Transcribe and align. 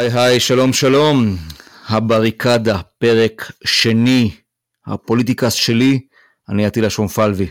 היי 0.00 0.10
היי, 0.14 0.40
שלום 0.40 0.72
שלום, 0.72 1.36
הבריקדה, 1.88 2.80
פרק 2.98 3.52
שני, 3.64 4.30
הפוליטיקה 4.86 5.50
שלי, 5.50 6.00
אני 6.48 6.66
עטילה 6.66 6.90
שומפלבי. 6.90 7.46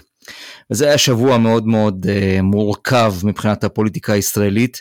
וזה 0.72 0.88
היה 0.88 0.98
שבוע 0.98 1.38
מאוד 1.38 1.68
מאוד 1.68 2.06
uh, 2.06 2.42
מורכב 2.42 3.14
מבחינת 3.24 3.64
הפוליטיקה 3.64 4.14
הישראלית. 4.14 4.78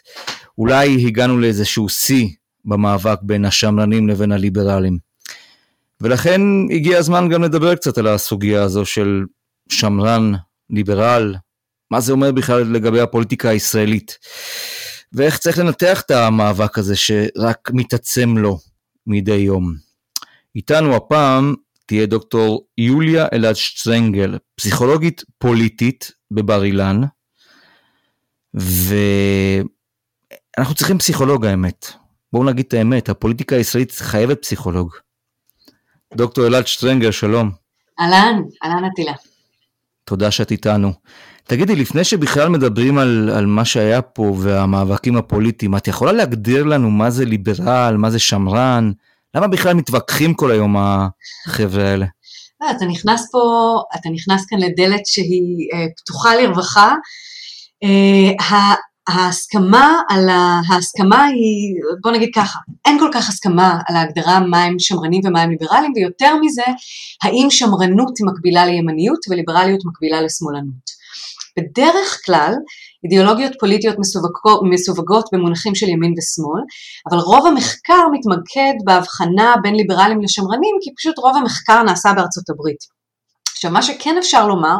אולי 0.59 1.06
הגענו 1.06 1.39
לאיזשהו 1.39 1.89
שיא 1.89 2.28
במאבק 2.65 3.19
בין 3.23 3.45
השמרנים 3.45 4.09
לבין 4.09 4.33
הליברלים. 4.33 4.98
ולכן 6.00 6.41
הגיע 6.70 6.98
הזמן 6.98 7.28
גם 7.28 7.42
לדבר 7.42 7.75
קצת 7.75 7.98
על 7.98 8.06
הסוגיה 8.06 8.62
הזו 8.62 8.84
של 8.84 9.25
שמרן, 9.69 10.33
ליברל, 10.70 11.34
מה 11.91 12.00
זה 12.00 12.12
אומר 12.12 12.33
בכלל 12.33 12.62
לגבי 12.62 13.00
הפוליטיקה 13.00 13.48
הישראלית. 13.48 14.19
ואיך 15.12 15.39
צריך 15.39 15.59
לנתח 15.59 16.01
את 16.01 16.11
המאבק 16.11 16.79
הזה 16.79 16.97
שרק 16.97 17.71
מתעצם 17.73 18.39
לו 18.39 18.59
מדי 19.07 19.34
יום. 19.34 19.75
איתנו 20.56 20.97
הפעם 20.97 21.55
תהיה 21.87 22.06
דוקטור 22.06 22.67
יוליה 22.78 23.27
אלעד 23.33 23.55
שטרנגל, 23.55 24.39
פסיכולוגית 24.55 25.25
פוליטית 25.39 26.11
בבר 26.31 26.65
אילן, 26.65 27.00
ואנחנו 28.55 29.05
צריכים 30.75 30.98
פסיכולוג 30.98 31.47
האמת. 31.47 31.87
בואו 32.33 32.45
נגיד 32.45 32.65
את 32.69 32.75
האמת, 32.75 33.09
הפוליטיקה 33.09 33.56
הישראלית 33.56 33.93
חייבת 33.93 34.43
פסיכולוג. 34.43 34.95
דוקטור 36.15 36.47
אלעד 36.47 36.67
שטרנגל, 36.67 37.11
שלום. 37.11 37.50
אהלן, 38.00 38.43
אהלן 38.65 38.84
עטילה. 38.84 39.12
תודה 40.05 40.31
שאת 40.31 40.50
איתנו. 40.50 40.93
תגידי, 41.48 41.77
לפני 41.77 42.04
שבכלל 42.04 42.48
מדברים 42.48 42.98
על, 42.98 43.30
על 43.34 43.46
מה 43.46 43.64
שהיה 43.64 44.02
פה 44.02 44.34
והמאבקים 44.38 45.16
הפוליטיים, 45.16 45.77
את 45.77 45.88
יכולה 45.88 46.12
להגדיר 46.12 46.64
לנו 46.64 46.91
מה 46.91 47.10
זה 47.10 47.24
ליברל, 47.24 47.96
מה 47.98 48.10
זה 48.10 48.18
שמרן? 48.18 48.92
למה 49.34 49.48
בכלל 49.48 49.74
מתווכחים 49.74 50.34
כל 50.34 50.50
היום 50.50 50.76
החבר'ה 50.76 51.84
האלה? 51.84 52.06
לא, 52.60 52.70
אתה 52.70 52.84
נכנס 52.84 53.28
פה, 53.32 53.41
אתה 53.94 54.08
נכנס 54.08 54.46
כאן 54.48 54.58
לדלת 54.58 55.06
שהיא 55.06 55.69
אה, 55.74 55.86
פתוחה 55.96 56.36
לרווחה. 56.36 56.94
אה, 57.84 58.56
ההסכמה 59.08 60.00
על 60.08 60.28
ה... 60.28 60.60
ההסכמה 60.69 61.24
היא, 61.24 61.74
בוא 62.02 62.12
נגיד 62.12 62.28
ככה, 62.34 62.58
אין 62.86 62.98
כל 62.98 63.10
כך 63.14 63.28
הסכמה 63.28 63.80
על 63.88 63.96
ההגדרה 63.96 64.41
מה 64.41 64.64
הם 64.64 64.78
שמרנים 64.78 65.20
ומה 65.24 65.42
הם 65.42 65.50
ליברלים, 65.50 65.92
ויותר 65.96 66.36
מזה, 66.41 66.62
האם 67.22 67.46
שמרנות 67.50 68.12
מקבילה 68.20 68.66
לימניות 68.66 69.19
וליברליות 69.30 69.80
מקבילה 69.84 70.22
לשמאלנות. 70.22 70.97
בדרך 71.59 72.20
כלל 72.25 72.53
אידיאולוגיות 73.05 73.53
פוליטיות 73.61 73.97
מסווגות, 73.98 74.61
מסווגות 74.70 75.28
במונחים 75.33 75.75
של 75.75 75.89
ימין 75.89 76.15
ושמאל, 76.19 76.62
אבל 77.11 77.19
רוב 77.19 77.47
המחקר 77.47 78.03
מתמקד 78.12 78.75
בהבחנה 78.84 79.55
בין 79.62 79.75
ליברלים 79.75 80.23
לשמרנים, 80.23 80.77
כי 80.83 80.91
פשוט 80.97 81.19
רוב 81.19 81.37
המחקר 81.37 81.83
נעשה 81.83 82.12
בארצות 82.12 82.50
הברית. 82.50 82.98
עכשיו 83.59 83.70
מה 83.70 83.83
שכן 83.83 84.16
אפשר 84.19 84.49
לומר 84.49 84.77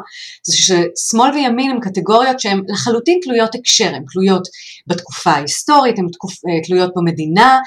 זה 0.47 0.56
ששמאל 0.56 1.30
וימין 1.34 1.70
הם 1.70 1.80
קטגוריות 1.80 2.41
שהן 2.41 2.62
לחלוטין 2.69 3.20
תלויות 3.22 3.54
הקשר, 3.54 3.94
הן 3.94 4.04
תלויות 4.12 4.48
בתקופה 4.86 5.31
ההיסטורית, 5.31 5.98
הן 5.98 6.04
אה, 6.04 6.66
תלויות 6.66 6.91
במדינה, 6.97 7.58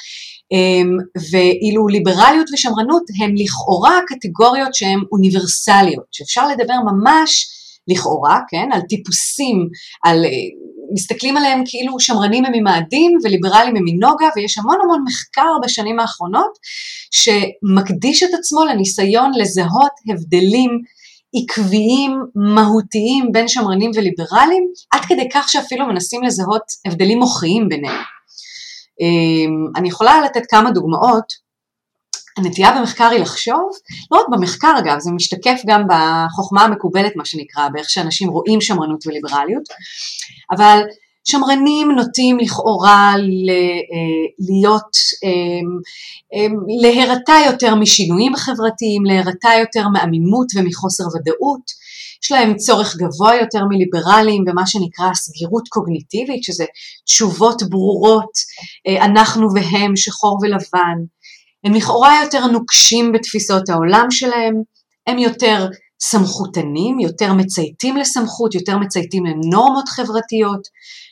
אמ, 0.51 0.97
ואילו 1.31 1.87
ליברליות 1.87 2.49
ושמרנות 2.53 3.03
הן 3.21 3.35
לכאורה 3.37 3.99
קטגוריות 4.07 4.75
שהן 4.75 4.99
אוניברסליות, 5.11 6.05
שאפשר 6.11 6.47
לדבר 6.47 6.75
ממש 6.91 7.47
לכאורה, 7.87 8.39
כן, 8.49 8.69
על 8.71 8.81
טיפוסים, 8.81 9.67
על, 10.03 10.25
אה, 10.25 10.29
מסתכלים 10.93 11.37
עליהם 11.37 11.63
כאילו 11.65 11.99
שמרנים 11.99 12.45
הם 12.45 12.51
ממאדים 12.55 13.17
וליברלים 13.23 13.75
הם 13.75 13.83
מנוגה, 13.85 14.29
ויש 14.35 14.57
המון 14.57 14.77
המון 14.83 15.03
מחקר 15.07 15.51
בשנים 15.63 15.99
האחרונות 15.99 16.51
שמקדיש 17.11 18.23
את 18.23 18.29
עצמו 18.39 18.65
לניסיון 18.65 19.31
לזהות 19.37 19.91
הבדלים 20.09 20.69
עקביים, 21.35 22.11
מהותיים 22.35 23.31
בין 23.31 23.47
שמרנים 23.47 23.91
וליברלים, 23.95 24.63
עד 24.93 25.01
כדי 25.07 25.29
כך 25.33 25.49
שאפילו 25.49 25.85
מנסים 25.85 26.23
לזהות 26.23 26.63
הבדלים 26.85 27.19
מוחיים 27.19 27.69
ביניהם. 27.69 28.01
אמ, 29.01 29.67
אני 29.75 29.87
יכולה 29.87 30.21
לתת 30.21 30.41
כמה 30.49 30.71
דוגמאות. 30.71 31.50
הנטייה 32.37 32.79
במחקר 32.79 33.09
היא 33.09 33.19
לחשוב, 33.19 33.69
לא 34.11 34.17
רק 34.17 34.25
במחקר 34.31 34.73
אגב, 34.79 34.99
זה 34.99 35.11
משתקף 35.11 35.61
גם 35.65 35.83
בחוכמה 35.87 36.63
המקובלת 36.63 37.15
מה 37.15 37.25
שנקרא, 37.25 37.69
באיך 37.69 37.89
שאנשים 37.89 38.29
רואים 38.29 38.61
שמרנות 38.61 39.07
וליברליות, 39.07 39.63
אבל 40.51 40.81
שמרנים 41.23 41.91
נוטים 41.91 42.39
לכאורה 42.39 43.13
אה, 43.13 43.17
להיות, 44.39 44.91
אמ, 45.23 45.79
אמ, 46.33 46.55
להירתע 46.81 47.35
יותר 47.45 47.75
משינויים 47.75 48.35
חברתיים, 48.35 49.05
להירתע 49.05 49.49
יותר 49.59 49.87
מעמימות 49.87 50.47
ומחוסר 50.55 51.03
ודאות, 51.03 51.81
יש 52.23 52.31
להם 52.31 52.57
צורך 52.57 52.95
גבוה 52.97 53.35
יותר 53.35 53.59
מליברלים 53.69 54.45
במה 54.45 54.67
שנקרא 54.67 55.13
סגירות 55.13 55.67
קוגניטיבית, 55.67 56.43
שזה 56.43 56.65
תשובות 57.05 57.63
ברורות, 57.69 58.31
אה, 58.87 59.05
אנחנו 59.05 59.47
והם, 59.55 59.95
שחור 59.95 60.39
ולבן, 60.41 60.97
הם 61.63 61.73
לכאורה 61.73 62.23
יותר 62.23 62.47
נוקשים 62.47 63.11
בתפיסות 63.11 63.69
העולם 63.69 64.07
שלהם, 64.11 64.55
הם 65.07 65.17
יותר 65.17 65.67
סמכותנים, 66.01 66.99
יותר 66.99 67.33
מצייתים 67.33 67.97
לסמכות, 67.97 68.55
יותר 68.55 68.77
מצייתים 68.77 69.25
לנורמות 69.25 69.89
חברתיות, 69.89 70.61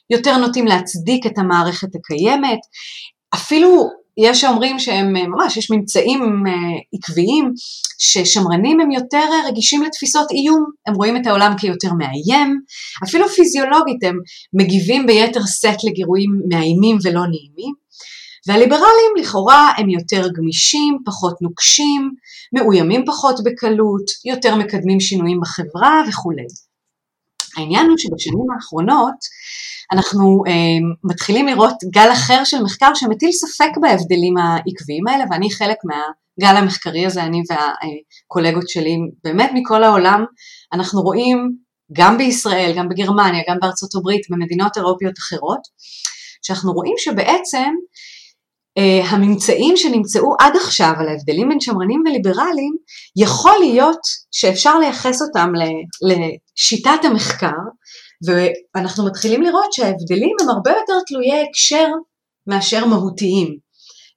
יותר 0.09 0.37
נוטים 0.37 0.65
להצדיק 0.65 1.25
את 1.25 1.37
המערכת 1.37 1.87
הקיימת, 1.95 2.59
אפילו 3.33 3.89
יש 4.17 4.41
שאומרים 4.41 4.79
שהם 4.79 5.13
ממש, 5.13 5.57
יש 5.57 5.71
ממצאים 5.71 6.43
אה, 6.47 6.53
עקביים 6.93 7.51
ששמרנים 7.99 8.81
הם 8.81 8.91
יותר 8.91 9.25
רגישים 9.47 9.83
לתפיסות 9.83 10.31
איום, 10.31 10.65
הם 10.87 10.93
רואים 10.93 11.17
את 11.17 11.27
העולם 11.27 11.53
כיותר 11.57 11.93
מאיים, 11.93 12.59
אפילו 13.03 13.29
פיזיולוגית 13.29 14.03
הם 14.03 14.17
מגיבים 14.53 15.07
ביתר 15.07 15.45
סט 15.45 15.83
לגירויים 15.83 16.31
מאיימים 16.49 16.97
ולא 17.03 17.21
נעימים, 17.21 17.73
והליברלים 18.47 19.11
לכאורה 19.19 19.71
הם 19.77 19.89
יותר 19.89 20.27
גמישים, 20.37 20.97
פחות 21.05 21.41
נוקשים, 21.41 22.11
מאוימים 22.53 23.05
פחות 23.05 23.35
בקלות, 23.43 24.03
יותר 24.25 24.55
מקדמים 24.55 24.99
שינויים 24.99 25.39
בחברה 25.41 26.01
וכולי. 26.09 26.45
העניין 27.57 27.85
הוא 27.85 27.97
שבשנים 27.97 28.45
האחרונות 28.55 29.15
אנחנו 29.91 30.43
אה, 30.47 30.53
מתחילים 31.03 31.47
לראות 31.47 31.73
גל 31.93 32.11
אחר 32.13 32.43
של 32.43 32.63
מחקר 32.63 32.91
שמטיל 32.95 33.31
ספק 33.31 33.69
בהבדלים 33.81 34.37
העקביים 34.37 35.07
האלה 35.07 35.23
ואני 35.31 35.51
חלק 35.51 35.77
מהגל 35.83 36.57
המחקרי 36.57 37.05
הזה, 37.05 37.23
אני 37.23 37.41
והקולגות 37.49 38.69
שלי 38.69 38.97
באמת 39.23 39.51
מכל 39.53 39.83
העולם, 39.83 40.25
אנחנו 40.73 41.01
רואים 41.01 41.51
גם 41.93 42.17
בישראל, 42.17 42.73
גם 42.77 42.89
בגרמניה, 42.89 43.43
גם 43.49 43.57
בארצות 43.61 43.95
הברית, 43.95 44.21
במדינות 44.29 44.77
אירופיות 44.77 45.17
אחרות, 45.17 45.61
שאנחנו 46.41 46.71
רואים 46.71 46.93
שבעצם 46.97 47.69
אה, 48.77 49.09
הממצאים 49.09 49.77
שנמצאו 49.77 50.35
עד 50.39 50.55
עכשיו 50.55 50.93
על 50.99 51.07
ההבדלים 51.07 51.49
בין 51.49 51.59
שמרנים 51.59 52.03
וליברלים, 52.05 52.75
יכול 53.17 53.55
להיות 53.59 53.99
שאפשר 54.31 54.79
לייחס 54.79 55.21
אותם 55.21 55.51
לשיטת 56.07 57.05
המחקר, 57.05 57.59
ואנחנו 58.75 59.05
מתחילים 59.05 59.41
לראות 59.41 59.73
שההבדלים 59.73 60.35
הם 60.41 60.49
הרבה 60.49 60.71
יותר 60.71 60.99
תלויי 61.07 61.43
הקשר 61.49 61.87
מאשר 62.47 62.85
מהותיים. 62.85 63.57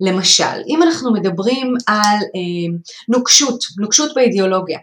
למשל, 0.01 0.63
אם 0.69 0.83
אנחנו 0.83 1.13
מדברים 1.13 1.75
על 1.87 2.19
אה, 2.35 2.79
נוקשות, 3.09 3.59
נוקשות 3.81 4.15
באידיאולוגיה, 4.15 4.79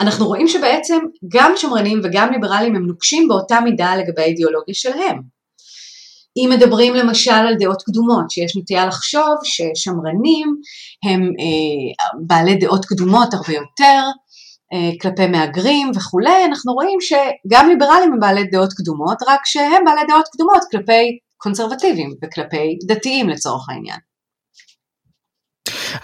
אנחנו 0.00 0.26
רואים 0.26 0.48
שבעצם 0.48 0.98
גם 1.28 1.52
שמרנים 1.56 2.00
וגם 2.04 2.32
ליברלים 2.32 2.76
הם 2.76 2.86
נוקשים 2.86 3.28
באותה 3.28 3.60
מידה 3.60 3.96
לגבי 3.96 4.22
האידיאולוגיה 4.22 4.74
שלהם. 4.74 5.41
אם 6.36 6.50
מדברים 6.50 6.94
למשל 6.94 7.30
על 7.30 7.54
דעות 7.58 7.82
קדומות, 7.82 8.30
שיש 8.30 8.56
נטייה 8.56 8.86
לחשוב 8.86 9.34
ששמרנים 9.44 10.56
הם 11.04 11.20
אה, 11.22 12.06
בעלי 12.26 12.54
דעות 12.56 12.84
קדומות 12.84 13.34
הרבה 13.34 13.52
יותר 13.52 14.02
אה, 14.72 14.90
כלפי 15.00 15.26
מהגרים 15.26 15.90
וכולי, 15.96 16.44
אנחנו 16.44 16.72
רואים 16.72 16.98
שגם 17.00 17.68
ליברלים 17.68 18.12
הם 18.12 18.20
בעלי 18.20 18.44
דעות 18.44 18.72
קדומות, 18.72 19.18
רק 19.28 19.40
שהם 19.44 19.84
בעלי 19.84 20.00
דעות 20.08 20.24
קדומות 20.32 20.62
כלפי 20.70 21.18
קונסרבטיביים 21.38 22.10
וכלפי 22.24 22.78
דתיים 22.86 23.28
לצורך 23.28 23.68
העניין. 23.68 24.11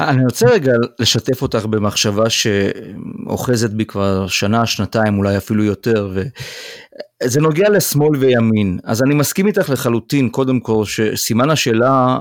אני 0.00 0.25
רוצה 0.25 0.46
רגע 0.50 0.73
לשתף 0.99 1.43
אותך 1.43 1.67
במחשבה 1.67 2.25
שאוחזת 2.31 3.70
בי 3.70 3.85
כבר 3.85 4.26
שנה, 4.26 4.67
שנתיים, 4.67 5.19
אולי 5.19 5.37
אפילו 5.37 5.64
יותר, 5.64 6.11
וזה 6.14 7.40
נוגע 7.40 7.69
לשמאל 7.69 8.17
וימין. 8.17 8.79
אז 8.85 9.02
אני 9.02 9.14
מסכים 9.14 9.46
איתך 9.46 9.70
לחלוטין, 9.70 10.29
קודם 10.29 10.61
כל, 10.61 10.85
שסימן 10.85 11.50
השאלה, 11.50 12.19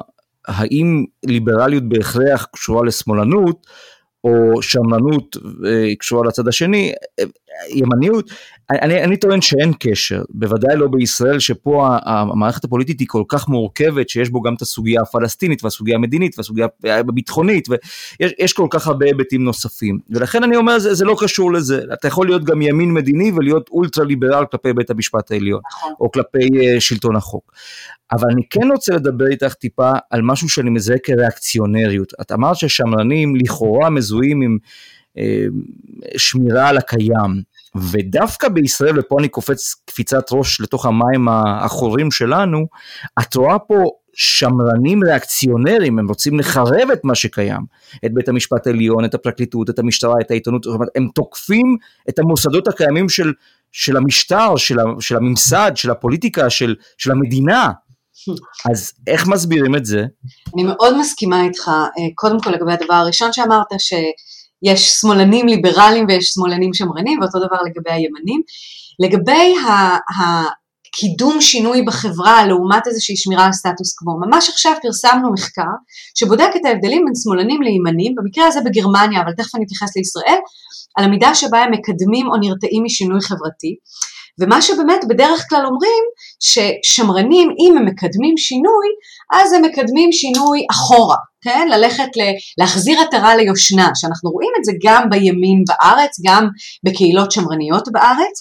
האם 0.47 1.05
ליברליות 1.25 1.83
בהכרח 1.89 2.47
קשורה 2.53 2.85
לשמאלנות, 2.85 3.67
או 4.23 4.61
שמרנות 4.61 5.37
אה, 5.65 5.95
קשורה 5.99 6.27
לצד 6.27 6.47
השני, 6.47 6.93
ימניות, 7.69 8.31
אני, 8.71 9.03
אני 9.03 9.17
טוען 9.17 9.41
שאין 9.41 9.73
קשר, 9.79 10.21
בוודאי 10.29 10.77
לא 10.77 10.87
בישראל, 10.87 11.39
שפה 11.39 11.97
המערכת 12.05 12.63
הפוליטית 12.63 12.99
היא 12.99 13.07
כל 13.07 13.23
כך 13.27 13.47
מורכבת, 13.47 14.09
שיש 14.09 14.29
בו 14.29 14.41
גם 14.41 14.53
את 14.53 14.61
הסוגיה 14.61 15.01
הפלסטינית 15.01 15.63
והסוגיה 15.63 15.95
המדינית 15.95 16.37
והסוגיה 16.37 16.67
הביטחונית, 16.83 17.67
ויש 17.69 18.53
כל 18.53 18.67
כך 18.69 18.87
הרבה 18.87 19.05
היבטים 19.05 19.43
נוספים. 19.43 19.99
ולכן 20.09 20.43
אני 20.43 20.55
אומר, 20.55 20.79
זה, 20.79 20.93
זה 20.93 21.05
לא 21.05 21.15
קשור 21.19 21.53
לזה. 21.53 21.81
אתה 21.93 22.07
יכול 22.07 22.27
להיות 22.27 22.43
גם 22.43 22.61
ימין 22.61 22.93
מדיני 22.93 23.31
ולהיות 23.35 23.69
אולטרה 23.69 24.05
ליברל 24.05 24.45
כלפי 24.51 24.73
בית 24.73 24.89
המשפט 24.89 25.31
העליון, 25.31 25.61
נכון. 25.71 25.93
או 25.99 26.11
כלפי 26.11 26.47
uh, 26.47 26.79
שלטון 26.79 27.15
החוק. 27.15 27.51
אבל 28.11 28.27
אני 28.31 28.41
כן 28.49 28.71
רוצה 28.71 28.95
לדבר 28.95 29.27
איתך 29.27 29.53
טיפה 29.53 29.91
על 30.09 30.21
משהו 30.21 30.49
שאני 30.49 30.69
מזהה 30.69 30.97
כריאקציונריות. 31.03 32.13
את 32.21 32.31
אמרת 32.31 32.55
ששמרנים 32.55 33.35
לכאורה 33.35 33.89
מזוהים 33.89 34.41
עם 34.41 34.57
שמירה 36.17 36.69
על 36.69 36.77
הקיים. 36.77 37.41
ודווקא 37.91 38.49
בישראל, 38.49 38.99
ופה 38.99 39.15
אני 39.19 39.27
קופץ 39.27 39.75
קפיצת 39.85 40.25
ראש 40.31 40.61
לתוך 40.61 40.85
המים 40.85 41.27
האחורים 41.27 42.11
שלנו, 42.11 42.67
את 43.19 43.35
רואה 43.35 43.59
פה 43.59 43.83
שמרנים 44.13 45.03
ריאקציונרים, 45.03 45.99
הם 45.99 46.07
רוצים 46.07 46.39
לחרב 46.39 46.91
את 46.93 46.99
מה 47.03 47.15
שקיים, 47.15 47.61
את 48.05 48.13
בית 48.13 48.29
המשפט 48.29 48.67
העליון, 48.67 49.05
את 49.05 49.13
הפרקליטות, 49.13 49.69
את 49.69 49.79
המשטרה, 49.79 50.13
את 50.21 50.31
העיתונות, 50.31 50.63
זאת 50.63 50.75
אומרת, 50.75 50.89
הם 50.95 51.07
תוקפים 51.15 51.77
את 52.09 52.19
המוסדות 52.19 52.67
הקיימים 52.67 53.09
של, 53.09 53.33
של 53.71 53.97
המשטר, 53.97 54.55
של, 54.55 54.75
של 54.99 55.15
הממסד, 55.15 55.71
של 55.75 55.91
הפוליטיקה, 55.91 56.49
של, 56.49 56.75
של 56.97 57.11
המדינה. 57.11 57.71
אז 58.71 58.93
איך 59.07 59.27
מסבירים 59.27 59.75
את 59.75 59.85
זה? 59.85 60.05
אני 60.55 60.63
מאוד 60.63 60.99
מסכימה 60.99 61.43
איתך, 61.43 61.67
אה, 61.67 62.07
קודם 62.15 62.39
כל 62.39 62.49
לגבי 62.49 62.73
הדבר 62.73 62.93
הראשון 62.93 63.33
שאמרת, 63.33 63.67
ש... 63.79 63.93
יש 64.63 64.89
שמאלנים 64.89 65.47
ליברליים 65.47 66.05
ויש 66.07 66.25
שמאלנים 66.25 66.73
שמרנים, 66.73 67.19
ואותו 67.21 67.39
דבר 67.39 67.57
לגבי 67.65 67.91
הימנים. 67.91 68.41
לגבי 68.99 69.53
הקידום 70.17 71.41
שינוי 71.41 71.81
בחברה 71.81 72.45
לעומת 72.45 72.87
איזושהי 72.87 73.17
שמירה 73.17 73.45
על 73.45 73.53
סטטוס 73.53 73.95
קוו, 73.95 74.19
ממש 74.27 74.49
עכשיו 74.49 74.73
פרסמנו 74.81 75.33
מחקר 75.33 75.71
שבודק 76.19 76.49
את 76.55 76.65
ההבדלים 76.65 77.05
בין 77.05 77.13
שמאלנים 77.23 77.61
לימנים, 77.61 78.13
במקרה 78.17 78.47
הזה 78.47 78.59
בגרמניה, 78.65 79.21
אבל 79.21 79.31
תכף 79.37 79.55
אני 79.55 79.65
אתייחס 79.65 79.95
לישראל, 79.95 80.39
על 80.97 81.05
המידה 81.05 81.35
שבה 81.35 81.59
הם 81.59 81.71
מקדמים 81.71 82.27
או 82.27 82.37
נרתעים 82.37 82.83
משינוי 82.83 83.21
חברתי. 83.21 83.75
ומה 84.41 84.61
שבאמת 84.61 85.01
בדרך 85.09 85.45
כלל 85.49 85.65
אומרים, 85.65 86.03
ששמרנים, 86.39 87.49
אם 87.59 87.77
הם 87.77 87.85
מקדמים 87.85 88.37
שינוי, 88.37 88.87
אז 89.33 89.53
הם 89.53 89.61
מקדמים 89.61 90.11
שינוי 90.11 90.65
אחורה, 90.71 91.17
כן? 91.47 91.67
ללכת, 91.71 92.17
ל- 92.17 92.61
להחזיר 92.61 92.99
עטרה 93.01 93.35
ליושנה, 93.35 93.89
שאנחנו 93.95 94.29
רואים 94.29 94.51
את 94.59 94.65
זה 94.65 94.71
גם 94.83 95.09
בימין 95.09 95.63
בארץ, 95.67 96.11
גם 96.25 96.47
בקהילות 96.85 97.31
שמרניות 97.31 97.87
בארץ, 97.91 98.35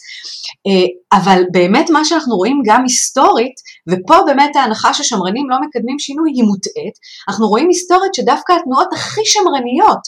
אה, 0.67 1.19
אבל 1.19 1.43
באמת 1.53 1.91
מה 1.91 2.05
שאנחנו 2.05 2.37
רואים 2.37 2.63
גם 2.67 2.83
היסטורית, 2.83 3.55
ופה 3.89 4.17
באמת 4.27 4.57
ההנחה 4.57 4.95
ששמרנים 4.95 5.51
לא 5.51 5.57
מקדמים 5.67 5.99
שינוי 5.99 6.31
היא 6.35 6.45
מוטעית, 6.45 6.95
אנחנו 7.29 7.47
רואים 7.49 7.69
היסטורית 7.69 8.15
שדווקא 8.15 8.53
התנועות 8.53 8.89
הכי 8.93 9.21
שמרניות, 9.25 10.03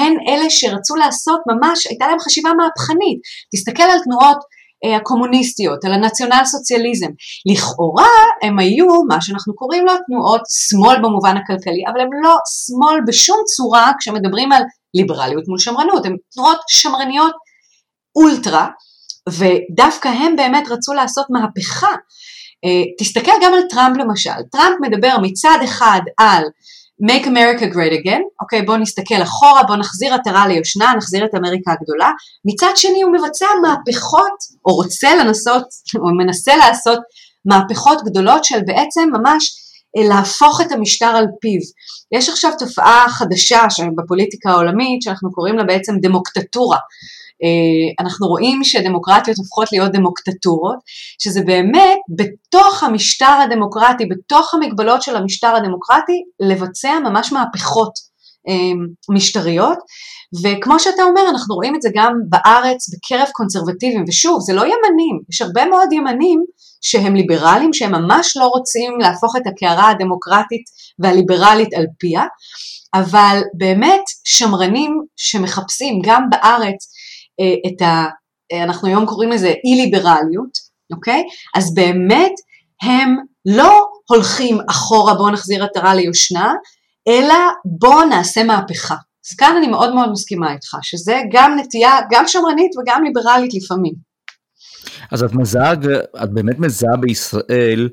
הן 0.00 0.14
אלה 0.28 0.50
שרצו 0.50 0.94
לעשות 0.96 1.40
ממש, 1.50 1.86
הייתה 1.86 2.06
להם 2.06 2.18
חשיבה 2.18 2.50
מהפכנית. 2.58 3.18
תסתכל 3.54 3.82
על 3.82 3.98
תנועות 4.04 4.38
הקומוניסטיות, 4.96 5.84
על 5.84 5.92
הנציונל 5.92 6.42
סוציאליזם. 6.44 7.10
לכאורה 7.52 8.14
הם 8.42 8.58
היו 8.58 8.86
מה 9.08 9.20
שאנחנו 9.20 9.54
קוראים 9.54 9.86
לו 9.86 9.92
תנועות 10.06 10.40
שמאל 10.48 10.96
במובן 11.02 11.36
הכלכלי, 11.36 11.82
אבל 11.92 12.00
הם 12.00 12.08
לא 12.22 12.36
שמאל 12.66 13.00
בשום 13.06 13.38
צורה 13.56 13.92
כשמדברים 13.98 14.52
על 14.52 14.62
ליברליות 14.94 15.44
מול 15.48 15.58
שמרנות, 15.58 16.06
הן 16.06 16.16
תנועות 16.34 16.58
שמרניות 16.68 17.34
אולטרה, 18.16 18.68
ודווקא 19.28 20.08
הם 20.08 20.36
באמת 20.36 20.68
רצו 20.70 20.92
לעשות 20.92 21.26
מהפכה. 21.30 21.94
אה, 22.64 22.84
תסתכל 22.98 23.32
גם 23.42 23.54
על 23.54 23.60
טראמפ 23.70 23.96
למשל, 23.96 24.42
טראמפ 24.52 24.76
מדבר 24.82 25.16
מצד 25.22 25.58
אחד 25.64 26.00
על 26.18 26.44
Make 27.02 27.26
America 27.26 27.66
Great 27.74 27.92
Again, 27.92 28.22
אוקיי, 28.40 28.62
בואו 28.62 28.76
נסתכל 28.76 29.22
אחורה, 29.22 29.62
בואו 29.62 29.78
נחזיר 29.78 30.14
עטרה 30.14 30.46
ליושנה, 30.46 30.94
נחזיר 30.96 31.24
את 31.24 31.34
אמריקה 31.34 31.72
הגדולה. 31.72 32.10
מצד 32.44 32.72
שני 32.76 33.02
הוא 33.02 33.12
מבצע 33.12 33.46
מהפכות, 33.62 34.38
או 34.66 34.74
רוצה 34.74 35.14
לנסות, 35.14 35.64
או 35.96 36.16
מנסה 36.16 36.56
לעשות 36.56 36.98
מהפכות 37.44 37.98
גדולות 38.04 38.44
של 38.44 38.58
בעצם 38.66 39.08
ממש 39.12 39.52
אה, 39.96 40.08
להפוך 40.08 40.60
את 40.60 40.72
המשטר 40.72 41.06
על 41.06 41.26
פיו. 41.40 41.60
יש 42.18 42.28
עכשיו 42.28 42.50
תופעה 42.58 43.06
חדשה 43.08 43.66
בפוליטיקה 43.96 44.50
העולמית 44.50 45.02
שאנחנו 45.02 45.32
קוראים 45.32 45.56
לה 45.56 45.64
בעצם 45.64 45.92
דמוקטטורה. 46.02 46.78
אה, 47.42 48.04
אנחנו 48.04 48.26
רואים 48.26 48.64
שדמוקרטיות 48.64 49.36
הופכות 49.38 49.72
להיות 49.72 49.92
דמוקטטורות, 49.92 50.78
שזה 51.22 51.40
באמת 51.46 51.98
בתוך 52.16 52.82
המשטר 52.82 53.38
הדמוקרטי, 53.44 54.04
בתוך 54.06 54.54
המגבלות 54.54 55.02
של 55.02 55.16
המשטר 55.16 55.56
הדמוקרטי, 55.56 56.22
לבצע 56.40 56.98
ממש 56.98 57.32
מהפכות 57.32 57.92
אה, 58.48 58.84
משטריות, 59.14 59.78
וכמו 60.44 60.80
שאתה 60.80 61.02
אומר, 61.02 61.22
אנחנו 61.30 61.54
רואים 61.54 61.74
את 61.76 61.82
זה 61.82 61.88
גם 61.94 62.12
בארץ 62.28 62.86
בקרב 62.94 63.28
קונסרבטיבים, 63.32 64.04
ושוב, 64.08 64.40
זה 64.40 64.52
לא 64.52 64.60
ימנים, 64.60 65.20
יש 65.32 65.42
הרבה 65.42 65.64
מאוד 65.66 65.92
ימנים 65.92 66.44
שהם 66.80 67.14
ליברלים, 67.14 67.72
שהם 67.72 67.92
ממש 67.92 68.36
לא 68.36 68.46
רוצים 68.46 68.98
להפוך 69.00 69.36
את 69.36 69.42
הקערה 69.46 69.90
הדמוקרטית 69.90 70.64
והליברלית 70.98 71.74
על 71.74 71.84
פיה, 71.98 72.22
אבל 72.94 73.40
באמת 73.54 74.02
שמרנים 74.24 75.00
שמחפשים 75.16 76.00
גם 76.04 76.22
בארץ 76.30 76.94
את 77.66 77.82
ה... 77.82 78.04
אה, 78.52 78.62
אנחנו 78.64 78.88
היום 78.88 79.06
קוראים 79.06 79.30
לזה 79.30 79.48
אי-ליברליות, 79.64 80.58
אוקיי? 80.92 81.22
אז 81.54 81.74
באמת 81.74 82.32
הם 82.82 83.16
לא 83.46 83.86
הולכים 84.08 84.58
אחורה 84.70 85.14
בואו 85.14 85.30
נחזיר 85.30 85.64
עטרה 85.64 85.94
ליושנה, 85.94 86.54
אלא 87.08 87.34
בואו 87.64 88.04
נעשה 88.04 88.44
מהפכה. 88.44 88.94
אז 89.30 89.36
כאן 89.36 89.54
אני 89.58 89.66
מאוד 89.66 89.94
מאוד 89.94 90.10
מסכימה 90.10 90.52
איתך, 90.52 90.76
שזה 90.82 91.20
גם 91.32 91.56
נטייה, 91.58 91.98
גם 92.10 92.24
שמרנית 92.26 92.70
וגם 92.76 93.04
ליברלית 93.04 93.54
לפעמים. 93.54 93.94
אז 95.10 95.22
את 95.22 95.32
מזהה, 95.32 95.72
את 96.22 96.30
באמת 96.32 96.58
מזהה 96.58 96.96
בישראל 97.00 97.88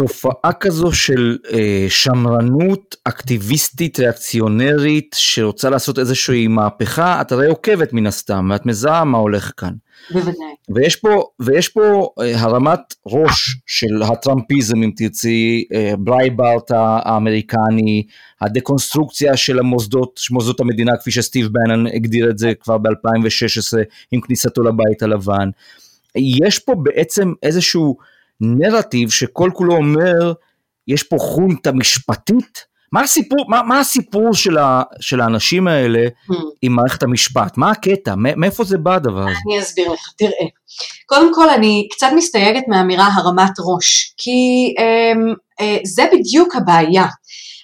תופעה 0.00 0.52
כזו 0.60 0.92
של 0.92 1.38
אה, 1.52 1.86
שמרנות 1.88 2.96
אקטיביסטית 3.04 4.00
ריאקציונרית 4.00 5.16
שרוצה 5.18 5.70
לעשות 5.70 5.98
איזושהי 5.98 6.48
מהפכה, 6.48 7.20
את 7.20 7.32
הרי 7.32 7.46
עוקבת 7.46 7.92
מן 7.92 8.06
הסתם 8.06 8.48
ואת 8.52 8.66
מזהה 8.66 9.04
מה 9.04 9.18
הולך 9.18 9.52
כאן. 9.56 9.72
בוודאי. 10.10 10.32
ויש 10.74 10.96
פה, 10.96 11.22
ויש 11.40 11.68
פה 11.68 12.08
אה, 12.20 12.40
הרמת 12.40 12.80
ראש 13.06 13.56
של 13.66 14.02
הטראמפיזם 14.02 14.82
אם 14.82 14.90
תרצי, 14.96 15.64
אה, 15.74 15.92
ברייברט 15.98 16.70
האמריקני, 16.70 18.06
הדקונסטרוקציה 18.40 19.36
של 19.36 19.58
המוסדות, 19.58 20.20
מוסדות 20.30 20.60
המדינה 20.60 20.96
כפי 20.96 21.10
שסטיב 21.10 21.48
בנן 21.52 21.86
הגדיר 21.86 22.30
את 22.30 22.38
זה 22.38 22.52
כבר 22.60 22.78
ב-2016 22.78 23.78
עם 24.12 24.20
כניסתו 24.20 24.62
לבית 24.62 25.02
הלבן. 25.02 25.50
יש 26.16 26.58
פה 26.58 26.74
בעצם 26.74 27.32
איזשהו 27.42 27.96
נרטיב 28.40 29.10
שכל 29.10 29.50
כולו 29.54 29.76
אומר, 29.76 30.32
יש 30.88 31.02
פה 31.02 31.16
חונטה 31.18 31.72
משפטית, 31.72 32.70
מה 32.92 33.02
הסיפור, 33.02 33.44
מה, 33.48 33.62
מה 33.62 33.80
הסיפור 33.80 34.34
של, 34.34 34.58
ה, 34.58 34.82
של 35.00 35.20
האנשים 35.20 35.68
האלה 35.68 36.06
hmm. 36.06 36.34
עם 36.62 36.72
מערכת 36.72 37.02
המשפט? 37.02 37.56
מה 37.56 37.70
הקטע? 37.70 38.14
מאיפה 38.16 38.64
זה 38.64 38.78
בא 38.78 38.94
הדבר 38.94 39.20
הזה? 39.20 39.38
אני 39.46 39.60
אסביר 39.60 39.92
לך, 39.92 40.00
תראה. 40.18 40.46
קודם 41.06 41.34
כל 41.34 41.50
אני 41.50 41.88
קצת 41.92 42.08
מסתייגת 42.16 42.62
מהאמירה 42.68 43.08
הרמת 43.14 43.52
ראש, 43.58 44.14
כי 44.16 44.74
אה, 44.78 45.12
אה, 45.60 45.78
זה 45.84 46.02
בדיוק 46.12 46.56
הבעיה. 46.56 47.06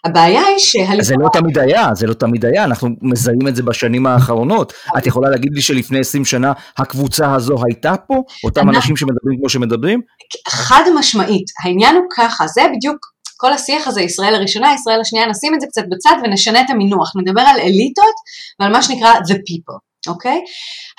הבעיה 0.04 0.42
היא 0.42 0.58
שהליברל... 0.58 1.02
זה 1.02 1.14
לא 1.20 1.28
תמיד 1.32 1.58
היה, 1.58 1.88
זה 1.94 2.06
לא 2.06 2.14
תמיד 2.14 2.44
היה, 2.44 2.64
אנחנו 2.64 2.88
מזהים 3.02 3.48
את 3.48 3.56
זה 3.56 3.62
בשנים 3.62 4.06
האחרונות. 4.06 4.72
את 4.98 5.06
יכולה 5.06 5.30
להגיד 5.30 5.52
לי 5.54 5.62
שלפני 5.62 6.00
20 6.00 6.24
שנה 6.24 6.52
הקבוצה 6.78 7.34
הזו 7.34 7.56
הייתה 7.66 7.94
פה? 8.06 8.22
אותם 8.44 8.70
אנשים 8.70 8.96
שמדברים 8.96 9.38
כמו 9.38 9.48
שמדברים? 9.48 10.00
חד 10.48 10.82
משמעית, 10.98 11.46
העניין 11.64 11.94
הוא 11.94 12.04
ככה, 12.16 12.46
זה 12.46 12.62
בדיוק 12.76 12.96
כל 13.36 13.52
השיח 13.52 13.88
הזה, 13.88 14.00
ישראל 14.00 14.34
הראשונה, 14.34 14.74
ישראל 14.74 15.00
השנייה, 15.00 15.26
נשים 15.26 15.54
את 15.54 15.60
זה 15.60 15.66
קצת 15.66 15.82
בצד 15.90 16.16
ונשנה 16.24 16.60
את 16.60 16.70
המינוח, 16.70 17.12
נדבר 17.16 17.40
על 17.40 17.60
אליטות 17.60 18.14
ועל 18.60 18.72
מה 18.72 18.82
שנקרא 18.82 19.12
the 19.14 19.34
people, 19.34 19.78
אוקיי? 20.08 20.40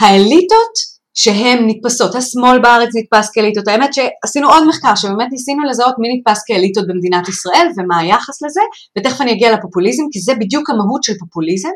האליטות 0.01 0.96
שהן 1.19 1.67
נתפסות, 1.67 2.15
השמאל 2.15 2.59
בארץ 2.59 2.89
נתפס 2.95 3.29
כאליטות, 3.29 3.67
האמת 3.67 3.89
שעשינו 3.93 4.49
עוד 4.49 4.67
מחקר 4.67 4.95
שבאמת 4.95 5.27
ניסינו 5.31 5.63
לזהות 5.63 5.95
מי 5.99 6.07
נתפס 6.13 6.43
כאליטות 6.47 6.87
במדינת 6.87 7.27
ישראל 7.27 7.67
ומה 7.77 7.99
היחס 7.99 8.41
לזה, 8.43 8.61
ותכף 8.97 9.21
אני 9.21 9.31
אגיע 9.31 9.51
לפופוליזם 9.53 10.03
כי 10.11 10.19
זה 10.19 10.33
בדיוק 10.35 10.69
המהות 10.69 11.03
של 11.03 11.13
פופוליזם, 11.19 11.69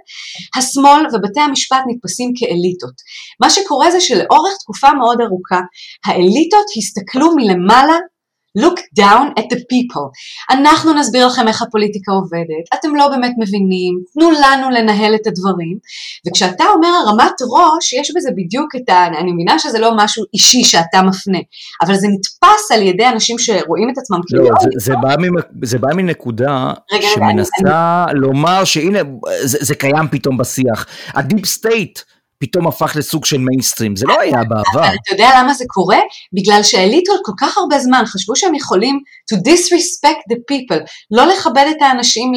השמאל 0.57 1.05
ובתי 1.13 1.39
המשפט 1.39 1.83
נתפסים 1.87 2.31
כאליטות. 2.35 2.95
מה 3.41 3.49
שקורה 3.49 3.91
זה 3.91 4.01
שלאורך 4.01 4.53
תקופה 4.59 4.93
מאוד 4.93 5.17
ארוכה 5.21 5.59
האליטות 6.05 6.65
הסתכלו 6.77 7.35
מלמעלה 7.35 7.97
look 8.57 8.79
down 8.99 9.39
at 9.39 9.43
the 9.53 9.57
people. 9.57 10.09
אנחנו 10.49 10.93
נסביר 10.93 11.27
לכם 11.27 11.47
איך 11.47 11.61
הפוליטיקה 11.61 12.11
עובדת, 12.11 12.65
אתם 12.73 12.95
לא 12.95 13.07
באמת 13.07 13.31
מבינים, 13.39 13.99
תנו 14.13 14.31
לנו 14.31 14.69
לנהל 14.69 15.15
את 15.15 15.27
הדברים, 15.27 15.77
וכשאתה 16.27 16.63
אומר 16.75 16.87
הרמת 16.87 17.33
ראש, 17.51 17.93
יש 17.93 18.11
בזה 18.15 18.29
בדיוק 18.37 18.75
את 18.75 18.89
ה... 18.89 19.07
אני 19.07 19.31
מבינה 19.31 19.59
שזה 19.59 19.79
לא 19.79 19.91
משהו 19.95 20.23
אישי 20.33 20.63
שאתה 20.63 21.01
מפנה, 21.01 21.39
אבל 21.81 21.95
זה 21.95 22.07
נתפס 22.07 22.71
על 22.73 22.81
ידי 22.81 23.07
אנשים 23.07 23.39
שרואים 23.39 23.89
את 23.93 23.97
עצמם 23.97 24.19
כאילו... 24.27 24.43
לא, 24.43 24.51
זה, 24.61 24.69
זה, 24.75 24.93
בא 25.01 25.15
ממק, 25.19 25.45
זה 25.63 25.77
בא 25.77 25.87
מנקודה 25.95 26.73
רגע, 26.91 27.07
שמנסה 27.15 28.05
אני... 28.09 28.19
לומר 28.19 28.63
שהנה, 28.63 28.99
זה, 29.43 29.57
זה 29.61 29.75
קיים 29.75 30.07
פתאום 30.11 30.37
בשיח. 30.37 30.85
ה 31.13 31.20
deep 31.20 31.45
state, 31.45 31.99
פתאום 32.41 32.67
הפך 32.67 32.95
לסוג 32.95 33.25
של 33.25 33.37
מיינסטרים, 33.37 33.95
זה 33.95 34.05
לא 34.07 34.19
היה 34.19 34.43
בעבר. 34.43 34.87
אתה 34.87 35.11
יודע 35.11 35.29
למה 35.39 35.53
זה 35.53 35.65
קורה? 35.67 35.99
בגלל 36.33 36.63
שהאליטות 36.63 37.19
כל 37.25 37.31
כך 37.39 37.57
הרבה 37.57 37.79
זמן 37.79 38.03
חשבו 38.05 38.35
שהם 38.35 38.55
יכולים 38.55 38.99
to 39.33 39.37
disrespect 39.37 40.21
the 40.31 40.37
people, 40.51 40.81
לא 41.11 41.25
לכבד 41.25 41.65
את 41.71 41.81
האנשים, 41.81 42.31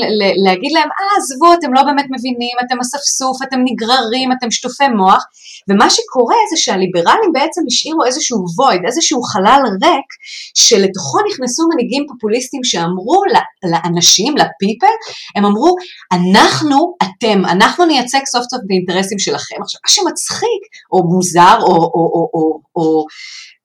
להגיד 0.45 0.73
להם, 0.73 0.89
אה 0.89 1.17
עזבו, 1.19 1.53
אתם 1.53 1.75
לא 1.75 1.83
באמת 1.83 2.07
מבינים, 2.11 2.57
אתם 2.67 2.77
אספסוף, 2.81 3.43
אתם 3.43 3.57
נגררים, 3.65 4.33
אתם 4.33 4.51
שטופי 4.51 4.89
מוח, 4.89 5.25
ומה 5.69 5.91
שקורה 5.91 6.37
זה 6.51 6.63
שהליברלים 6.63 7.31
בעצם 7.33 7.61
השאירו 7.69 8.05
איזשהו 8.05 8.39
void, 8.39 8.83
איזשהו 8.87 9.23
חלל 9.23 9.63
ריק, 9.83 10.09
שלתוכו 10.55 11.19
נכנסו 11.31 11.63
מנהיגים 11.73 12.05
פופוליסטים 12.09 12.61
שאמרו 12.65 13.23
לאנשים, 13.71 14.37
ל-people, 14.37 14.97
הם 15.37 15.45
אמרו, 15.45 15.77
אנחנו, 16.13 16.95
אתם, 17.03 17.45
אנחנו 17.45 17.85
נייצג 17.85 18.25
סוף 18.27 18.45
סוף 18.51 18.61
את 18.65 18.71
האינטרסים 18.71 19.19
שלכם. 19.19 19.57
עכשיו, 19.63 19.81
שמצחיק, 19.95 20.63
או 20.93 20.99
מוזר, 21.13 21.59
או, 21.63 21.75
או, 21.75 22.05
או, 22.15 22.31
או, 22.35 22.61
או, 22.77 23.05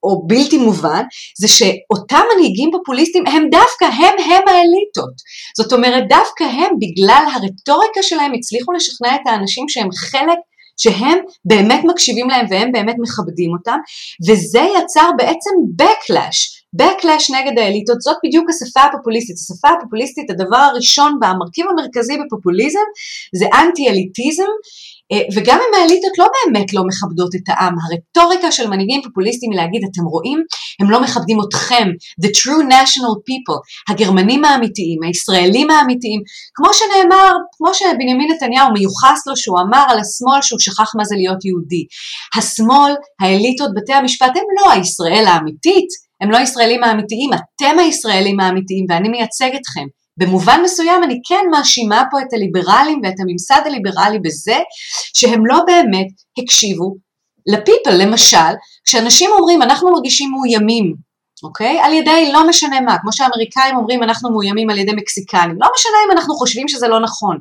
או 0.02 0.26
בלתי 0.26 0.58
מובן, 0.58 1.02
זה 1.40 1.48
שאותם 1.48 2.22
מנהיגים 2.34 2.70
פופוליסטים 2.72 3.26
הם 3.26 3.48
דווקא, 3.50 3.84
הם 3.84 4.14
הם 4.18 4.42
האליטות. 4.48 5.14
זאת 5.56 5.72
אומרת, 5.72 6.04
דווקא 6.08 6.44
הם, 6.44 6.70
בגלל 6.80 7.24
הרטוריקה 7.34 8.02
שלהם, 8.02 8.32
הצליחו 8.38 8.72
לשכנע 8.72 9.14
את 9.14 9.26
האנשים 9.26 9.68
שהם 9.68 9.88
חלק 9.92 10.38
שהם 10.82 11.18
באמת 11.44 11.80
מקשיבים 11.84 12.28
להם 12.28 12.46
והם 12.50 12.72
באמת 12.72 12.96
מכבדים 12.98 13.50
אותם, 13.52 13.78
וזה 14.28 14.64
יצר 14.78 15.10
בעצם 15.18 15.50
backlash, 15.82 16.40
backlash 16.80 17.26
נגד 17.36 17.58
האליטות, 17.58 18.00
זאת 18.00 18.16
בדיוק 18.24 18.46
השפה 18.50 18.80
הפופוליסטית. 18.80 19.36
השפה 19.36 19.68
הפופוליסטית, 19.68 20.30
הדבר 20.30 20.56
הראשון 20.56 21.18
והמרכיב 21.20 21.66
המרכזי 21.70 22.16
בפופוליזם 22.22 22.86
זה 23.38 23.46
אנטי-אליטיזם, 23.60 24.52
וגם 25.34 25.58
אם 25.58 25.80
האליטות 25.80 26.18
לא 26.18 26.26
באמת 26.44 26.74
לא 26.74 26.82
מכבדות 26.86 27.34
את 27.34 27.48
העם, 27.48 27.74
הרטוריקה 27.82 28.52
של 28.52 28.68
מנהיגים 28.70 29.02
פופוליסטים 29.02 29.50
היא 29.52 29.60
להגיד, 29.60 29.82
אתם 29.92 30.02
רואים, 30.02 30.42
הם 30.80 30.90
לא 30.90 31.02
מכבדים 31.02 31.38
אתכם, 31.48 31.88
the 32.24 32.28
true 32.28 32.64
national 32.70 33.14
people, 33.28 33.58
הגרמנים 33.88 34.44
האמיתיים, 34.44 35.02
הישראלים 35.02 35.70
האמיתיים, 35.70 36.20
כמו 36.54 36.68
שנאמר, 36.74 37.32
כמו 37.56 37.74
שבנימין 37.74 38.32
נתניהו 38.32 38.72
מיוחס 38.72 39.26
לו 39.26 39.36
שהוא 39.36 39.58
אמר 39.60 39.84
על 39.88 39.98
השמאל 40.00 40.42
שהוא 40.42 40.60
שכח 40.60 40.92
מה 40.96 41.04
זה 41.04 41.14
להיות 41.16 41.44
יהודי. 41.44 41.84
השמאל, 42.38 42.92
האליטות, 43.20 43.70
בתי 43.76 43.92
המשפט 43.92 44.36
הם 44.36 44.44
לא 44.60 44.70
הישראל 44.72 45.26
האמיתית, 45.26 45.88
הם 46.20 46.30
לא 46.30 46.36
הישראלים 46.36 46.84
האמיתיים, 46.84 47.30
אתם 47.32 47.78
הישראלים 47.78 48.40
האמיתיים 48.40 48.86
ואני 48.88 49.08
מייצג 49.08 49.50
אתכם. 49.60 49.99
במובן 50.20 50.60
מסוים 50.64 51.04
אני 51.04 51.20
כן 51.28 51.44
מאשימה 51.50 52.02
פה 52.10 52.20
את 52.20 52.32
הליברלים 52.32 53.00
ואת 53.04 53.14
הממסד 53.20 53.60
הליברלי 53.64 54.18
בזה 54.18 54.58
שהם 55.14 55.46
לא 55.46 55.60
באמת 55.66 56.08
הקשיבו 56.38 56.96
לפיפל, 57.46 58.02
למשל, 58.02 58.52
כשאנשים 58.84 59.30
אומרים 59.38 59.62
אנחנו 59.62 59.90
מרגישים 59.92 60.30
מאוימים, 60.30 60.94
אוקיי? 61.42 61.80
על 61.80 61.92
ידי 61.92 62.32
לא 62.32 62.48
משנה 62.48 62.80
מה, 62.80 62.96
כמו 63.02 63.12
שהאמריקאים 63.12 63.76
אומרים 63.76 64.02
אנחנו 64.02 64.30
מאוימים 64.30 64.70
על 64.70 64.78
ידי 64.78 64.92
מקסיקנים, 64.92 65.56
לא 65.60 65.68
משנה 65.78 65.96
אם 66.06 66.18
אנחנו 66.18 66.34
חושבים 66.34 66.68
שזה 66.68 66.88
לא 66.88 67.00
נכון. 67.00 67.38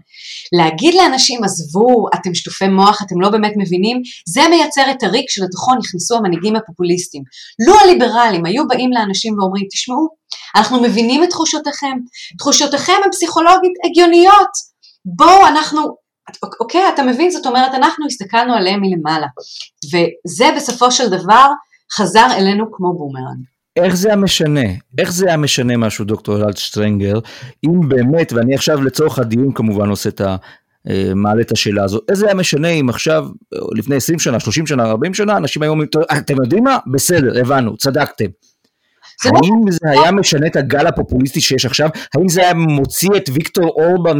להגיד 0.58 0.94
לאנשים 0.94 1.44
עזבו, 1.44 2.08
אתם 2.16 2.34
שטופי 2.34 2.68
מוח, 2.68 3.02
אתם 3.06 3.22
לא 3.22 3.30
באמת 3.30 3.54
מבינים, 3.58 4.02
זה 4.28 4.42
מייצר 4.50 4.92
את 4.92 5.04
הריק 5.04 5.30
שלתוכו 5.30 5.76
נכנסו 5.76 6.18
המנהיגים 6.18 6.56
הפופוליסטים. 6.56 7.24
לו 7.68 7.80
הליברלים 7.80 8.46
היו 8.46 8.68
באים 8.68 8.92
לאנשים 8.92 9.40
ואומרים 9.40 9.66
תשמעו, 9.72 10.08
אנחנו 10.56 10.82
מבינים 10.82 11.24
את 11.24 11.30
תחושותיכם, 11.30 11.98
תחושותיכם 12.38 12.94
הן 13.04 13.12
פסיכולוגית 13.12 13.74
הגיוניות, 13.86 14.50
בואו 15.06 15.48
אנחנו, 15.48 15.82
אוקיי, 16.60 16.90
אתה 16.90 17.04
מבין? 17.04 17.32
זאת 17.32 17.46
אומרת, 17.46 17.74
אנחנו 17.74 18.06
הסתכלנו 18.06 18.54
עליהם 18.54 18.82
מלמעלה, 18.82 19.28
וזה 19.94 20.52
בסופו 20.56 20.92
של 20.92 21.10
דבר 21.10 21.48
חזר 21.94 22.28
אלינו 22.38 22.66
כמו 22.72 22.94
בומרנג. 22.98 23.59
איך 23.84 23.96
זה 23.96 24.08
היה 24.08 24.18
משנה? 24.18 24.66
איך 24.98 25.12
זה 25.12 25.28
היה 25.28 25.38
משנה 25.38 25.78
משהו, 25.78 26.06
דוקטור 26.06 26.38
אלעד 26.38 26.58
שטרנגר, 26.58 27.20
אם 27.66 27.90
באמת, 27.90 28.34
ואני 28.34 28.56
עכשיו 28.56 28.82
לצורך 28.82 29.20
הדיון 29.20 29.54
כמובן 29.54 29.90
עושה 29.90 30.10
את 30.10 30.22
ה... 30.22 30.36
אה, 30.90 31.12
מעלה 31.16 31.42
את 31.42 31.52
השאלה 31.52 31.84
הזו, 31.84 32.00
איזה 32.10 32.26
היה 32.26 32.36
משנה 32.36 32.68
אם 32.68 32.90
עכשיו, 32.90 33.28
לפני 33.76 33.96
20 33.96 34.20
שנה, 34.20 34.40
30 34.40 34.68
שנה, 34.68 34.86
40 34.86 35.14
שנה, 35.14 35.38
אנשים 35.38 35.62
היו 35.62 35.72
אומרים, 35.72 35.90
אתם 36.18 36.36
יודעים 36.44 36.64
מה? 36.64 36.78
בסדר, 36.92 37.40
הבנו, 37.42 37.78
צדקתם. 37.78 38.26
לא 39.26 39.32
האם 39.44 39.72
זה 39.72 39.90
היה 39.90 40.12
משנה 40.12 40.48
את 40.48 40.56
הגל 40.56 40.88
הפופוליסטי 40.88 41.42
שיש 41.42 41.66
עכשיו? 41.66 41.90
האם 42.18 42.30
זה 42.30 42.42
היה 42.42 42.54
מוציא 42.54 43.10
את 43.18 43.30
ויקטור 43.34 43.66
אורבן 43.66 44.20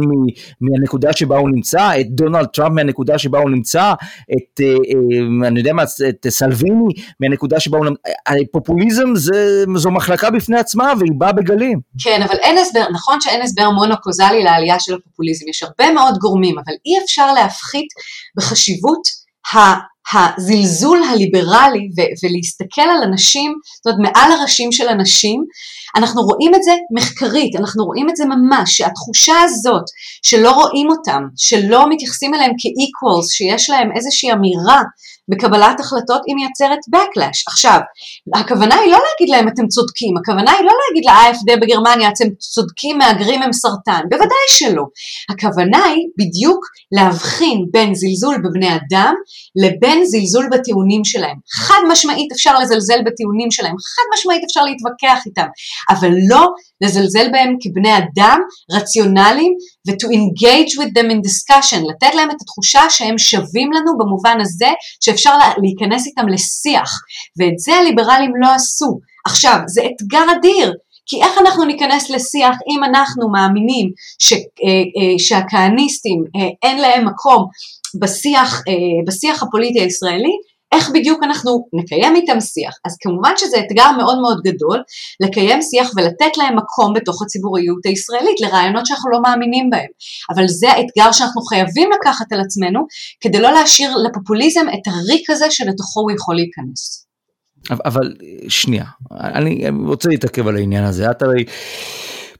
מהנקודה 0.60 1.12
שבה 1.12 1.36
הוא 1.36 1.50
נמצא? 1.50 2.00
את 2.00 2.06
דונלד 2.10 2.46
טראמפ 2.46 2.74
מהנקודה 2.74 3.18
שבה 3.18 3.38
הוא 3.38 3.50
נמצא? 3.50 3.92
את, 4.32 4.60
אה, 4.60 4.66
אה, 4.66 5.48
אני 5.48 5.58
יודע 5.58 5.72
מה, 5.72 5.82
את 5.82 6.26
סלוויני 6.28 6.94
מהנקודה 7.20 7.60
שבה 7.60 7.78
הוא 7.78 7.86
נמצא? 7.86 8.00
פופוליזם 8.52 9.14
זה, 9.14 9.64
זו 9.76 9.90
מחלקה 9.90 10.30
בפני 10.30 10.58
עצמה 10.58 10.92
והיא 10.98 11.12
באה 11.18 11.32
בגלים. 11.32 11.80
כן, 12.04 12.22
אבל 12.22 12.36
אין 12.42 12.58
הסבר, 12.58 12.84
נכון 12.92 13.20
שאין 13.20 13.42
הסבר 13.42 13.70
מונוקוזלי 13.70 14.44
לעלייה 14.44 14.80
של 14.80 14.94
הפופוליזם, 14.94 15.48
יש 15.48 15.62
הרבה 15.62 15.92
מאוד 15.92 16.18
גורמים, 16.18 16.58
אבל 16.58 16.74
אי 16.86 17.04
אפשר 17.04 17.32
להפחית 17.32 17.88
בחשיבות 18.36 19.02
ה... 19.54 19.89
הזלזול 20.12 21.02
הליברלי 21.02 21.88
ו- 21.96 22.26
ולהסתכל 22.26 22.82
על 22.96 23.02
אנשים, 23.02 23.54
זאת 23.84 23.94
אומרת 23.94 24.12
מעל 24.12 24.32
הראשים 24.32 24.72
של 24.72 24.88
אנשים, 24.88 25.44
אנחנו 25.96 26.22
רואים 26.22 26.54
את 26.54 26.62
זה 26.62 26.72
מחקרית, 26.96 27.56
אנחנו 27.56 27.84
רואים 27.84 28.10
את 28.10 28.16
זה 28.16 28.24
ממש, 28.24 28.76
שהתחושה 28.76 29.34
הזאת 29.44 29.84
שלא 30.22 30.50
רואים 30.50 30.90
אותם, 30.90 31.22
שלא 31.36 31.90
מתייחסים 31.90 32.34
אליהם 32.34 32.52
כאיקוולס, 32.58 33.30
שיש 33.30 33.70
להם 33.70 33.88
איזושהי 33.96 34.32
אמירה 34.32 34.82
בקבלת 35.30 35.80
החלטות 35.80 36.22
היא 36.26 36.36
מייצרת 36.36 36.78
backlash. 36.94 37.40
עכשיו, 37.46 37.78
הכוונה 38.34 38.74
היא 38.74 38.92
לא 38.92 38.98
להגיד 39.06 39.34
להם 39.34 39.48
אתם 39.48 39.66
צודקים, 39.66 40.14
הכוונה 40.16 40.52
היא 40.52 40.66
לא 40.66 40.72
להגיד 40.80 41.04
ל-AFD 41.08 41.60
בגרמניה 41.60 42.08
אתם 42.08 42.28
צודקים, 42.38 42.98
מהגרים 42.98 43.42
הם 43.42 43.52
סרטן, 43.52 44.00
בוודאי 44.10 44.46
שלא. 44.48 44.84
הכוונה 45.30 45.84
היא 45.84 46.04
בדיוק 46.18 46.60
להבחין 46.92 47.58
בין 47.70 47.94
זלזול 47.94 48.36
בבני 48.44 48.70
אדם 48.74 49.14
לבין 49.62 50.04
זלזול 50.04 50.48
בטיעונים 50.52 51.04
שלהם. 51.04 51.36
חד 51.66 51.82
משמעית 51.90 52.32
אפשר 52.32 52.58
לזלזל 52.58 53.00
בטיעונים 53.06 53.50
שלהם, 53.50 53.76
חד 53.94 54.06
משמעית 54.14 54.42
אפשר 54.48 54.64
להתווכח 54.64 55.26
איתם, 55.26 55.48
אבל 55.90 56.10
לא 56.28 56.46
לזלזל 56.80 57.28
בהם 57.32 57.56
כבני 57.60 57.98
אדם 57.98 58.40
רציונליים 58.72 59.52
ו-to 59.88 60.06
engage 60.06 60.72
with 60.80 60.90
them 60.98 61.10
in 61.10 61.20
discussion, 61.28 61.90
לתת 61.90 62.14
להם 62.14 62.30
את 62.30 62.36
התחושה 62.42 62.80
שהם 62.90 63.18
שווים 63.18 63.72
לנו 63.72 63.98
במובן 63.98 64.38
הזה 64.40 64.68
שאפשר 65.00 65.30
להיכנס 65.62 66.06
איתם 66.06 66.28
לשיח, 66.28 66.90
ואת 67.38 67.58
זה 67.58 67.74
הליברלים 67.74 68.32
לא 68.40 68.48
עשו. 68.54 68.98
עכשיו, 69.26 69.58
זה 69.66 69.82
אתגר 69.86 70.24
אדיר, 70.38 70.72
כי 71.06 71.22
איך 71.22 71.38
אנחנו 71.38 71.64
ניכנס 71.64 72.10
לשיח 72.10 72.56
אם 72.68 72.84
אנחנו 72.84 73.28
מאמינים 73.32 73.90
ש, 74.18 74.32
אה, 74.32 74.38
אה, 74.38 75.18
שהכהניסטים 75.18 76.24
אה, 76.36 76.48
אין 76.62 76.78
להם 76.78 77.08
מקום 77.08 77.46
בשיח, 78.00 78.62
בשיח 79.06 79.42
הפוליטי 79.42 79.80
הישראלי, 79.80 80.32
איך 80.74 80.90
בדיוק 80.94 81.22
אנחנו 81.22 81.68
נקיים 81.72 82.16
איתם 82.16 82.40
שיח. 82.40 82.74
אז 82.86 82.96
כמובן 83.00 83.32
שזה 83.36 83.56
אתגר 83.58 83.90
מאוד 83.98 84.18
מאוד 84.20 84.40
גדול 84.44 84.82
לקיים 85.20 85.62
שיח 85.62 85.90
ולתת 85.96 86.36
להם 86.36 86.56
מקום 86.56 86.94
בתוך 86.94 87.22
הציבוריות 87.22 87.86
הישראלית 87.86 88.40
לרעיונות 88.40 88.86
שאנחנו 88.86 89.10
לא 89.10 89.22
מאמינים 89.22 89.70
בהם. 89.70 89.90
אבל 90.34 90.48
זה 90.48 90.68
האתגר 90.70 91.12
שאנחנו 91.12 91.42
חייבים 91.42 91.90
לקחת 92.00 92.32
על 92.32 92.40
עצמנו 92.40 92.80
כדי 93.20 93.40
לא 93.40 93.52
להשאיר 93.52 93.96
לפופוליזם 93.96 94.66
את 94.74 94.92
הריק 94.92 95.30
הזה 95.30 95.50
שלתוכו 95.50 96.00
הוא 96.00 96.10
יכול 96.10 96.34
להיכנס. 96.34 97.06
אבל 97.84 98.14
שנייה, 98.48 98.84
אני 99.10 99.68
רוצה 99.86 100.08
להתעכב 100.08 100.48
על 100.48 100.56
העניין 100.56 100.84
הזה. 100.84 101.10
את 101.10 101.22
הרי 101.22 101.44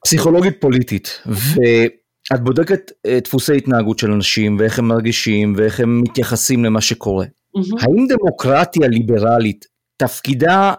פסיכולוגית 0.05 0.61
פוליטית, 0.61 1.19
ואת 1.25 2.43
בודקת 2.43 2.91
אה, 3.05 3.19
דפוסי 3.23 3.57
התנהגות 3.57 3.99
של 3.99 4.11
אנשים 4.11 4.57
ואיך 4.59 4.79
הם 4.79 4.87
מרגישים 4.87 5.53
ואיך 5.57 5.79
הם 5.79 6.01
מתייחסים 6.01 6.65
למה 6.65 6.81
שקורה. 6.81 7.25
Mm-hmm. 7.57 7.83
האם 7.83 8.07
דמוקרטיה 8.07 8.87
ליברלית 8.87 9.65
תפקידה 9.97 10.73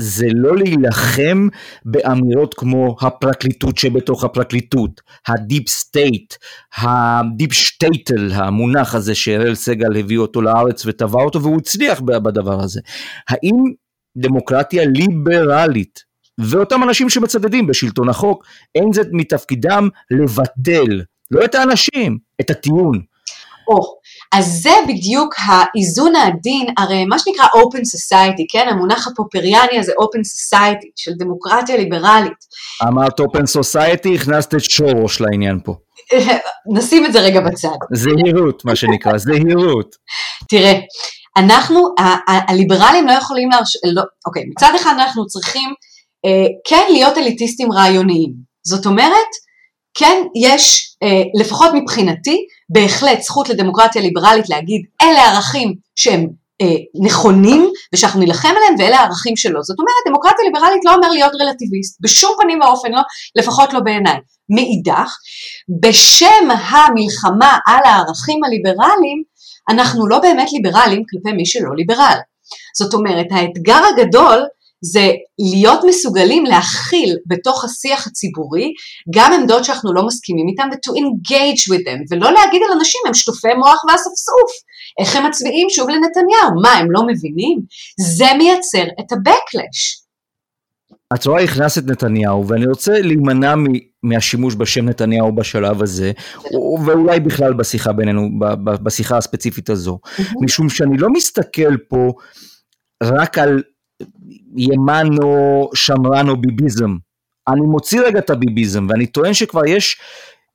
זה 0.00 0.26
לא 0.34 0.56
להילחם 0.56 1.48
באמירות 1.84 2.54
כמו 2.54 2.96
הפרקליטות 3.00 3.78
שבתוך 3.78 4.24
הפרקליטות, 4.24 5.00
ה 5.28 5.36
deep 5.36 5.68
state, 5.68 6.34
ה 6.76 6.91
deep 6.91 7.52
שטייטל, 7.52 8.30
המונח 8.32 8.94
הזה 8.94 9.14
שאראל 9.14 9.54
סגל 9.54 9.96
הביא 9.98 10.18
אותו 10.18 10.42
לארץ 10.42 10.86
וטבע 10.86 11.22
אותו 11.22 11.42
והוא 11.42 11.58
הצליח 11.58 12.00
בדבר 12.00 12.60
הזה. 12.60 12.80
האם 13.28 13.56
דמוקרטיה 14.16 14.84
ליברלית 14.86 16.00
ואותם 16.38 16.82
אנשים 16.82 17.10
שמצדדים 17.10 17.66
בשלטון 17.66 18.08
החוק, 18.08 18.46
אין 18.74 18.92
זה 18.92 19.02
מתפקידם 19.12 19.88
לבטל, 20.10 21.02
לא 21.30 21.44
את 21.44 21.54
האנשים, 21.54 22.18
את 22.40 22.50
הטיעון. 22.50 23.00
או, 23.68 23.98
אז 24.32 24.60
זה 24.62 24.74
בדיוק 24.88 25.34
האיזון 25.38 26.16
העדין, 26.16 26.66
הרי 26.78 27.04
מה 27.04 27.18
שנקרא 27.18 27.44
open 27.44 27.80
society, 27.80 28.44
כן, 28.52 28.68
המונח 28.70 29.08
הפופריאני 29.08 29.78
הזה 29.78 29.92
open 29.92 30.20
society 30.20 30.88
של 30.96 31.10
דמוקרטיה 31.18 31.76
ליברלית. 31.76 32.32
אמרת 32.88 33.20
open 33.20 33.60
society, 33.60 34.14
הכנסת 34.14 34.54
את 34.54 34.60
שורוש 34.60 35.20
לעניין 35.20 35.60
פה. 35.64 35.74
נשים 36.76 37.06
את 37.06 37.12
זה 37.12 37.20
רגע 37.20 37.40
בצד. 37.40 37.68
זהירות, 37.94 38.64
מה 38.64 38.76
שנקרא, 38.76 39.18
זהירות. 39.18 39.96
תראה, 40.48 40.72
אנחנו, 41.36 41.94
הליברלים 42.48 43.06
לא 43.06 43.12
יכולים 43.12 43.50
להרש... 43.50 43.76
לא, 43.94 44.02
אוקיי, 44.26 44.42
מצד 44.50 44.72
אחד 44.76 44.94
אנחנו 44.98 45.26
צריכים 45.26 45.74
אה, 46.24 46.46
כן 46.68 46.84
להיות 46.90 47.18
אליטיסטים 47.18 47.72
רעיוניים. 47.72 48.32
זאת 48.66 48.86
אומרת, 48.86 49.28
כן, 49.98 50.22
יש, 50.36 50.96
אה, 51.02 51.40
לפחות 51.40 51.70
מבחינתי, 51.74 52.36
בהחלט 52.68 53.22
זכות 53.22 53.48
לדמוקרטיה 53.48 54.02
ליברלית 54.02 54.48
להגיד, 54.48 54.82
אלה 55.02 55.22
ערכים 55.22 55.74
שהם 55.96 56.26
אה, 56.62 56.76
נכונים 57.04 57.70
ושאנחנו 57.94 58.20
נילחם 58.20 58.48
עליהם 58.48 58.74
ואלה 58.78 58.96
הערכים 59.00 59.36
שלו. 59.36 59.62
זאת 59.62 59.76
אומרת, 59.78 59.94
דמוקרטיה 60.08 60.44
ליברלית 60.44 60.84
לא 60.84 60.94
אומר 60.94 61.10
להיות 61.10 61.32
רלטיביסט, 61.40 61.98
בשום 62.00 62.32
פנים 62.42 62.60
ואופן 62.60 62.92
לא, 62.92 63.00
לפחות 63.36 63.72
לא 63.72 63.80
בעיניי. 63.80 64.16
מאידך, 64.50 65.16
בשם 65.82 66.50
המלחמה 66.50 67.58
על 67.66 67.80
הערכים 67.84 68.44
הליברליים, 68.44 69.22
אנחנו 69.70 70.08
לא 70.08 70.18
באמת 70.18 70.48
ליברלים 70.52 71.02
כלפי 71.10 71.36
מי 71.36 71.46
שלא 71.46 71.76
ליברל. 71.76 72.18
זאת 72.78 72.94
אומרת, 72.94 73.26
האתגר 73.30 73.80
הגדול 73.92 74.46
זה 74.84 75.10
להיות 75.38 75.80
מסוגלים 75.88 76.44
להכיל 76.44 77.16
בתוך 77.26 77.64
השיח 77.64 78.06
הציבורי 78.06 78.72
גם 79.14 79.32
עמדות 79.32 79.64
שאנחנו 79.64 79.94
לא 79.94 80.06
מסכימים 80.06 80.48
איתן 80.48 80.68
ו-to 80.72 80.92
engage 80.92 81.62
with 81.72 81.84
them 81.86 82.00
ולא 82.10 82.32
להגיד 82.32 82.62
על 82.66 82.78
אנשים 82.78 83.00
הם 83.06 83.14
שטופי 83.14 83.54
מוח 83.58 83.84
ואספסוף, 83.84 84.50
איך 85.00 85.16
הם 85.16 85.26
מצביעים 85.26 85.66
שוב 85.70 85.88
לנתניהו, 85.88 86.62
מה 86.62 86.72
הם 86.72 86.90
לא 86.90 87.02
מבינים? 87.06 87.58
זה 88.16 88.26
מייצר 88.38 88.84
את 89.00 89.12
ה-backlash. 89.12 90.08
את 91.14 91.26
רואה 91.26 91.44
הכנסת 91.44 91.84
נתניהו 91.86 92.48
ואני 92.48 92.66
רוצה 92.66 93.00
להימנע 93.00 93.54
מהשימוש 94.02 94.54
בשם 94.54 94.84
נתניהו 94.84 95.34
בשלב 95.34 95.82
הזה 95.82 96.12
ואולי 96.86 97.20
בכלל 97.20 97.54
בשיחה 97.54 97.92
בינינו 97.92 98.28
בשיחה 98.64 99.16
הספציפית 99.16 99.70
הזו 99.70 99.98
משום 100.42 100.68
שאני 100.68 100.98
לא 100.98 101.08
מסתכל 101.10 101.76
פה 101.88 102.12
רק 103.02 103.38
על 103.38 103.62
ימן 104.56 105.06
או 105.22 105.70
שמרן 105.74 106.28
או 106.28 106.36
ביביזם. 106.36 106.96
אני 107.48 107.60
מוציא 107.60 108.00
רגע 108.00 108.18
את 108.18 108.30
הביביזם 108.30 108.86
ואני 108.88 109.06
טוען 109.06 109.34
שכבר 109.34 109.66
יש 109.66 110.00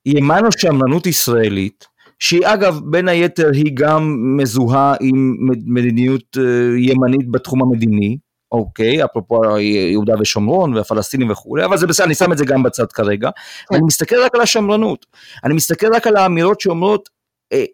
ימן 0.06 0.46
או 0.46 0.52
שמרנות 0.52 1.08
ישראלית 1.08 1.88
שהיא 2.20 2.42
אגב 2.46 2.80
בין 2.84 3.08
היתר 3.08 3.50
היא 3.54 3.72
גם 3.74 4.18
מזוהה 4.38 4.96
עם 5.02 5.36
מדיניות 5.66 6.38
אה, 6.38 6.44
ימנית 6.78 7.32
בתחום 7.32 7.62
המדיני, 7.62 8.18
אוקיי, 8.52 9.06
אפרופו 9.06 9.58
יהודה 9.60 10.14
ושומרון 10.20 10.74
והפלסטינים 10.74 11.30
וכולי, 11.32 11.66
אבל 11.66 11.78
זה 11.78 11.88
בסדר, 11.88 12.06
אני 12.06 12.16
שם 12.16 12.32
את 12.32 12.38
זה 12.38 12.46
גם 12.46 12.64
בצד 12.64 12.92
כרגע, 12.92 13.30
כן. 13.70 13.76
אני 13.76 13.84
מסתכל 13.86 14.16
רק 14.26 14.36
על 14.36 14.42
השמרנות, 14.42 15.06
אני 15.44 15.54
מסתכל 15.54 15.96
רק 15.96 16.08
על 16.08 16.16
האמירות 16.16 16.62
שאומרות 16.62 17.10
אה, 17.54 17.66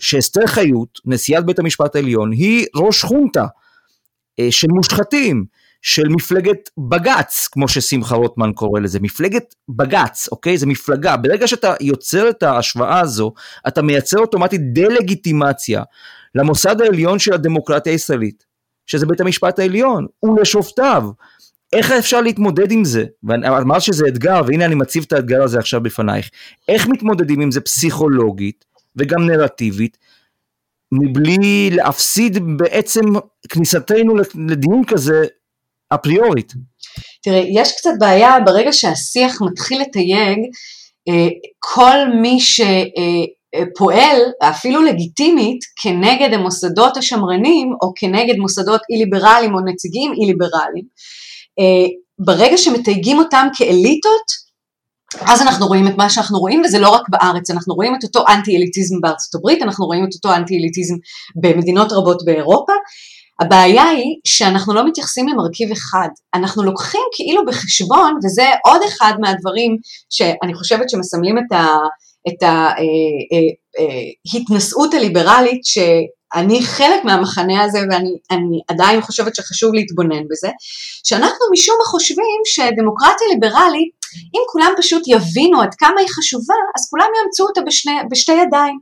שאסתר 0.00 0.46
חיות, 0.46 1.00
נשיאת 1.04 1.46
בית 1.46 1.58
המשפט 1.58 1.96
העליון, 1.96 2.32
היא 2.32 2.66
ראש 2.76 3.02
חונטה, 3.02 3.46
של 4.50 4.68
מושחתים, 4.76 5.44
של 5.82 6.08
מפלגת 6.08 6.70
בג"ץ, 6.78 7.48
כמו 7.52 7.68
ששמחה 7.68 8.14
רוטמן 8.14 8.52
קורא 8.52 8.80
לזה, 8.80 8.98
מפלגת 9.00 9.54
בג"ץ, 9.68 10.28
אוקיי? 10.32 10.58
זה 10.58 10.66
מפלגה. 10.66 11.16
ברגע 11.16 11.46
שאתה 11.46 11.74
יוצר 11.80 12.30
את 12.30 12.42
ההשוואה 12.42 13.00
הזו, 13.00 13.32
אתה 13.68 13.82
מייצר 13.82 14.18
אוטומטית 14.18 14.60
דה-לגיטימציה 14.72 15.82
למוסד 16.34 16.80
העליון 16.80 17.18
של 17.18 17.32
הדמוקרטיה 17.32 17.92
הישראלית, 17.92 18.44
שזה 18.86 19.06
בית 19.06 19.20
המשפט 19.20 19.58
העליון, 19.58 20.06
ולשופטיו. 20.24 21.04
איך 21.72 21.90
אפשר 21.90 22.20
להתמודד 22.20 22.72
עם 22.72 22.84
זה? 22.84 23.04
ואמרת 23.24 23.82
שזה 23.82 24.04
אתגר, 24.08 24.40
והנה 24.46 24.64
אני 24.64 24.74
מציב 24.74 25.04
את 25.06 25.12
האתגר 25.12 25.42
הזה 25.42 25.58
עכשיו 25.58 25.82
בפנייך. 25.82 26.30
איך 26.68 26.86
מתמודדים 26.88 27.40
עם 27.40 27.50
זה 27.50 27.60
פסיכולוגית 27.60 28.64
וגם 28.96 29.26
נרטיבית, 29.30 29.96
מבלי 31.02 31.70
להפסיד 31.70 32.38
בעצם 32.56 33.00
כניסתנו 33.48 34.14
לדיון 34.48 34.84
כזה 34.86 35.24
אפריורית. 35.94 36.52
תראה, 37.22 37.42
יש 37.54 37.72
קצת 37.72 37.90
בעיה 37.98 38.40
ברגע 38.46 38.72
שהשיח 38.72 39.42
מתחיל 39.42 39.80
לתייג 39.80 40.38
אה, 41.08 41.28
כל 41.58 41.98
מי 42.22 42.38
שפועל, 42.40 44.20
אפילו 44.42 44.82
לגיטימית, 44.82 45.58
כנגד 45.82 46.32
המוסדות 46.32 46.96
השמרנים 46.96 47.72
או 47.82 47.92
כנגד 47.96 48.38
מוסדות 48.38 48.80
אי-ליברליים 48.90 49.54
או 49.54 49.60
נציגים 49.60 50.12
אי-ליברליים. 50.12 50.84
אה, 51.58 51.86
ברגע 52.18 52.56
שמתייגים 52.56 53.18
אותם 53.18 53.48
כאליטות, 53.56 54.43
אז 55.20 55.42
אנחנו 55.42 55.66
רואים 55.66 55.88
את 55.88 55.96
מה 55.96 56.10
שאנחנו 56.10 56.38
רואים, 56.38 56.62
וזה 56.64 56.78
לא 56.78 56.88
רק 56.88 57.08
בארץ, 57.08 57.50
אנחנו 57.50 57.74
רואים 57.74 57.94
את 57.94 58.04
אותו 58.04 58.24
אנטי-אליטיזם 58.28 59.00
בארצות 59.00 59.34
הברית, 59.34 59.62
אנחנו 59.62 59.86
רואים 59.86 60.04
את 60.04 60.14
אותו 60.14 60.36
אנטי-אליטיזם 60.36 60.94
במדינות 61.42 61.92
רבות 61.92 62.24
באירופה. 62.24 62.72
הבעיה 63.40 63.84
היא 63.84 64.16
שאנחנו 64.24 64.74
לא 64.74 64.86
מתייחסים 64.86 65.28
למרכיב 65.28 65.72
אחד, 65.72 66.08
אנחנו 66.34 66.62
לוקחים 66.62 67.00
כאילו 67.12 67.44
בחשבון, 67.46 68.18
וזה 68.24 68.44
עוד 68.64 68.80
אחד 68.88 69.12
מהדברים 69.20 69.76
שאני 70.10 70.54
חושבת 70.54 70.90
שמסמלים 70.90 71.38
את 71.38 72.42
ההתנשאות 74.32 74.94
אה, 74.94 74.98
אה, 74.98 75.00
אה, 75.00 75.00
הליברלית, 75.00 75.64
שאני 75.64 76.62
חלק 76.62 77.04
מהמחנה 77.04 77.62
הזה 77.62 77.78
ואני 77.90 78.60
עדיין 78.68 79.00
חושבת 79.00 79.34
שחשוב 79.34 79.74
להתבונן 79.74 80.22
בזה, 80.30 80.48
שאנחנו 81.04 81.46
משום 81.52 81.76
מה 81.78 81.84
חושבים 81.84 82.40
שדמוקרטיה 82.44 83.26
ליברלית 83.32 84.03
אם 84.34 84.40
כולם 84.52 84.72
פשוט 84.76 85.02
יבינו 85.06 85.60
עד 85.62 85.74
כמה 85.74 86.00
היא 86.00 86.08
חשובה, 86.08 86.54
אז 86.76 86.90
כולם 86.90 87.06
יאמצו 87.16 87.44
אותה 87.44 87.60
בשני, 87.60 87.92
בשתי 88.10 88.32
ידיים. 88.32 88.78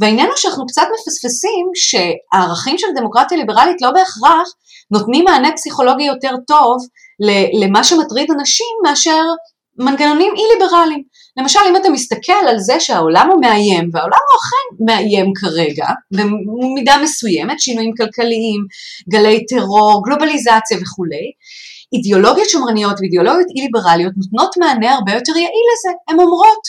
והעניין 0.00 0.26
הוא 0.26 0.36
שאנחנו 0.36 0.66
קצת 0.66 0.86
מפספסים 0.94 1.70
שהערכים 1.74 2.78
של 2.78 2.86
דמוקרטיה 2.96 3.38
ליברלית 3.38 3.82
לא 3.82 3.90
בהכרח 3.90 4.48
נותנים 4.90 5.24
מענה 5.24 5.52
פסיכולוגי 5.56 6.04
יותר 6.04 6.32
טוב 6.46 6.76
למה 7.62 7.84
שמטריד 7.84 8.30
אנשים 8.30 8.66
מאשר 8.84 9.22
מנגנונים 9.78 10.32
אי-ליברליים. 10.36 11.02
למשל, 11.36 11.58
אם 11.68 11.76
אתה 11.76 11.90
מסתכל 11.90 12.48
על 12.48 12.58
זה 12.58 12.80
שהעולם 12.80 13.28
הוא 13.32 13.40
מאיים, 13.40 13.90
והעולם 13.92 14.18
הוא 14.28 14.38
אכן 14.40 14.84
מאיים 14.84 15.32
כרגע, 15.34 15.86
במידה 16.10 16.96
מסוימת, 17.02 17.60
שינויים 17.60 17.92
כלכליים, 17.96 18.60
גלי 19.08 19.46
טרור, 19.46 20.02
גלובליזציה 20.04 20.78
וכולי, 20.82 21.32
אידיאולוגיות 21.94 22.48
שמרניות 22.48 22.96
ואידיאולוגיות 23.00 23.48
אי-ליברליות 23.56 24.12
נותנות 24.16 24.52
מענה 24.60 24.94
הרבה 24.94 25.12
יותר 25.12 25.32
יעיל 25.36 25.66
לזה. 25.72 25.92
הן 26.08 26.20
אומרות, 26.20 26.62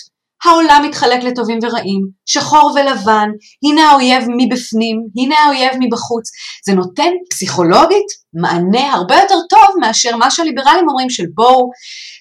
העולם 0.46 0.86
מתחלק 0.88 1.24
לטובים 1.24 1.60
ורעים, 1.64 2.02
שחור 2.26 2.72
ולבן, 2.76 3.30
הנה 3.64 3.90
האויב 3.90 4.24
מבפנים, 4.38 4.98
הנה 5.18 5.36
האויב 5.36 5.72
מבחוץ. 5.80 6.30
זה 6.66 6.74
נותן 6.74 7.12
פסיכולוגית 7.30 8.10
מענה 8.42 8.94
הרבה 8.94 9.16
יותר 9.16 9.40
טוב 9.50 9.76
מאשר 9.80 10.16
מה 10.16 10.32
שהליברלים 10.32 10.90
אומרים 10.90 11.10
של 11.10 11.24
בואו 11.34 11.70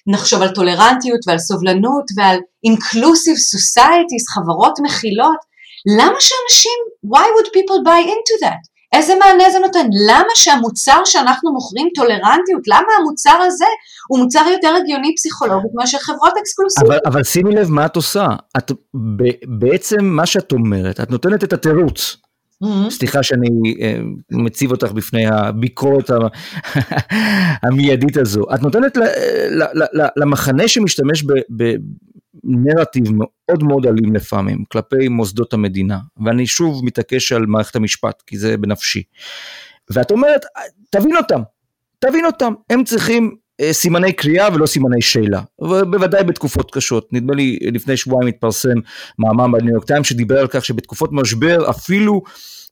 נחשוב 0.07 0.41
על 0.41 0.49
טולרנטיות 0.49 1.19
ועל 1.27 1.37
סובלנות 1.37 2.03
ועל 2.17 2.37
inclusive 2.67 3.39
societies, 3.55 4.25
חברות 4.35 4.73
מכילות. 4.83 5.49
למה 5.97 6.19
שאנשים, 6.19 6.79
why 7.13 7.27
would 7.35 7.49
people 7.57 7.79
buy 7.85 8.01
into 8.15 8.45
that? 8.45 8.68
איזה 8.93 9.13
מענה 9.19 9.49
זה 9.51 9.59
נותן? 9.59 9.87
למה 10.09 10.29
שהמוצר 10.35 11.01
שאנחנו 11.05 11.53
מוכרים 11.53 11.87
טולרנטיות, 11.95 12.67
למה 12.67 12.87
המוצר 12.99 13.37
הזה 13.47 13.65
הוא 14.09 14.19
מוצר 14.19 14.45
יותר 14.51 14.75
הגיוני 14.81 15.15
פסיכולוגית 15.15 15.71
מאשר 15.73 15.97
חברות 15.97 16.33
אקסקלוסיביות? 16.41 17.01
אבל, 17.05 17.11
אבל 17.13 17.23
שימי 17.23 17.55
לב 17.55 17.69
מה 17.69 17.85
את 17.85 17.95
עושה, 17.95 18.27
את 18.57 18.71
ב, 19.17 19.23
בעצם 19.59 20.05
מה 20.05 20.25
שאת 20.25 20.51
אומרת, 20.51 20.99
את 20.99 21.11
נותנת 21.11 21.43
את 21.43 21.53
התירוץ. 21.53 22.17
Mm-hmm. 22.63 22.89
סליחה 22.89 23.23
שאני 23.23 23.47
uh, 23.47 23.77
מציב 24.31 24.71
אותך 24.71 24.91
בפני 24.91 25.27
הביקורת 25.27 26.09
המיידית 27.63 28.17
הזו. 28.17 28.41
את 28.55 28.61
נותנת 28.61 28.97
ל, 28.97 29.03
ל, 29.49 29.63
ל, 29.73 29.83
ל, 29.93 30.07
למחנה 30.17 30.67
שמשתמש 30.67 31.23
ב, 31.23 31.33
ב, 31.57 31.75
נרטיב 32.43 33.03
מאוד 33.13 33.63
מאוד 33.63 33.85
אלים 33.85 34.15
לפעמים 34.15 34.63
כלפי 34.71 35.07
מוסדות 35.07 35.53
המדינה, 35.53 35.97
ואני 36.25 36.47
שוב 36.47 36.85
מתעקש 36.85 37.31
על 37.31 37.45
מערכת 37.45 37.75
המשפט, 37.75 38.21
כי 38.27 38.37
זה 38.37 38.57
בנפשי. 38.57 39.03
ואת 39.89 40.11
אומרת, 40.11 40.41
תבין 40.89 41.15
אותם, 41.15 41.41
תבין 41.99 42.25
אותם, 42.25 42.53
הם 42.69 42.83
צריכים 42.83 43.35
סימני 43.71 44.13
קריאה 44.13 44.47
ולא 44.53 44.65
סימני 44.65 45.01
שאלה, 45.01 45.41
ובוודאי 45.59 46.23
בתקופות 46.23 46.71
קשות. 46.71 47.13
נדמה 47.13 47.35
לי 47.35 47.59
לפני 47.61 47.97
שבועיים 47.97 48.27
התפרסם 48.27 48.77
מאמר 49.19 49.47
בניו 49.47 49.73
יורק 49.73 49.85
טיים 49.85 50.03
שדיבר 50.03 50.39
על 50.39 50.47
כך 50.47 50.65
שבתקופות 50.65 51.09
משבר 51.13 51.69
אפילו 51.69 52.21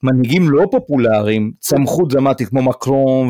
מנהיגים 0.03 0.49
לא 0.49 0.65
פופולריים 0.71 1.51
צמחו 1.59 2.05
דרמטית 2.05 2.49
כמו 2.49 2.61
מקרון 2.61 3.29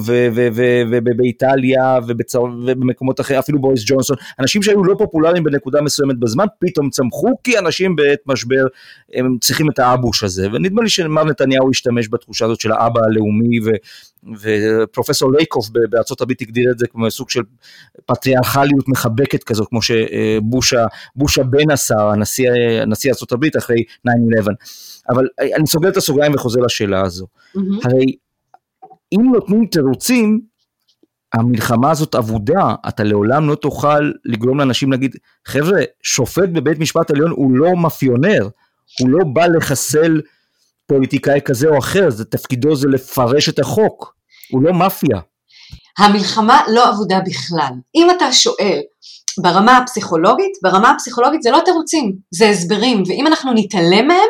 ובאיטליה 0.91 1.99
ובמקומות 2.07 3.19
אחרים, 3.19 3.39
אפילו 3.39 3.61
בוריס 3.61 3.83
ג'ונסון, 3.85 4.17
אנשים 4.39 4.63
שהיו 4.63 4.83
לא 4.83 4.95
פופולריים 4.97 5.43
בנקודה 5.43 5.81
מסוימת 5.81 6.19
בזמן, 6.19 6.45
פתאום 6.59 6.89
צמחו 6.89 7.29
כי 7.43 7.59
אנשים 7.59 7.95
בעת 7.95 8.19
משבר 8.25 8.65
הם 9.13 9.37
צריכים 9.41 9.69
את 9.69 9.79
האבוש 9.79 10.23
הזה, 10.23 10.47
ונדמה 10.53 10.81
לי 10.81 10.89
שמר 10.89 11.23
נתניהו 11.23 11.69
השתמש 11.69 12.09
בתחושה 12.11 12.45
הזאת 12.45 12.59
של 12.59 12.71
האבא 12.71 13.01
הלאומי 13.05 13.59
ופרופסור 14.41 15.32
לייקוף 15.32 15.69
בארצות 15.89 16.21
הברית 16.21 16.41
הגדיר 16.41 16.71
את 16.71 16.80
זה 16.80 16.88
כמו 16.88 17.12
סוג 17.12 17.30
של 17.30 17.41
פטריארכליות 18.06 18.89
מחבקת 18.89 19.43
כזאת, 19.43 19.67
כמו 19.69 19.80
שבוש 19.82 21.38
הבן 21.38 21.71
עשה, 21.71 22.12
נשיא, 22.17 22.51
נשיא 22.88 23.10
ארצות 23.10 23.32
הברית 23.32 23.58
אחרי 23.58 23.84
9-11. 24.08 24.12
אבל 25.10 25.27
אני 25.56 25.67
סוגר 25.67 25.89
את 25.89 25.97
הסוגריים 25.97 26.36
וחוזר 26.36 26.60
לשאלה 26.60 27.01
הזו. 27.01 27.25
Mm-hmm. 27.25 27.60
הרי 27.84 28.06
אם 29.12 29.32
נותנים 29.34 29.65
תירוצים, 29.65 30.41
המלחמה 31.34 31.91
הזאת 31.91 32.15
אבודה, 32.15 32.75
אתה 32.88 33.03
לעולם 33.03 33.49
לא 33.49 33.56
תוכל 33.56 34.12
לגרום 34.25 34.60
לאנשים 34.60 34.91
להגיד, 34.91 35.15
חבר'ה, 35.45 35.82
שופט 36.03 36.49
בבית 36.49 36.80
משפט 36.80 37.12
עליון 37.12 37.32
הוא 37.32 37.51
לא 37.51 37.75
מאפיונר, 37.75 38.49
הוא 38.99 39.10
לא 39.10 39.25
בא 39.34 39.47
לחסל 39.47 40.21
פוליטיקאי 40.88 41.39
כזה 41.45 41.67
או 41.67 41.78
אחר, 41.78 42.10
זה 42.10 42.26
תפקידו 42.26 42.76
זה 42.76 42.88
לפרש 42.88 43.50
את 43.50 43.60
החוק, 43.60 44.15
הוא 44.52 44.63
לא 44.63 44.73
מאפיה. 44.73 45.19
המלחמה 45.97 46.62
לא 46.67 46.89
אבודה 46.89 47.19
בכלל. 47.26 47.73
אם 47.95 48.08
אתה 48.17 48.34
שואל 48.34 48.80
ברמה 49.41 49.78
הפסיכולוגית, 49.78 50.52
ברמה 50.63 50.91
הפסיכולוגית 50.91 51.41
זה 51.41 51.52
לא 51.52 51.60
תירוצים, 51.65 52.15
זה 52.32 52.50
הסברים, 52.50 53.04
ואם 53.08 53.28
אנחנו 53.28 53.54
נתעלם 53.56 54.08
מהם, 54.08 54.30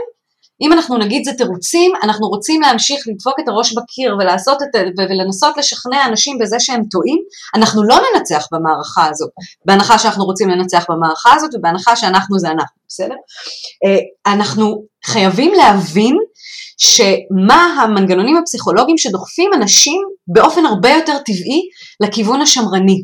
אם 0.61 0.73
אנחנו 0.73 0.97
נגיד 0.97 1.23
זה 1.23 1.31
תירוצים, 1.37 1.91
אנחנו 2.03 2.27
רוצים 2.27 2.61
להמשיך 2.61 2.99
לדפוק 3.07 3.33
את 3.39 3.47
הראש 3.47 3.73
בקיר 3.73 4.15
ולעשות 4.19 4.57
את, 4.61 4.67
ולנסות 4.97 5.57
לשכנע 5.57 6.05
אנשים 6.05 6.37
בזה 6.41 6.59
שהם 6.59 6.83
טועים, 6.91 7.19
אנחנו 7.55 7.83
לא 7.83 7.97
ננצח 8.13 8.45
במערכה 8.51 9.09
הזאת, 9.09 9.29
בהנחה 9.65 9.99
שאנחנו 9.99 10.25
רוצים 10.25 10.49
לנצח 10.49 10.85
במערכה 10.89 11.33
הזאת 11.35 11.49
ובהנחה 11.55 11.95
שאנחנו 11.95 12.39
זה 12.39 12.47
אנחנו, 12.47 12.81
בסדר? 12.87 13.15
אה, 13.85 14.33
אנחנו 14.33 14.83
חייבים 15.05 15.53
להבין 15.53 16.17
שמה 16.77 17.63
המנגנונים 17.81 18.37
הפסיכולוגיים 18.37 18.97
שדוחפים 18.97 19.51
אנשים 19.53 20.01
באופן 20.27 20.65
הרבה 20.65 20.89
יותר 20.89 21.17
טבעי 21.17 21.61
לכיוון 22.03 22.41
השמרני. 22.41 23.03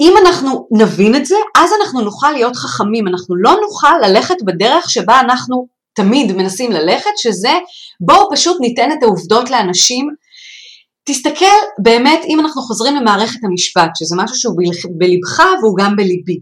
אם 0.00 0.14
אנחנו 0.22 0.68
נבין 0.70 1.16
את 1.16 1.26
זה, 1.26 1.34
אז 1.56 1.70
אנחנו 1.80 2.00
נוכל 2.00 2.30
להיות 2.30 2.56
חכמים, 2.56 3.08
אנחנו 3.08 3.36
לא 3.36 3.56
נוכל 3.62 3.98
ללכת 4.02 4.36
בדרך 4.46 4.90
שבה 4.90 5.20
אנחנו 5.20 5.77
תמיד 5.98 6.32
מנסים 6.32 6.72
ללכת, 6.72 7.10
שזה 7.16 7.52
בואו 8.00 8.28
פשוט 8.32 8.56
ניתן 8.60 8.92
את 8.92 9.02
העובדות 9.02 9.50
לאנשים. 9.50 10.08
תסתכל 11.04 11.58
באמת, 11.82 12.20
אם 12.28 12.40
אנחנו 12.40 12.62
חוזרים 12.62 12.96
למערכת 12.96 13.44
המשפט, 13.44 13.90
שזה 13.98 14.16
משהו 14.18 14.36
שהוא 14.36 14.54
בלבך 14.98 15.42
והוא 15.60 15.76
גם 15.78 15.96
בליבי. 15.96 16.40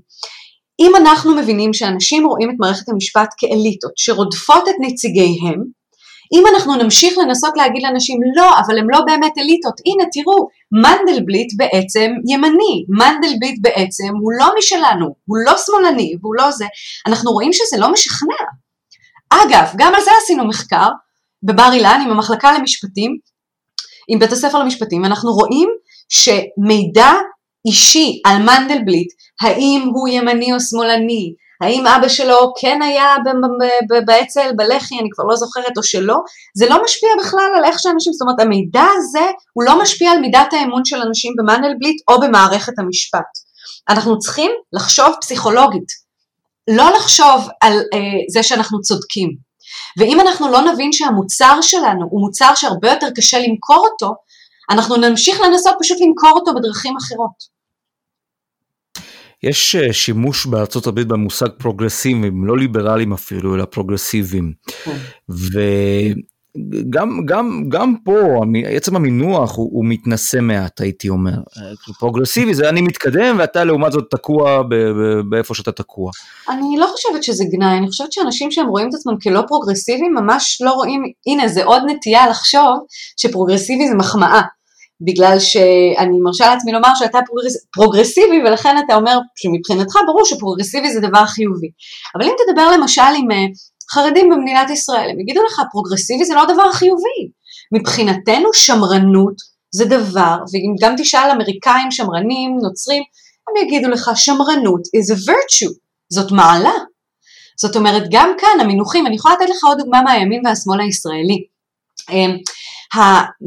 אם 0.80 0.96
אנחנו 0.96 1.36
מבינים 1.36 1.74
שאנשים 1.74 2.26
רואים 2.26 2.50
את 2.50 2.54
מערכת 2.58 2.88
המשפט 2.88 3.28
כאליטות 3.38 3.92
שרודפות 3.96 4.68
את 4.68 4.74
נציגיהם, 4.80 5.60
אם 6.34 6.44
אנחנו 6.54 6.76
נמשיך 6.76 7.18
לנסות 7.18 7.52
להגיד 7.56 7.82
לאנשים 7.82 8.20
לא, 8.36 8.50
אבל 8.66 8.78
הם 8.78 8.90
לא 8.90 9.00
באמת 9.06 9.32
אליטות, 9.38 9.74
הנה 9.86 10.04
תראו, 10.12 10.48
מנדלבליט 10.72 11.52
בעצם 11.56 12.10
ימני, 12.28 12.84
מנדלבליט 12.88 13.58
בעצם 13.60 14.08
הוא 14.20 14.32
לא 14.38 14.46
משלנו, 14.58 15.06
הוא 15.26 15.36
לא 15.46 15.52
שמאלני 15.66 16.14
והוא 16.20 16.34
לא 16.34 16.50
זה, 16.50 16.66
אנחנו 17.06 17.32
רואים 17.32 17.52
שזה 17.52 17.76
לא 17.78 17.92
משכנע. 17.92 18.65
אגב, 19.30 19.72
גם 19.76 19.94
על 19.94 20.00
זה 20.00 20.10
עשינו 20.22 20.48
מחקר 20.48 20.88
בבר 21.42 21.70
אילן 21.72 22.00
עם 22.04 22.10
המחלקה 22.10 22.52
למשפטים, 22.58 23.16
עם 24.08 24.18
בית 24.18 24.32
הספר 24.32 24.58
למשפטים, 24.58 25.02
ואנחנו 25.02 25.32
רואים 25.32 25.68
שמידע 26.08 27.12
אישי 27.66 28.22
על 28.24 28.42
מנדלבליט, 28.42 29.08
האם 29.42 29.90
הוא 29.94 30.08
ימני 30.08 30.52
או 30.52 30.60
שמאלני, 30.60 31.34
האם 31.60 31.86
אבא 31.86 32.08
שלו 32.08 32.52
כן 32.60 32.82
היה 32.82 33.14
באצ"ל, 34.06 34.50
בלח"י, 34.56 34.98
אני 35.00 35.08
כבר 35.12 35.24
לא 35.24 35.36
זוכרת, 35.36 35.76
או 35.76 35.82
שלא, 35.82 36.16
זה 36.56 36.68
לא 36.68 36.84
משפיע 36.84 37.08
בכלל 37.18 37.50
על 37.56 37.64
איך 37.64 37.78
שאנשים, 37.78 38.12
זאת 38.12 38.22
אומרת 38.22 38.40
המידע 38.40 38.84
הזה 38.96 39.26
הוא 39.52 39.64
לא 39.64 39.82
משפיע 39.82 40.10
על 40.10 40.20
מידת 40.20 40.52
האמון 40.52 40.84
של 40.84 40.96
אנשים 40.96 41.32
במנדלבליט 41.38 42.02
או 42.08 42.20
במערכת 42.20 42.78
המשפט. 42.78 43.32
אנחנו 43.88 44.18
צריכים 44.18 44.50
לחשוב 44.72 45.14
פסיכולוגית, 45.20 46.05
לא 46.70 46.90
לחשוב 46.96 47.48
על 47.60 47.72
אה, 47.72 47.98
זה 48.32 48.42
שאנחנו 48.42 48.80
צודקים. 48.80 49.36
ואם 49.98 50.20
אנחנו 50.20 50.48
לא 50.48 50.72
נבין 50.72 50.92
שהמוצר 50.92 51.58
שלנו 51.62 52.06
הוא 52.10 52.20
מוצר 52.20 52.54
שהרבה 52.54 52.90
יותר 52.90 53.06
קשה 53.16 53.38
למכור 53.38 53.88
אותו, 53.92 54.14
אנחנו 54.70 54.96
נמשיך 54.96 55.40
לנסות 55.40 55.74
פשוט 55.80 55.98
למכור 56.00 56.32
אותו 56.34 56.54
בדרכים 56.54 56.94
אחרות. 56.96 57.56
יש 59.42 59.76
אה, 59.76 59.92
שימוש 59.92 60.46
בארצות 60.46 60.86
הברית 60.86 61.06
במושג 61.06 61.48
פרוגרסיביים, 61.58 62.44
לא 62.44 62.58
ליברליים 62.58 63.12
אפילו, 63.12 63.54
אלא 63.54 63.64
פרוגרסיביים. 63.64 64.52
כן. 64.84 64.96
גם, 66.90 67.26
גם, 67.26 67.64
גם 67.68 67.94
פה 68.04 68.40
עצם 68.66 68.96
המינוח 68.96 69.56
הוא, 69.56 69.70
הוא 69.72 69.84
מתנשא 69.84 70.38
מעט 70.40 70.80
הייתי 70.80 71.08
אומר, 71.08 71.32
פרוגרסיבי 71.98 72.54
זה 72.54 72.68
אני 72.68 72.82
מתקדם 72.82 73.36
ואתה 73.38 73.64
לעומת 73.64 73.92
זאת 73.92 74.04
תקוע 74.10 74.62
באיפה 75.30 75.54
שאתה 75.54 75.72
תקוע. 75.72 76.10
אני 76.48 76.76
לא 76.78 76.86
חושבת 76.86 77.22
שזה 77.22 77.44
גנאי, 77.52 77.78
אני 77.78 77.88
חושבת 77.88 78.12
שאנשים 78.12 78.50
שהם 78.50 78.68
רואים 78.68 78.88
את 78.88 78.94
עצמם 78.94 79.14
כלא 79.22 79.40
פרוגרסיביים 79.48 80.14
ממש 80.14 80.58
לא 80.64 80.70
רואים, 80.70 81.02
הנה 81.26 81.48
זה 81.48 81.64
עוד 81.64 81.82
נטייה 81.86 82.28
לחשוב 82.28 82.76
שפרוגרסיבי 83.16 83.88
זה 83.88 83.94
מחמאה, 83.94 84.42
בגלל 85.00 85.38
שאני 85.38 86.20
מרשה 86.22 86.46
לעצמי 86.50 86.72
לומר 86.72 86.94
שאתה 86.94 87.18
פרוגרס, 87.26 87.66
פרוגרסיבי 87.72 88.42
ולכן 88.46 88.76
אתה 88.84 88.94
אומר 88.94 89.18
שמבחינתך 89.36 89.94
ברור 90.06 90.24
שפרוגרסיבי 90.24 90.92
זה 90.92 91.00
דבר 91.00 91.26
חיובי, 91.26 91.70
אבל 92.14 92.24
אם 92.24 92.32
תדבר 92.46 92.70
למשל 92.70 93.12
עם 93.18 93.30
אה, 93.30 93.46
חרדים 93.90 94.30
במדינת 94.30 94.70
ישראל, 94.70 95.10
הם 95.10 95.20
יגידו 95.20 95.42
לך 95.42 95.60
פרוגרסיבי 95.72 96.24
זה 96.24 96.34
לא 96.34 96.44
דבר 96.44 96.72
חיובי. 96.72 97.30
מבחינתנו 97.72 98.54
שמרנות 98.54 99.34
זה 99.74 99.84
דבר, 99.84 100.36
ואם 100.52 100.74
גם 100.80 100.94
תשאל 100.98 101.30
אמריקאים 101.32 101.90
שמרנים, 101.90 102.58
נוצרים, 102.62 103.02
הם 103.48 103.66
יגידו 103.66 103.88
לך 103.88 104.10
שמרנות 104.14 104.80
is 104.80 105.14
a 105.14 105.16
virtue, 105.30 105.72
זאת 106.12 106.32
מעלה. 106.32 106.72
זאת 107.60 107.76
אומרת 107.76 108.02
גם 108.10 108.32
כאן 108.38 108.60
המינוחים, 108.60 109.06
אני 109.06 109.14
יכולה 109.14 109.34
לתת 109.34 109.50
לך 109.50 109.64
עוד 109.64 109.78
דוגמה 109.78 110.02
מהימין 110.02 110.46
והשמאל 110.46 110.80
הישראלי. 110.80 111.44
אמ, 112.10 112.36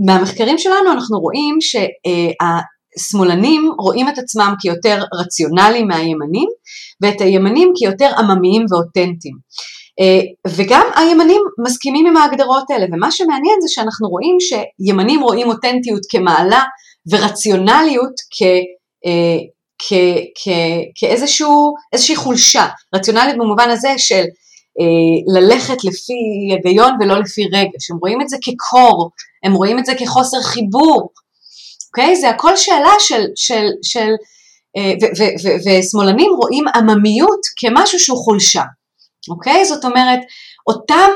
מהמחקרים 0.06 0.58
שלנו 0.58 0.92
אנחנו 0.92 1.20
רואים 1.20 1.58
שהשמאלנים 1.62 3.72
רואים 3.80 4.10
את 4.10 4.18
עצמם 4.18 4.54
כיותר 4.60 5.04
רציונליים 5.22 5.88
מהימנים 5.88 6.50
ואת 7.02 7.22
הימנים 7.22 7.72
כיותר 7.76 8.12
עממיים 8.18 8.66
ואותנטיים. 8.72 9.36
אה, 10.00 10.20
וגם 10.48 10.86
הימנים 10.96 11.42
מסכימים 11.64 12.08
עם 12.08 12.18
ההגדרות 12.18 12.72
האלה, 12.72 12.86
ומה 12.92 13.12
שמעניין 13.12 13.56
זה 13.62 13.68
שאנחנו 13.70 14.10
רואים 14.10 14.38
שימנים 14.40 15.22
רואים 15.22 15.48
אותנטיות 15.48 16.02
כמעלה 16.10 16.64
ורציונליות. 17.12 18.14
אה, 19.06 19.40
כאיזושהי 20.96 22.16
חולשה, 22.16 22.68
רציונלית 22.96 23.36
במובן 23.38 23.70
הזה 23.70 23.90
של 23.98 24.24
אה, 24.80 25.42
ללכת 25.42 25.84
לפי 25.84 26.14
היגיון 26.52 26.92
ולא 27.00 27.20
לפי 27.20 27.46
רגש, 27.46 27.92
הם 27.92 27.98
רואים 28.02 28.22
את 28.22 28.30
זה 28.30 28.38
כקור, 28.42 29.10
הם 29.44 29.54
רואים 29.54 29.80
את 29.80 29.86
זה 29.86 29.94
כחוסר 30.00 30.42
חיבור, 30.42 31.10
אוקיי? 31.88 32.16
זה 32.16 32.30
הכל 32.30 32.58
שאלה 32.58 32.94
של, 33.00 33.26
של, 33.36 33.68
של 33.84 34.10
אה, 34.78 34.94
ושמאלנים 35.66 36.32
רואים 36.38 36.66
עממיות 36.76 37.40
כמשהו 37.58 38.00
שהוא 38.00 38.18
חולשה, 38.18 38.64
אוקיי? 39.30 39.66
זאת 39.66 39.86
אומרת, 39.86 40.20
אותם 40.68 41.10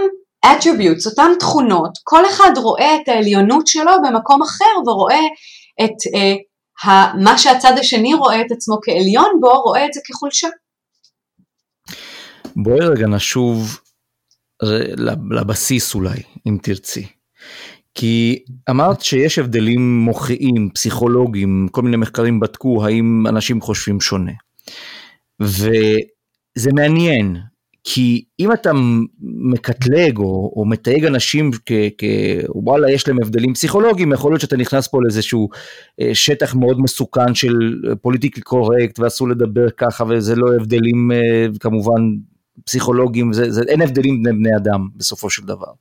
attributes, 0.46 1.10
אותן 1.10 1.32
תכונות, 1.40 1.92
כל 2.04 2.26
אחד 2.26 2.52
רואה 2.58 2.96
את 2.96 3.08
העליונות 3.08 3.68
שלו 3.68 3.92
במקום 4.04 4.42
אחר 4.42 4.90
ורואה 4.90 5.22
את 5.84 6.16
אה, 6.16 6.36
מה 7.24 7.38
שהצד 7.38 7.74
השני 7.80 8.14
רואה 8.14 8.42
את 8.42 8.52
עצמו 8.52 8.76
כעליון 8.84 9.32
בו, 9.40 9.62
רואה 9.62 9.86
את 9.86 9.94
זה 9.94 10.00
כחולשה. 10.06 10.48
בואי 12.56 12.80
רגע 12.80 13.08
נשוב 13.08 13.80
לבסיס 15.32 15.96
אולי, 15.96 16.24
אם 16.48 16.58
תרצי. 16.64 17.08
כי 17.96 18.44
אמרת 18.70 19.02
שיש 19.02 19.40
הבדלים 19.40 20.00
מוחיים, 20.00 20.70
פסיכולוגיים, 20.74 21.68
כל 21.72 21.82
מיני 21.82 21.98
מחקרים 21.98 22.40
בדקו 22.40 22.86
האם 22.86 23.24
אנשים 23.30 23.62
חושבים 23.62 24.02
שונה. 24.02 24.32
וזה 25.40 26.70
מעניין, 26.74 27.38
כי 27.84 28.26
אם 28.40 28.52
אתה 28.52 28.72
מקטלג 29.22 30.18
או, 30.18 30.54
או 30.56 30.66
מתייג 30.66 31.06
אנשים 31.06 31.52
כוואלה 32.52 32.92
יש 32.92 33.08
להם 33.08 33.18
הבדלים 33.22 33.54
פסיכולוגיים, 33.54 34.12
יכול 34.12 34.32
להיות 34.32 34.42
שאתה 34.42 34.58
נכנס 34.58 34.88
פה 34.88 35.02
לאיזשהו 35.04 35.50
אה, 36.02 36.10
שטח 36.14 36.56
מאוד 36.56 36.80
מסוכן 36.82 37.36
של 37.36 37.54
פוליטיקלי 38.02 38.44
קורקט 38.44 39.00
ואסור 39.00 39.30
לדבר 39.30 39.70
ככה 39.70 40.04
וזה 40.10 40.36
לא 40.36 40.56
הבדלים 40.56 41.12
אה, 41.12 41.46
כמובן 41.60 42.02
פסיכולוגיים, 42.66 43.34
זה, 43.34 43.52
זה, 43.52 43.62
אין 43.68 43.82
הבדלים 43.82 44.24
בין 44.24 44.40
בני 44.40 44.56
אדם 44.58 44.88
בסופו 44.96 45.30
של 45.30 45.44
דבר. 45.44 45.72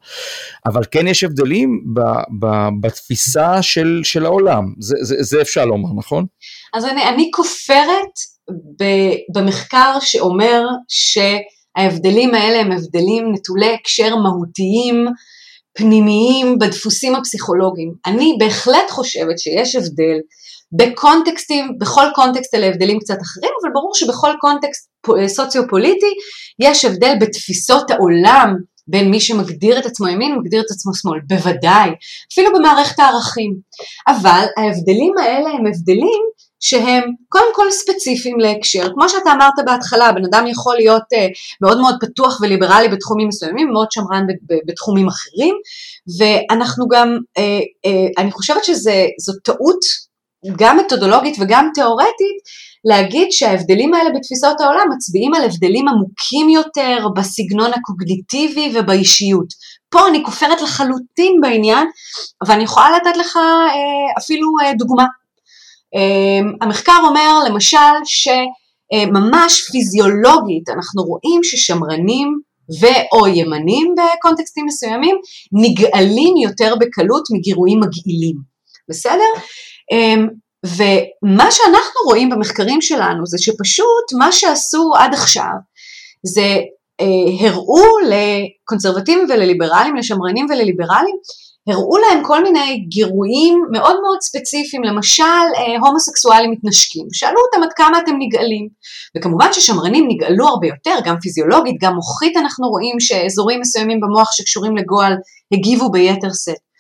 אבל 0.67 0.83
כן 0.91 1.07
יש 1.07 1.25
הבדלים 1.25 1.85
ב, 1.95 2.01
ב, 2.41 2.47
בתפיסה 2.81 3.63
של, 3.63 4.01
של 4.05 4.27
העולם, 4.27 4.75
זה, 4.79 4.97
זה, 5.01 5.17
זה 5.19 5.41
אפשר 5.41 5.65
לומר, 5.65 5.89
נכון? 5.97 6.27
אז 6.75 6.85
אני, 6.85 7.09
אני 7.09 7.31
כופרת 7.35 8.13
ב, 8.81 8.85
במחקר 9.35 9.99
שאומר 10.01 10.63
שההבדלים 11.79 12.35
האלה 12.35 12.61
הם 12.61 12.73
הבדלים 12.73 13.33
נטולי 13.33 13.75
הקשר 13.75 14.17
מהותיים, 14.17 15.07
פנימיים, 15.75 16.59
בדפוסים 16.59 17.15
הפסיכולוגיים. 17.15 17.95
אני 18.07 18.37
בהחלט 18.39 18.91
חושבת 18.91 19.39
שיש 19.39 19.77
הבדל 19.77 20.19
בקונטקסטים, 20.73 21.79
בכל 21.81 22.05
קונטקסט 22.15 22.55
אלה 22.55 22.67
הבדלים 22.67 22.99
קצת 22.99 23.19
אחרים, 23.23 23.51
אבל 23.63 23.71
ברור 23.75 23.95
שבכל 23.95 24.33
קונטקסט 24.41 24.89
סוציו-פוליטי 25.27 26.15
יש 26.61 26.85
הבדל 26.85 27.15
בתפיסות 27.21 27.91
העולם 27.91 28.55
בין 28.87 29.11
מי 29.11 29.21
שמגדיר 29.21 29.79
את 29.79 29.87
עצמו 29.87 30.09
ימין 30.09 30.33
ומגדיר 30.33 30.61
את 30.61 30.71
עצמו 30.71 30.95
שמאל, 30.95 31.21
בוודאי, 31.29 31.91
אפילו 32.33 32.51
במערכת 32.55 32.99
הערכים. 32.99 33.55
אבל 34.09 34.45
ההבדלים 34.57 35.15
האלה 35.19 35.51
הם 35.51 35.67
הבדלים 35.67 36.23
שהם 36.65 37.03
קודם 37.29 37.55
כל 37.55 37.71
ספציפיים 37.71 38.41
להקשר, 38.41 38.89
כמו 38.95 39.09
שאתה 39.09 39.33
אמרת 39.33 39.53
בהתחלה, 39.67 40.13
בן 40.13 40.25
אדם 40.25 40.47
יכול 40.47 40.77
להיות 40.77 41.03
uh, 41.03 41.17
מאוד 41.61 41.81
מאוד 41.81 41.95
פתוח 42.01 42.41
וליברלי 42.41 42.89
בתחומים 42.89 43.29
מסוימים, 43.29 43.71
מאוד 43.73 43.87
שמרן 43.91 44.27
בתחומים 44.67 45.09
אחרים, 45.09 45.55
ואנחנו 46.19 46.89
גם, 46.89 47.17
uh, 47.39 47.41
uh, 47.87 48.23
אני 48.23 48.33
חושבת 48.33 48.65
שזו 48.65 49.33
טעות 49.45 49.81
גם 50.57 50.77
מתודולוגית 50.77 51.37
וגם 51.41 51.71
תיאורטית, 51.75 52.37
להגיד 52.85 53.29
שההבדלים 53.31 53.95
האלה 53.95 54.11
בתפיסות 54.11 54.61
העולם 54.61 54.87
מצביעים 54.97 55.35
על 55.35 55.45
הבדלים 55.45 55.89
עמוקים 55.89 56.49
יותר 56.49 57.07
בסגנון 57.17 57.71
הקוגניטיבי 57.75 58.73
ובאישיות. 58.75 59.47
פה 59.91 60.09
אני 60.09 60.25
כופרת 60.25 60.63
לחלוטין 60.63 61.41
בעניין, 61.41 61.89
ואני 62.47 62.63
יכולה 62.63 62.91
לתת 62.97 63.17
לך 63.17 63.37
אה, 63.37 64.23
אפילו 64.23 64.49
אה, 64.63 64.75
דוגמה. 64.75 65.05
אה, 65.95 66.51
המחקר 66.61 66.99
אומר 67.09 67.39
למשל 67.49 67.95
שממש 68.05 69.71
פיזיולוגית 69.73 70.69
אנחנו 70.69 71.03
רואים 71.03 71.41
ששמרנים 71.43 72.41
ו/או 72.81 73.27
ימנים 73.27 73.95
בקונטקסטים 73.99 74.67
מסוימים 74.67 75.17
נגאלים 75.53 76.37
יותר 76.37 76.75
בקלות 76.81 77.23
מגירויים 77.35 77.81
מגעילים, 77.81 78.37
בסדר? 78.91 79.33
אמ, 79.93 80.29
ומה 80.67 81.51
שאנחנו 81.51 82.01
רואים 82.07 82.31
במחקרים 82.31 82.81
שלנו 82.81 83.27
זה 83.27 83.39
שפשוט 83.41 84.13
מה 84.19 84.33
שעשו 84.33 84.93
עד 84.99 85.15
עכשיו 85.15 85.55
זה 86.27 86.57
אה, 87.01 87.49
הראו 87.49 87.85
לקונסרבטיבים 88.09 89.27
ולליברלים, 89.29 89.97
לשמרנים 89.97 90.47
ולליברלים, 90.51 91.17
הראו 91.69 91.97
להם 91.97 92.25
כל 92.25 92.43
מיני 92.43 92.87
גירויים 92.89 93.65
מאוד 93.73 93.97
מאוד 94.03 94.21
ספציפיים, 94.21 94.83
למשל 94.85 95.23
אה, 95.57 95.79
הומוסקסואלים 95.87 96.51
מתנשקים, 96.51 97.07
שאלו 97.13 97.37
אותם 97.47 97.63
עד 97.63 97.73
כמה 97.77 97.99
אתם 97.99 98.13
נגאלים, 98.19 98.69
וכמובן 99.17 99.47
ששמרנים 99.53 100.05
נגאלו 100.09 100.49
הרבה 100.49 100.67
יותר, 100.67 100.97
גם 101.05 101.17
פיזיולוגית, 101.21 101.77
גם 101.81 101.95
מוחית 101.95 102.37
אנחנו 102.37 102.69
רואים 102.69 103.01
שאזורים 103.01 103.61
מסוימים 103.61 104.01
במוח 104.01 104.33
שקשורים 104.33 104.77
לגועל 104.77 105.13
הגיבו 105.53 105.91
ביתר 105.91 106.29
שאת. 106.45 106.73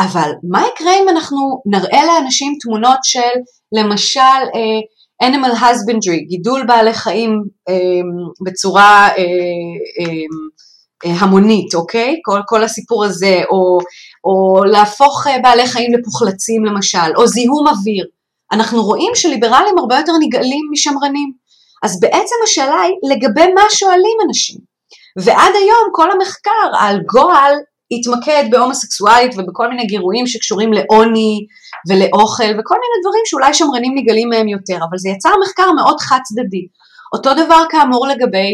אבל 0.00 0.30
מה 0.50 0.62
יקרה 0.72 0.92
אם 1.02 1.08
אנחנו 1.08 1.62
נראה 1.66 2.04
לאנשים 2.06 2.52
תמונות 2.60 2.98
של 3.02 3.36
למשל 3.72 4.20
uh, 4.20 5.26
animal 5.28 5.54
husbandry, 5.60 6.26
גידול 6.28 6.66
בעלי 6.66 6.94
חיים 6.94 7.30
uh, 7.70 8.44
בצורה 8.46 9.08
המונית, 11.04 11.74
אוקיי? 11.74 12.20
כל, 12.24 12.40
כל 12.46 12.64
הסיפור 12.64 13.04
הזה, 13.04 13.40
או, 13.50 13.78
או 14.24 14.64
להפוך 14.64 15.26
uh, 15.26 15.30
בעלי 15.42 15.66
חיים 15.66 15.92
לפוחלצים 15.92 16.64
למשל, 16.64 17.16
או 17.16 17.26
זיהום 17.26 17.68
אוויר. 17.68 18.06
אנחנו 18.52 18.82
רואים 18.82 19.12
שליברלים 19.14 19.78
הרבה 19.78 19.96
יותר 19.96 20.12
נגאלים 20.20 20.68
משמרנים. 20.72 21.32
אז 21.82 22.00
בעצם 22.00 22.34
השאלה 22.44 22.80
היא 22.80 22.94
לגבי 23.12 23.52
מה 23.52 23.62
שואלים 23.70 24.16
אנשים. 24.28 24.56
ועד 25.18 25.54
היום 25.54 25.88
כל 25.92 26.10
המחקר 26.10 26.70
על 26.78 27.00
גועל 27.12 27.54
התמקד 27.92 28.44
בהומוסקסואלית 28.50 29.32
ובכל 29.38 29.68
מיני 29.68 29.86
גירויים 29.86 30.26
שקשורים 30.26 30.72
לעוני 30.72 31.46
ולאוכל 31.88 32.50
וכל 32.58 32.74
מיני 32.74 32.96
דברים 33.02 33.22
שאולי 33.26 33.54
שמרנים 33.54 33.92
נגלים 33.96 34.28
מהם 34.28 34.48
יותר, 34.48 34.78
אבל 34.90 34.98
זה 34.98 35.08
יצר 35.08 35.30
מחקר 35.42 35.72
מאוד 35.72 36.00
חד 36.00 36.18
צדדי. 36.24 36.66
אותו 37.14 37.34
דבר 37.34 37.62
כאמור 37.70 38.06
לגבי 38.06 38.50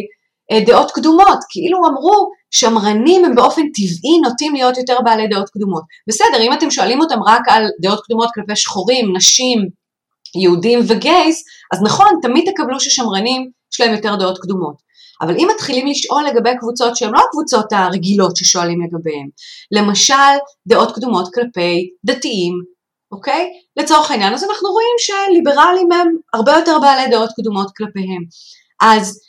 אה, 0.53 0.61
דעות 0.67 0.91
קדומות, 0.91 1.39
כאילו 1.51 1.79
אמרו 1.79 2.31
שמרנים 2.51 3.25
הם 3.25 3.35
באופן 3.35 3.63
טבעי 3.63 4.19
נוטים 4.23 4.55
להיות 4.55 4.77
יותר 4.77 4.97
בעלי 5.05 5.29
דעות 5.29 5.49
קדומות. 5.49 5.83
בסדר, 6.09 6.43
אם 6.43 6.53
אתם 6.53 6.71
שואלים 6.71 7.01
אותם 7.01 7.23
רק 7.27 7.43
על 7.49 7.65
דעות 7.83 8.01
קדומות 8.05 8.29
כלפי 8.35 8.57
שחורים, 8.57 9.17
נשים, 9.17 9.59
יהודים 10.43 10.81
וגייס, 10.89 11.45
אז 11.73 11.83
נכון, 11.83 12.09
תמיד 12.23 12.45
תקבלו 12.51 12.81
ששמרנים 12.81 13.51
יש 13.73 13.81
להם 13.81 13.95
יותר 13.95 14.17
דעות 14.17 14.39
קדומות. 14.39 14.87
אבל 15.21 15.37
אם 15.39 15.49
מתחילים 15.55 15.87
לשאול 15.87 16.25
לגבי 16.25 16.51
קבוצות 16.61 16.97
שהן 16.97 17.11
לא 17.13 17.21
הקבוצות 17.29 17.73
הרגילות 17.73 18.37
ששואלים 18.37 18.79
לגביהן, 18.83 19.29
למשל 19.73 20.37
דעות 20.67 20.95
קדומות 20.95 21.35
כלפי 21.35 21.91
דתיים, 22.05 22.53
אוקיי? 23.13 23.47
לצורך 23.77 24.11
העניין, 24.11 24.35
אז 24.35 24.45
אנחנו 24.45 24.69
רואים 24.69 24.95
שליברלים 24.99 25.93
הם 25.93 26.09
הרבה 26.35 26.53
יותר 26.53 26.79
בעלי 26.81 27.11
דעות 27.11 27.31
קדומות 27.41 27.67
כלפיהם. 27.77 28.23
אז, 28.83 29.21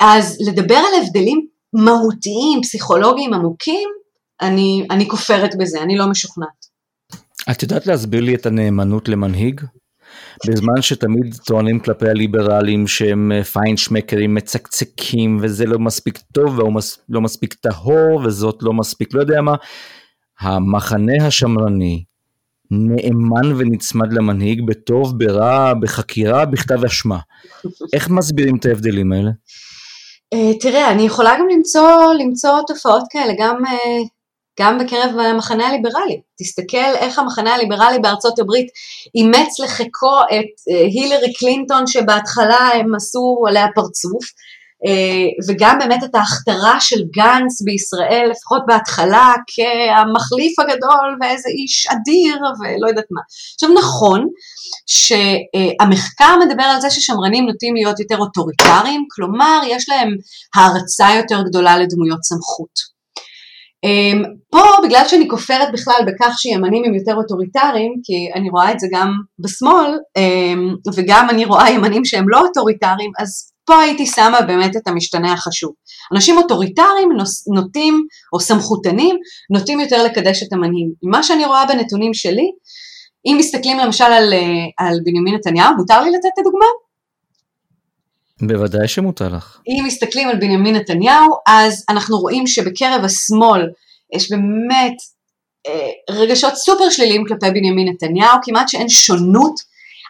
אז 0.00 0.38
לדבר 0.48 0.76
על 0.76 1.02
הבדלים 1.02 1.46
מהותיים, 1.84 2.62
פסיכולוגיים 2.62 3.34
עמוקים, 3.34 3.88
אני, 4.40 4.86
אני 4.90 5.08
כופרת 5.08 5.50
בזה, 5.58 5.82
אני 5.82 5.96
לא 5.96 6.06
משוכנעת. 6.06 6.66
את 7.50 7.62
יודעת 7.62 7.86
להסביר 7.86 8.20
לי 8.20 8.34
את 8.34 8.46
הנאמנות 8.46 9.08
למנהיג? 9.08 9.60
בזמן 10.48 10.82
שתמיד 10.82 11.34
טוענים 11.46 11.80
כלפי 11.80 12.08
הליברלים 12.08 12.86
שהם 12.86 13.32
אה, 13.32 13.44
פיינשמקרים 13.44 14.34
מצקצקים 14.34 15.38
וזה 15.42 15.66
לא 15.66 15.78
מספיק 15.78 16.18
טוב 16.32 16.58
והוא 16.58 16.72
מס, 16.72 16.98
לא 17.08 17.20
מספיק 17.20 17.54
טהור 17.54 18.20
וזאת 18.24 18.62
לא 18.62 18.72
מספיק 18.72 19.14
לא 19.14 19.20
יודע 19.20 19.40
מה, 19.40 19.54
המחנה 20.40 21.26
השמרני 21.26 22.04
נאמן 22.70 23.52
ונצמד 23.56 24.12
למנהיג 24.12 24.66
בטוב, 24.66 25.18
ברע, 25.18 25.74
בחקירה, 25.74 26.44
בכתב 26.44 26.84
אשמה. 26.84 27.18
איך 27.92 28.10
מסבירים 28.10 28.56
את 28.56 28.66
ההבדלים 28.66 29.12
האלה? 29.12 29.30
Uh, 30.34 30.60
תראה, 30.60 30.90
אני 30.90 31.02
יכולה 31.02 31.34
גם 31.38 31.48
למצוא, 31.48 32.14
למצוא 32.18 32.60
תופעות 32.66 33.02
כאלה, 33.10 33.32
גם 33.38 33.64
uh, 33.64 34.08
גם 34.60 34.78
בקרב 34.78 35.18
המחנה 35.18 35.68
הליברלי. 35.68 36.20
תסתכל 36.38 36.96
איך 36.96 37.18
המחנה 37.18 37.54
הליברלי 37.54 37.98
בארצות 37.98 38.38
הברית 38.38 38.66
אימץ 39.14 39.60
לחיקו 39.60 40.20
את 40.20 40.72
אה, 40.72 40.80
הילרי 40.80 41.32
קלינטון 41.32 41.86
שבהתחלה 41.86 42.68
הם 42.74 42.94
עשו 42.94 43.44
עליה 43.48 43.66
פרצוף, 43.74 44.24
אה, 44.86 45.28
וגם 45.48 45.78
באמת 45.78 46.04
את 46.04 46.14
ההכתרה 46.14 46.80
של 46.80 46.96
גנץ 46.96 47.62
בישראל, 47.64 48.28
לפחות 48.30 48.62
בהתחלה, 48.66 49.32
כהמחליף 49.46 50.58
הגדול 50.58 51.18
ואיזה 51.20 51.48
איש 51.48 51.86
אדיר 51.86 52.36
ולא 52.36 52.88
יודעת 52.88 53.10
מה. 53.10 53.20
עכשיו 53.54 53.70
נכון 53.78 54.28
שהמחקר 54.86 56.36
מדבר 56.46 56.62
על 56.62 56.80
זה 56.80 56.90
ששמרנים 56.90 57.46
נוטים 57.46 57.74
להיות 57.74 58.00
יותר 58.00 58.18
אוטוריטריים, 58.18 59.04
כלומר 59.10 59.60
יש 59.66 59.88
להם 59.88 60.08
הערצה 60.56 61.08
יותר 61.16 61.42
גדולה 61.42 61.78
לדמויות 61.78 62.24
סמכות. 62.24 62.96
Um, 63.86 64.26
פה 64.50 64.62
בגלל 64.84 65.02
שאני 65.08 65.28
כופרת 65.28 65.68
בכלל 65.72 66.00
בכך 66.06 66.34
שימנים 66.38 66.84
הם 66.84 66.94
יותר 66.94 67.14
אוטוריטריים, 67.14 67.92
כי 68.04 68.32
אני 68.34 68.50
רואה 68.50 68.72
את 68.72 68.80
זה 68.80 68.86
גם 68.92 69.12
בשמאל, 69.38 69.98
um, 70.18 70.90
וגם 70.96 71.30
אני 71.30 71.44
רואה 71.44 71.70
ימנים 71.70 72.04
שהם 72.04 72.28
לא 72.28 72.40
אוטוריטריים, 72.40 73.10
אז 73.18 73.52
פה 73.66 73.80
הייתי 73.80 74.06
שמה 74.06 74.40
באמת 74.40 74.76
את 74.76 74.88
המשתנה 74.88 75.32
החשוב. 75.32 75.72
אנשים 76.14 76.38
אוטוריטריים 76.38 77.08
נוטים, 77.54 78.06
או 78.32 78.40
סמכותנים, 78.40 79.16
נוטים 79.50 79.80
יותר 79.80 80.04
לקדש 80.04 80.42
את 80.42 80.52
המנהיג. 80.52 80.88
מה 81.02 81.22
שאני 81.22 81.44
רואה 81.46 81.66
בנתונים 81.66 82.14
שלי, 82.14 82.50
אם 83.26 83.36
מסתכלים 83.38 83.78
למשל 83.78 84.04
על, 84.04 84.32
אה, 84.32 84.86
על 84.86 85.00
בנימין 85.04 85.34
נתניהו, 85.34 85.76
מותר 85.76 86.00
לי 86.00 86.10
לתת 86.10 86.28
את 86.34 86.38
הדוגמה? 86.38 86.66
בוודאי 88.42 88.88
שמותר 88.88 89.28
לך. 89.28 89.60
אם 89.68 89.84
מסתכלים 89.86 90.28
על 90.28 90.36
בנימין 90.36 90.76
נתניהו, 90.76 91.34
אז 91.46 91.84
אנחנו 91.88 92.18
רואים 92.18 92.46
שבקרב 92.46 93.04
השמאל 93.04 93.68
יש 94.14 94.30
באמת 94.30 94.96
אה, 95.66 95.90
רגשות 96.10 96.54
סופר 96.54 96.90
שליליים 96.90 97.24
כלפי 97.28 97.50
בנימין 97.50 97.88
נתניהו, 97.88 98.38
כמעט 98.42 98.68
שאין 98.68 98.88
שונות, 98.88 99.54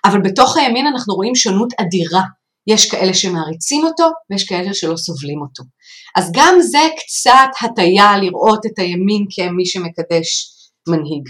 אבל 0.04 0.20
בתוך 0.20 0.56
הימין 0.56 0.86
אנחנו 0.86 1.14
רואים 1.14 1.34
שונות 1.34 1.72
אדירה. 1.80 2.22
יש 2.66 2.90
כאלה 2.90 3.14
שמעריצים 3.14 3.84
אותו 3.84 4.04
ויש 4.30 4.44
כאלה 4.44 4.74
שלא 4.74 4.96
סובלים 4.96 5.40
אותו. 5.40 5.62
אז 6.16 6.32
גם 6.34 6.54
זה 6.60 6.78
קצת 6.96 7.50
הטיה 7.62 8.18
לראות 8.18 8.66
את 8.66 8.78
הימין 8.78 9.26
כמי 9.30 9.66
שמקדש 9.66 10.52
מנהיג. 10.88 11.28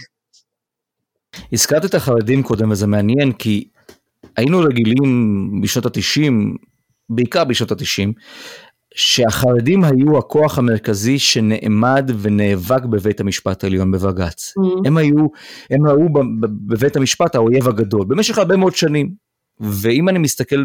הזכרת 1.53 1.85
את 1.85 1.95
החרדים 1.95 2.43
קודם 2.43 2.71
וזה 2.71 2.87
מעניין 2.87 3.33
כי 3.33 3.69
היינו 4.37 4.61
רגילים 4.61 5.61
בשנות 5.63 5.87
התשעים, 5.87 6.57
בעיקר 7.11 7.45
בשנות 7.45 7.73
התשעים, 7.73 8.13
שהחרדים 8.95 9.85
היו 9.85 10.19
הכוח 10.19 10.59
המרכזי 10.59 11.19
שנעמד 11.19 12.11
ונאבק 12.19 12.85
בבית 12.85 13.21
המשפט 13.21 13.65
העליון 13.65 13.91
בבג"ץ. 13.91 14.55
Mm-hmm. 14.59 14.87
הם 14.87 14.97
היו, 14.97 15.27
הם 15.71 15.87
ראו 15.87 16.09
בבית 16.67 16.97
המשפט 16.97 17.35
האויב 17.35 17.69
הגדול 17.69 18.05
במשך 18.09 18.39
הרבה 18.39 18.57
מאוד 18.57 18.75
שנים. 18.75 19.26
ואם 19.61 20.09
אני 20.09 20.19
מסתכל 20.19 20.65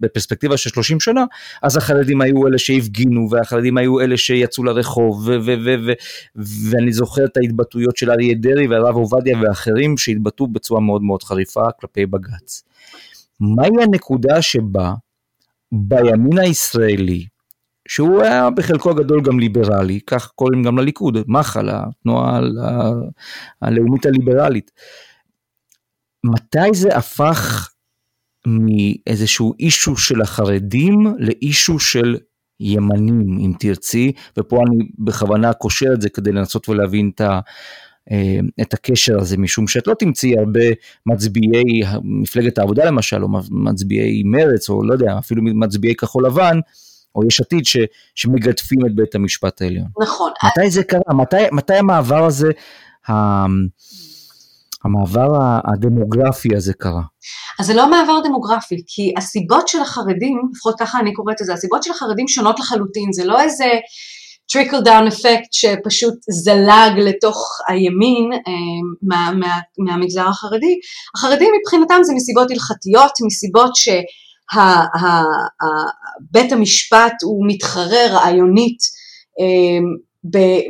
בפרספקטיבה 0.00 0.56
של 0.56 0.70
30 0.70 1.00
שנה, 1.00 1.24
אז 1.62 1.76
החרדים 1.76 2.20
היו 2.20 2.46
אלה 2.46 2.58
שהפגינו, 2.58 3.28
והחרדים 3.30 3.78
היו 3.78 4.00
אלה 4.00 4.16
שיצאו 4.16 4.64
לרחוב, 4.64 5.28
ואני 6.70 6.92
זוכר 6.92 7.24
את 7.24 7.36
ההתבטאויות 7.36 7.96
של 7.96 8.10
אריה 8.10 8.34
דרעי 8.34 8.66
והרב 8.66 8.94
עובדיה 8.94 9.38
ואחרים 9.42 9.98
שהתבטאו 9.98 10.46
בצורה 10.46 10.80
מאוד 10.80 11.02
מאוד 11.02 11.22
חריפה 11.22 11.70
כלפי 11.80 12.06
בג"ץ. 12.06 12.62
מהי 13.40 13.82
הנקודה 13.82 14.42
שבה 14.42 14.92
בימין 15.72 16.38
הישראלי, 16.38 17.26
שהוא 17.88 18.22
היה 18.22 18.50
בחלקו 18.50 18.90
הגדול 18.90 19.22
גם 19.22 19.40
ליברלי, 19.40 20.00
כך 20.06 20.26
קוראים 20.26 20.62
גם 20.62 20.78
לליכוד, 20.78 21.16
מח"ל, 21.26 21.68
התנועה 21.72 22.40
הלאומית 23.62 24.06
הליברלית. 24.06 24.70
מתי 26.24 26.74
זה 26.74 26.96
הפך 26.96 27.70
מאיזשהו 28.46 29.54
אישו 29.60 29.96
של 29.96 30.22
החרדים 30.22 31.14
לאישו 31.18 31.78
של 31.78 32.16
ימנים, 32.60 33.38
אם 33.38 33.52
תרצי, 33.58 34.12
ופה 34.38 34.60
אני 34.66 34.88
בכוונה 34.98 35.52
קושר 35.52 35.92
את 35.92 36.00
זה 36.00 36.08
כדי 36.08 36.32
לנסות 36.32 36.68
ולהבין 36.68 37.10
את 37.14 37.20
ה... 37.20 37.40
אה, 38.10 38.38
את 38.60 38.74
הקשר 38.74 39.20
הזה, 39.20 39.36
משום 39.36 39.68
שאת 39.68 39.86
לא 39.86 39.94
תמצאי 39.98 40.38
הרבה 40.38 40.64
מצביעי 41.06 41.82
מפלגת 42.02 42.58
העבודה 42.58 42.84
למשל, 42.84 43.22
או 43.22 43.28
מצביעי 43.50 44.22
מרץ, 44.24 44.68
או 44.68 44.84
לא 44.84 44.92
יודע, 44.92 45.18
אפילו 45.18 45.42
מצביעי 45.42 45.94
כחול 45.94 46.26
לבן, 46.26 46.58
או 47.14 47.26
יש 47.26 47.40
עתיד 47.40 47.66
ש, 47.66 47.76
שמגדפים 48.14 48.86
את 48.86 48.94
בית 48.94 49.14
המשפט 49.14 49.62
העליון. 49.62 49.86
נכון. 50.02 50.32
מתי 50.44 50.70
זה 50.70 50.84
קרה? 50.84 51.14
מתי, 51.14 51.36
מתי 51.52 51.74
המעבר 51.74 52.24
הזה, 52.24 52.50
המעבר 54.86 55.28
הדמוגרפי 55.72 56.56
הזה 56.56 56.72
קרה? 56.78 57.02
אז 57.60 57.66
זה 57.66 57.74
לא 57.74 57.90
מעבר 57.90 58.20
דמוגרפי, 58.24 58.76
כי 58.86 59.12
הסיבות 59.16 59.68
של 59.68 59.80
החרדים, 59.80 60.38
לפחות 60.52 60.74
ככה 60.80 60.98
אני 60.98 61.12
קוראת 61.12 61.40
לזה, 61.40 61.52
הסיבות 61.52 61.82
של 61.82 61.90
החרדים 61.90 62.28
שונות 62.28 62.60
לחלוטין, 62.60 63.12
זה 63.12 63.24
לא 63.24 63.40
איזה 63.40 63.64
trickle 64.52 64.80
down 64.80 65.06
effect 65.06 65.52
שפשוט 65.52 66.14
זלג 66.30 66.98
לתוך 66.98 67.48
הימין 67.68 68.32
אה, 68.32 68.40
מה, 69.02 69.32
מה, 69.38 69.58
מהמגזר 69.78 70.28
החרדי, 70.28 70.78
החרדים 71.16 71.50
מבחינתם 71.60 72.02
זה 72.02 72.12
מסיבות 72.16 72.50
הלכתיות, 72.50 73.12
מסיבות 73.26 73.72
שבית 73.76 74.12
המשפט 76.52 77.12
הוא 77.22 77.44
מתחרה 77.48 78.06
רעיונית 78.10 78.78
אה, 79.40 79.78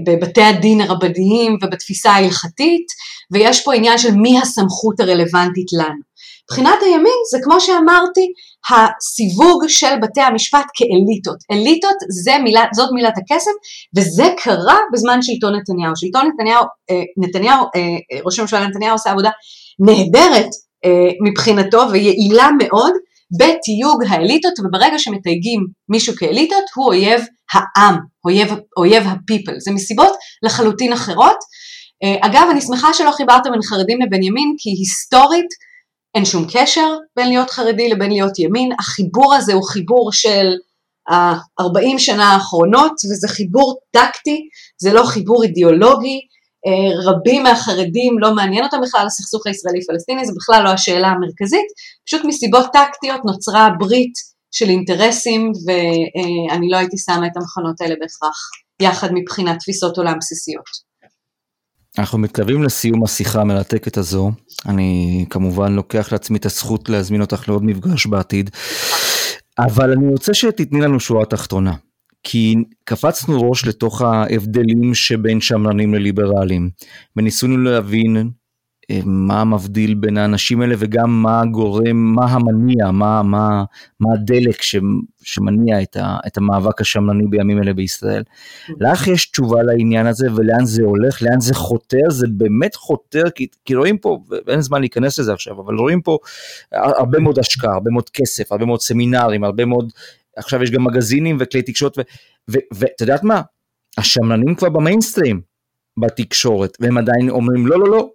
בבתי 0.06 0.42
הדין 0.42 0.80
הרבניים 0.80 1.56
ובתפיסה 1.62 2.10
ההלכתית, 2.10 2.86
ויש 3.32 3.64
פה 3.64 3.74
עניין 3.74 3.98
של 3.98 4.14
מי 4.14 4.38
הסמכות 4.38 5.00
הרלוונטית 5.00 5.66
לנו. 5.72 6.06
מבחינת 6.50 6.82
הימין 6.82 7.18
זה 7.32 7.38
כמו 7.44 7.60
שאמרתי, 7.60 8.26
הסיווג 8.70 9.64
של 9.68 9.96
בתי 10.02 10.20
המשפט 10.20 10.66
כאליטות. 10.74 11.36
אליטות 11.52 11.96
זה 12.24 12.32
מילה, 12.44 12.64
זאת 12.74 12.88
מילת 12.92 13.14
הקסם, 13.18 13.50
וזה 13.96 14.24
קרה 14.38 14.78
בזמן 14.92 15.22
שלטון 15.22 15.56
נתניהו. 15.56 15.96
שלטון 15.96 16.30
נתניהו, 16.34 16.64
אה, 16.90 17.02
נתניהו, 17.16 17.64
אה, 17.76 18.20
ראש 18.24 18.38
הממשלה 18.38 18.66
נתניהו 18.66 18.92
עושה 18.92 19.10
עבודה 19.10 19.30
נהדרת 19.78 20.48
אה, 20.84 21.10
מבחינתו 21.28 21.82
ויעילה 21.92 22.48
מאוד 22.58 22.92
בתיוג 23.38 24.04
האליטות, 24.08 24.52
וברגע 24.58 24.98
שמתייגים 24.98 25.66
מישהו 25.88 26.14
כאליטות, 26.16 26.64
הוא 26.74 26.86
אויב 26.86 27.20
העם, 27.52 27.96
אויב, 28.24 28.48
אויב 28.76 29.04
הפיפל. 29.06 29.54
זה 29.58 29.72
מסיבות 29.72 30.12
לחלוטין 30.42 30.92
אחרות. 30.92 31.36
אגב, 32.20 32.48
אני 32.50 32.60
שמחה 32.60 32.94
שלא 32.94 33.10
חיברת 33.10 33.42
בין 33.52 33.62
חרדים 33.62 33.98
לבין 34.00 34.22
ימין, 34.22 34.54
כי 34.58 34.70
היסטורית, 34.70 35.46
אין 36.14 36.24
שום 36.24 36.46
קשר 36.52 36.88
בין 37.16 37.28
להיות 37.28 37.50
חרדי 37.50 37.88
לבין 37.88 38.10
להיות 38.10 38.38
ימין, 38.38 38.72
החיבור 38.78 39.34
הזה 39.34 39.52
הוא 39.52 39.68
חיבור 39.68 40.12
של 40.12 40.46
ה-40 41.08 41.98
שנה 41.98 42.24
האחרונות 42.24 42.92
וזה 42.92 43.28
חיבור 43.28 43.76
טקטי, 43.92 44.40
זה 44.82 44.92
לא 44.92 45.04
חיבור 45.04 45.42
אידיאולוגי, 45.42 46.16
אה, 46.16 46.35
רבים 47.04 47.42
מהחרדים 47.42 48.18
לא 48.18 48.34
מעניין 48.34 48.64
אותם 48.64 48.76
בכלל 48.82 49.06
הסכסוך 49.06 49.46
הישראלי-פלסטיני, 49.46 50.26
זה 50.26 50.32
בכלל 50.36 50.64
לא 50.64 50.68
השאלה 50.68 51.08
המרכזית, 51.08 51.66
פשוט 52.06 52.24
מסיבות 52.24 52.66
טקטיות 52.72 53.20
נוצרה 53.24 53.68
ברית 53.78 54.12
של 54.50 54.68
אינטרסים 54.68 55.52
ואני 55.66 56.68
לא 56.70 56.76
הייתי 56.76 56.96
שמה 56.98 57.26
את 57.26 57.36
המחנות 57.36 57.80
האלה 57.80 57.94
בהכרח 58.00 58.50
יחד 58.82 59.08
מבחינת 59.14 59.58
תפיסות 59.58 59.98
עולם 59.98 60.14
בסיסיות. 60.18 60.86
אנחנו 61.98 62.18
מתקרבים 62.18 62.62
לסיום 62.62 63.04
השיחה 63.04 63.40
המרתקת 63.40 63.96
הזו. 63.96 64.30
אני 64.68 65.24
כמובן 65.30 65.72
לוקח 65.72 66.12
לעצמי 66.12 66.38
את 66.38 66.46
הזכות 66.46 66.88
להזמין 66.88 67.20
אותך 67.20 67.48
לעוד 67.48 67.64
מפגש 67.64 68.06
בעתיד, 68.06 68.50
אבל 69.58 69.92
אני 69.92 70.08
רוצה 70.08 70.34
שתתני 70.34 70.80
לנו 70.80 71.00
שורה 71.00 71.24
תחתונה. 71.24 71.72
כי 72.28 72.54
קפצנו 72.84 73.50
ראש 73.50 73.66
לתוך 73.66 74.02
ההבדלים 74.02 74.94
שבין 74.94 75.40
שמרנים 75.40 75.94
לליברלים, 75.94 76.70
וניסינו 77.16 77.56
להבין 77.56 78.30
מה 79.04 79.44
מבדיל 79.44 79.94
בין 79.94 80.18
האנשים 80.18 80.60
האלה 80.60 80.74
וגם 80.78 81.22
מה 81.22 81.42
גורם, 81.44 81.96
מה 82.14 82.24
המניע, 82.24 82.90
מה, 82.90 83.22
מה, 83.22 83.64
מה 84.00 84.08
הדלק 84.14 84.62
ש, 84.62 84.76
שמניע 85.22 85.82
את, 85.82 85.96
ה, 85.96 86.16
את 86.26 86.36
המאבק 86.36 86.80
השמרני 86.80 87.26
בימים 87.30 87.62
אלה 87.62 87.74
בישראל. 87.74 88.22
לך 88.80 89.06
יש 89.06 89.30
תשובה 89.30 89.62
לעניין 89.62 90.06
הזה 90.06 90.26
ולאן 90.36 90.64
זה 90.64 90.82
הולך, 90.82 91.22
לאן 91.22 91.40
זה 91.40 91.54
חותר, 91.54 92.10
זה 92.10 92.26
באמת 92.30 92.74
חותר, 92.74 93.24
כי, 93.34 93.46
כי 93.64 93.74
רואים 93.74 93.98
פה, 93.98 94.18
ואין 94.46 94.60
זמן 94.60 94.80
להיכנס 94.80 95.18
לזה 95.18 95.32
עכשיו, 95.32 95.60
אבל 95.60 95.74
רואים 95.74 96.02
פה 96.02 96.18
הרבה 96.72 97.18
מאוד 97.18 97.38
השקעה, 97.38 97.74
הרבה 97.74 97.90
מאוד 97.90 98.10
כסף, 98.10 98.52
הרבה 98.52 98.66
מאוד 98.66 98.80
סמינרים, 98.80 99.44
הרבה 99.44 99.64
מאוד, 99.64 99.92
עכשיו 100.36 100.62
יש 100.62 100.70
גם 100.70 100.84
מגזינים 100.84 101.36
וכלי 101.40 101.62
תקשורת, 101.62 101.98
ואת 102.48 103.00
יודעת 103.00 103.24
מה? 103.24 103.42
השמרנים 103.98 104.54
כבר 104.54 104.68
במיינסטרים. 104.68 105.56
בתקשורת, 106.00 106.76
והם 106.80 106.98
עדיין 106.98 107.30
אומרים 107.30 107.66
לא 107.66 107.80
לא 107.80 107.90
לא, 107.90 108.08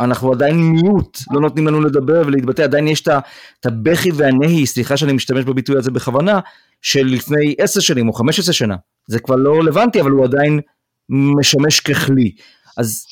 אנחנו 0.00 0.32
עדיין 0.32 0.56
מיעוט, 0.56 1.18
לא 1.30 1.40
נותנים 1.40 1.66
לנו 1.66 1.80
לדבר 1.80 2.22
ולהתבטא, 2.26 2.62
עדיין 2.62 2.88
יש 2.88 3.02
את 3.02 3.66
הבכי 3.66 4.10
והנהי, 4.12 4.66
סליחה 4.66 4.96
שאני 4.96 5.12
משתמש 5.12 5.44
בביטוי 5.44 5.78
הזה 5.78 5.90
בכוונה, 5.90 6.40
של 6.82 7.06
לפני 7.06 7.54
עשר 7.58 7.80
שנים 7.80 8.08
או 8.08 8.12
חמש 8.12 8.38
עשר 8.38 8.52
שנה. 8.52 8.76
זה 9.06 9.20
כבר 9.20 9.36
לא 9.36 9.58
רלוונטי, 9.58 10.00
אבל 10.00 10.10
הוא 10.10 10.24
עדיין 10.24 10.60
משמש 11.08 11.80
ככלי. 11.80 12.32
אז 12.76 13.06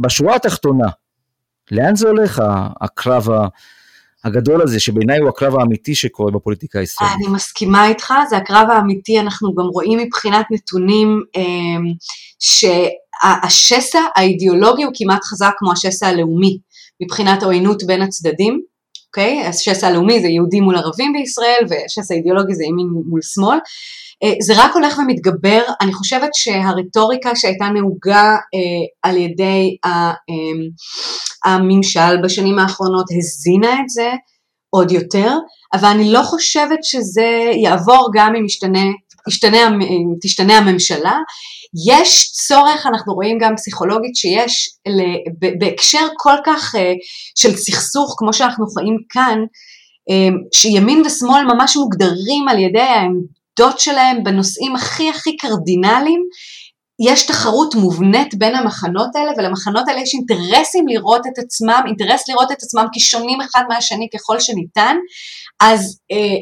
בשורה 0.00 0.36
התחתונה, 0.36 0.88
לאן 1.70 1.96
זה 1.96 2.08
הולך 2.08 2.42
הקרב 2.80 3.28
הגדול 4.24 4.62
הזה, 4.62 4.80
שבעיניי 4.80 5.18
הוא 5.18 5.28
הקרב 5.28 5.56
האמיתי 5.56 5.94
שקורה 5.94 6.30
בפוליטיקה 6.32 6.78
הישראלית? 6.78 7.14
אני 7.16 7.34
מסכימה 7.34 7.88
איתך, 7.88 8.14
זה 8.30 8.36
הקרב 8.36 8.68
האמיתי, 8.70 9.20
אנחנו 9.20 9.54
גם 9.54 9.64
רואים 9.64 9.98
מבחינת 9.98 10.46
נתונים 10.50 11.20
אמ, 11.36 11.84
ש... 12.38 12.64
השסע 13.22 14.00
האידיאולוגי 14.16 14.82
הוא 14.82 14.92
כמעט 14.94 15.24
חזק 15.24 15.50
כמו 15.58 15.72
השסע 15.72 16.06
הלאומי 16.06 16.58
מבחינת 17.02 17.42
העוינות 17.42 17.82
בין 17.86 18.02
הצדדים, 18.02 18.60
אוקיי? 19.06 19.42
Okay? 19.42 19.46
השסע 19.46 19.86
הלאומי 19.86 20.20
זה 20.20 20.28
יהודים 20.28 20.64
מול 20.64 20.76
ערבים 20.76 21.12
בישראל 21.12 21.64
והשסע 21.68 22.14
האידיאולוגי 22.14 22.54
זה 22.54 22.64
ימין 22.64 22.86
מול 23.06 23.20
שמאל. 23.22 23.58
אה, 24.22 24.32
זה 24.40 24.52
רק 24.56 24.74
הולך 24.74 24.98
ומתגבר, 24.98 25.62
אני 25.80 25.92
חושבת 25.92 26.30
שהרטוריקה 26.34 27.36
שהייתה 27.36 27.64
נהוגה 27.64 28.30
אה, 28.54 29.10
על 29.10 29.16
ידי 29.16 29.76
אה, 29.84 30.12
הממשל 31.44 32.22
בשנים 32.24 32.58
האחרונות 32.58 33.06
הזינה 33.16 33.80
את 33.80 33.88
זה 33.88 34.10
עוד 34.70 34.92
יותר, 34.92 35.32
אבל 35.74 35.88
אני 35.88 36.12
לא 36.12 36.22
חושבת 36.22 36.78
שזה 36.82 37.50
יעבור 37.62 38.10
גם 38.14 38.34
אם 38.38 38.44
ישתנה, 38.44 38.84
ישתנה, 39.28 39.58
תשתנה 40.22 40.58
הממשלה, 40.58 41.18
יש 41.88 42.30
צורך, 42.32 42.86
אנחנו 42.86 43.14
רואים 43.14 43.38
גם 43.40 43.56
פסיכולוגית 43.56 44.16
שיש 44.16 44.68
בהקשר 45.60 46.06
כל 46.16 46.36
כך 46.46 46.74
אה, 46.74 46.92
של 47.34 47.56
סכסוך 47.56 48.14
כמו 48.18 48.32
שאנחנו 48.32 48.66
חיים 48.66 48.96
כאן, 49.10 49.38
אה, 50.10 50.28
שימין 50.52 51.02
ושמאל 51.06 51.44
ממש 51.54 51.76
מוגדרים 51.76 52.48
על 52.48 52.58
ידי 52.58 52.80
העמדות 52.80 53.80
שלהם 53.80 54.24
בנושאים 54.24 54.76
הכי 54.76 55.10
הכי 55.10 55.36
קרדינליים, 55.36 56.20
יש 57.00 57.26
תחרות 57.26 57.74
מובנית 57.74 58.34
בין 58.34 58.54
המחנות 58.54 59.16
האלה 59.16 59.32
ולמחנות 59.36 59.88
האלה 59.88 60.00
יש 60.00 60.14
אינטרסים 60.14 60.88
לראות 60.88 61.26
את 61.26 61.38
עצמם, 61.38 61.82
אינטרס 61.86 62.28
לראות 62.28 62.52
את 62.52 62.62
עצמם 62.62 62.86
כשונים 62.94 63.40
אחד 63.40 63.62
מהשני 63.68 64.08
ככל 64.14 64.40
שניתן, 64.40 64.96
אז 65.60 65.98
אה, 66.12 66.36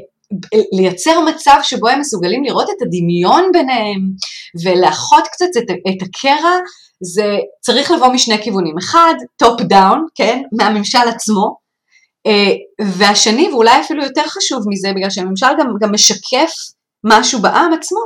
לייצר 0.72 1.20
מצב 1.20 1.58
שבו 1.62 1.88
הם 1.88 2.00
מסוגלים 2.00 2.44
לראות 2.44 2.70
את 2.70 2.82
הדמיון 2.82 3.50
ביניהם 3.52 4.00
ולאחות 4.64 5.24
קצת 5.32 5.46
את, 5.58 5.70
את 5.70 6.02
הקרע, 6.02 6.58
זה 7.14 7.36
צריך 7.60 7.90
לבוא 7.90 8.08
משני 8.08 8.42
כיוונים. 8.42 8.74
אחד, 8.78 9.14
top 9.36 9.60
down, 9.60 10.06
כן, 10.14 10.42
מהממשל 10.58 11.08
עצמו, 11.08 11.56
אה, 12.26 12.54
והשני, 12.80 13.48
ואולי 13.48 13.80
אפילו 13.80 14.04
יותר 14.04 14.26
חשוב 14.26 14.62
מזה, 14.68 14.92
בגלל 14.96 15.10
שהממשל 15.10 15.46
גם, 15.58 15.66
גם 15.80 15.92
משקף 15.92 16.52
משהו 17.04 17.42
בעם 17.42 17.72
עצמו, 17.72 18.00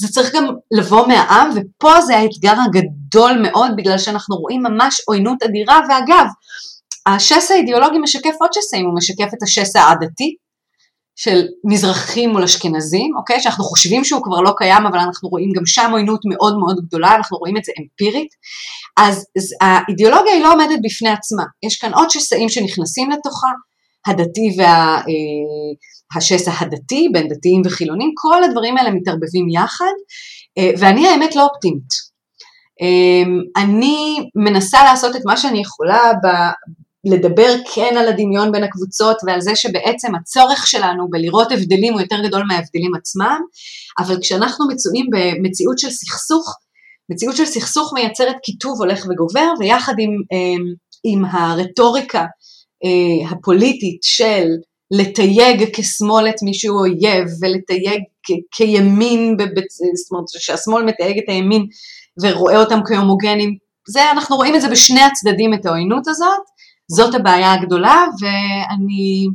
זה 0.00 0.08
צריך 0.08 0.34
גם 0.34 0.46
לבוא 0.70 1.06
מהעם, 1.08 1.50
ופה 1.54 2.00
זה 2.00 2.16
האתגר 2.16 2.54
הגדול 2.66 3.42
מאוד, 3.42 3.70
בגלל 3.76 3.98
שאנחנו 3.98 4.36
רואים 4.36 4.62
ממש 4.62 5.00
עוינות 5.06 5.42
אדירה, 5.42 5.80
ואגב, 5.88 6.26
השסע 7.06 7.54
האידיאולוגי 7.54 7.98
משקף 7.98 8.34
עוד 8.40 8.50
שסעים, 8.52 8.86
הוא 8.86 8.96
משקף 8.96 9.34
את 9.34 9.42
השסע 9.42 9.80
העדתי, 9.80 10.34
של 11.18 11.46
מזרחים 11.64 12.30
מול 12.30 12.42
אשכנזים, 12.42 13.16
אוקיי? 13.16 13.40
שאנחנו 13.40 13.64
חושבים 13.64 14.04
שהוא 14.04 14.22
כבר 14.22 14.40
לא 14.40 14.52
קיים, 14.56 14.86
אבל 14.86 14.98
אנחנו 14.98 15.28
רואים 15.28 15.52
גם 15.56 15.66
שם 15.66 15.88
עוינות 15.92 16.20
מאוד 16.24 16.58
מאוד 16.58 16.76
גדולה, 16.86 17.14
אנחנו 17.14 17.38
רואים 17.38 17.56
את 17.56 17.64
זה 17.64 17.72
אמפירית. 17.80 18.28
אז, 18.96 19.26
אז 19.38 19.54
האידיאולוגיה 19.60 20.32
היא 20.32 20.42
לא 20.42 20.52
עומדת 20.52 20.78
בפני 20.82 21.10
עצמה, 21.10 21.42
יש 21.66 21.76
כאן 21.76 21.94
עוד 21.94 22.10
שסעים 22.10 22.48
שנכנסים 22.48 23.10
לתוכה, 23.10 23.48
הדתי 24.06 24.54
וה, 24.58 24.96
אה, 24.96 25.72
הדתי, 26.60 27.08
בין 27.12 27.28
דתיים 27.28 27.62
וחילונים, 27.64 28.10
כל 28.14 28.44
הדברים 28.44 28.76
האלה 28.76 28.90
מתערבבים 28.90 29.48
יחד, 29.48 29.92
אה, 30.58 30.70
ואני 30.78 31.08
האמת 31.08 31.36
לא 31.36 31.46
אופטימית. 31.46 32.08
אה, 32.82 33.62
אני 33.62 34.16
מנסה 34.36 34.84
לעשות 34.84 35.16
את 35.16 35.22
מה 35.24 35.36
שאני 35.36 35.60
יכולה 35.60 36.12
לדבר 37.04 37.54
כן 37.74 37.96
על 37.98 38.08
הדמיון 38.08 38.52
בין 38.52 38.64
הקבוצות 38.64 39.16
ועל 39.26 39.40
זה 39.40 39.56
שבעצם 39.56 40.14
הצורך 40.14 40.66
שלנו 40.66 41.10
בלראות 41.10 41.52
הבדלים 41.52 41.92
הוא 41.92 42.00
יותר 42.00 42.16
גדול 42.26 42.42
מההבדלים 42.48 42.94
עצמם, 42.94 43.40
אבל 43.98 44.16
כשאנחנו 44.20 44.68
מצויים 44.68 45.06
במציאות 45.12 45.78
של 45.78 45.90
סכסוך, 45.90 46.56
מציאות 47.10 47.36
של 47.36 47.44
סכסוך 47.44 47.92
מייצרת 47.94 48.36
קיטוב 48.42 48.78
הולך 48.78 49.06
וגובר, 49.10 49.52
ויחד 49.60 49.94
עם, 49.98 50.10
אמ, 50.32 50.64
עם 51.04 51.24
הרטוריקה 51.24 52.24
אה, 52.84 53.30
הפוליטית 53.30 54.02
של 54.02 54.46
לתייג 54.90 55.64
כשמאל 55.72 56.28
את 56.28 56.42
מישהו 56.42 56.78
אויב 56.78 57.26
ולתייג 57.42 58.02
כימין, 58.52 59.36
זאת 59.94 60.12
אומרת 60.12 60.28
שהשמאל 60.28 60.82
מתייג 60.82 61.18
את 61.18 61.24
הימין 61.28 61.66
ורואה 62.22 62.56
אותם 62.56 62.80
כהומוגנים, 62.86 63.56
זה, 63.88 64.10
אנחנו 64.10 64.36
רואים 64.36 64.54
את 64.54 64.60
זה 64.60 64.68
בשני 64.68 65.00
הצדדים, 65.00 65.54
את 65.54 65.66
העוינות 65.66 66.08
הזאת, 66.08 66.40
זאת 66.90 67.14
הבעיה 67.14 67.52
הגדולה, 67.52 68.04
ואני 68.20 69.26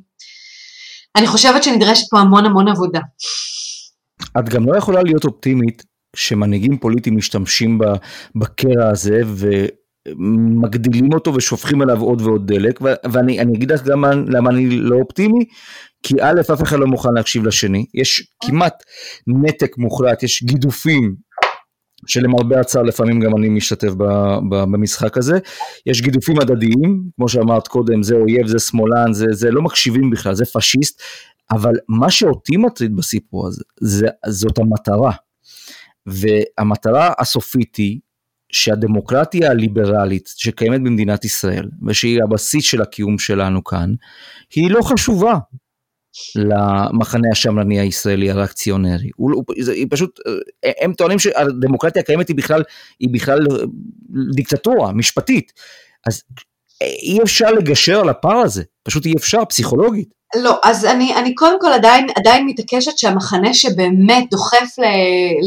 אני 1.15 1.27
חושבת 1.27 1.63
שנדרשת 1.63 2.09
פה 2.09 2.19
המון 2.19 2.45
המון 2.45 2.67
עבודה. 2.67 2.99
את 4.39 4.49
גם 4.49 4.65
לא 4.65 4.77
יכולה 4.77 5.01
להיות 5.03 5.25
אופטימית 5.25 5.83
שמנהיגים 6.15 6.77
פוליטיים 6.77 7.17
משתמשים 7.17 7.79
בקרע 8.35 8.89
הזה 8.91 9.21
ומגדילים 10.07 11.13
אותו 11.13 11.33
ושופכים 11.33 11.81
עליו 11.81 12.01
עוד 12.01 12.21
ועוד 12.21 12.47
דלק, 12.47 12.79
ואני 13.11 13.41
אגיד 13.41 13.71
לך 13.71 13.83
גם 13.83 14.03
למה 14.27 14.49
אני 14.49 14.69
לא 14.69 14.95
אופטימי, 14.95 15.45
כי 16.03 16.15
א', 16.21 16.41
אף 16.53 16.63
אחד 16.63 16.79
לא 16.79 16.87
מוכן 16.87 17.13
להקשיב 17.13 17.43
לשני, 17.43 17.85
יש 17.93 18.27
כמעט 18.43 18.83
נתק 19.27 19.77
מוחלט, 19.77 20.23
יש 20.23 20.43
גידופים 20.43 21.15
שלמרבה 22.07 22.59
הצער 22.59 22.83
לפעמים 22.83 23.19
גם 23.19 23.37
אני 23.37 23.49
משתתף 23.49 23.91
במשחק 24.49 25.17
הזה. 25.17 25.39
יש 25.85 26.01
גידופים 26.01 26.39
הדדיים, 26.39 27.03
כמו 27.15 27.29
שאמרת 27.29 27.67
קודם, 27.67 28.03
זה 28.03 28.15
אויב, 28.15 28.47
זה 28.47 28.59
שמאלן, 28.59 29.13
זה, 29.13 29.25
זה 29.31 29.51
לא 29.51 29.61
מקשיבים 29.61 30.09
בכלל, 30.09 30.35
זה 30.35 30.45
פשיסט, 30.45 31.01
אבל 31.51 31.73
מה 31.89 32.09
שאותי 32.09 32.57
מטריד 32.57 32.95
בסיפור 32.95 33.47
הזה, 33.47 33.63
זה, 33.81 34.07
זאת 34.27 34.57
המטרה. 34.57 35.11
והמטרה 36.05 37.13
הסופית 37.19 37.75
היא 37.75 37.99
שהדמוקרטיה 38.53 39.51
הליברלית 39.51 40.29
שקיימת 40.35 40.81
במדינת 40.81 41.25
ישראל, 41.25 41.69
ושהיא 41.87 42.19
הבסיס 42.23 42.65
של 42.65 42.81
הקיום 42.81 43.19
שלנו 43.19 43.63
כאן, 43.63 43.93
היא 44.55 44.71
לא 44.71 44.81
חשובה. 44.81 45.37
למחנה 46.35 47.27
השמרני 47.31 47.79
הישראלי 47.79 48.31
הריאקציונרי. 48.31 49.09
הוא, 49.15 49.31
הוא, 49.33 49.43
זה, 49.59 49.71
היא 49.71 49.87
פשוט, 49.89 50.19
הם 50.81 50.93
טוענים 50.93 51.19
שהדמוקרטיה 51.19 52.01
הקיימת 52.01 52.27
היא 52.27 52.35
בכלל, 52.35 52.63
היא 52.99 53.09
בכלל 53.13 53.39
דיקטטורה 54.35 54.93
משפטית. 54.93 55.51
אז 56.07 56.23
אי 56.81 57.19
אפשר 57.23 57.51
לגשר 57.51 57.99
על 57.99 58.09
הפער 58.09 58.37
הזה, 58.37 58.63
פשוט 58.83 59.05
אי 59.05 59.13
אפשר, 59.17 59.45
פסיכולוגית. 59.49 60.13
לא, 60.35 60.59
אז 60.63 60.85
אני, 60.85 61.15
אני 61.15 61.35
קודם 61.35 61.61
כל 61.61 61.73
עדיין, 61.73 62.07
עדיין 62.15 62.45
מתעקשת 62.45 62.97
שהמחנה 62.97 63.53
שבאמת 63.53 64.29
דוחף 64.31 64.75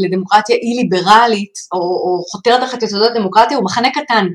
לדמוקרטיה 0.03 0.55
אי 0.55 0.83
ליברלית, 0.83 1.53
או, 1.71 1.79
או 1.79 2.23
חותר 2.31 2.65
תחת 2.65 2.83
יסודות 2.83 3.13
דמוקרטיה, 3.15 3.57
הוא 3.57 3.65
מחנה 3.65 3.89
קטן. 3.91 4.27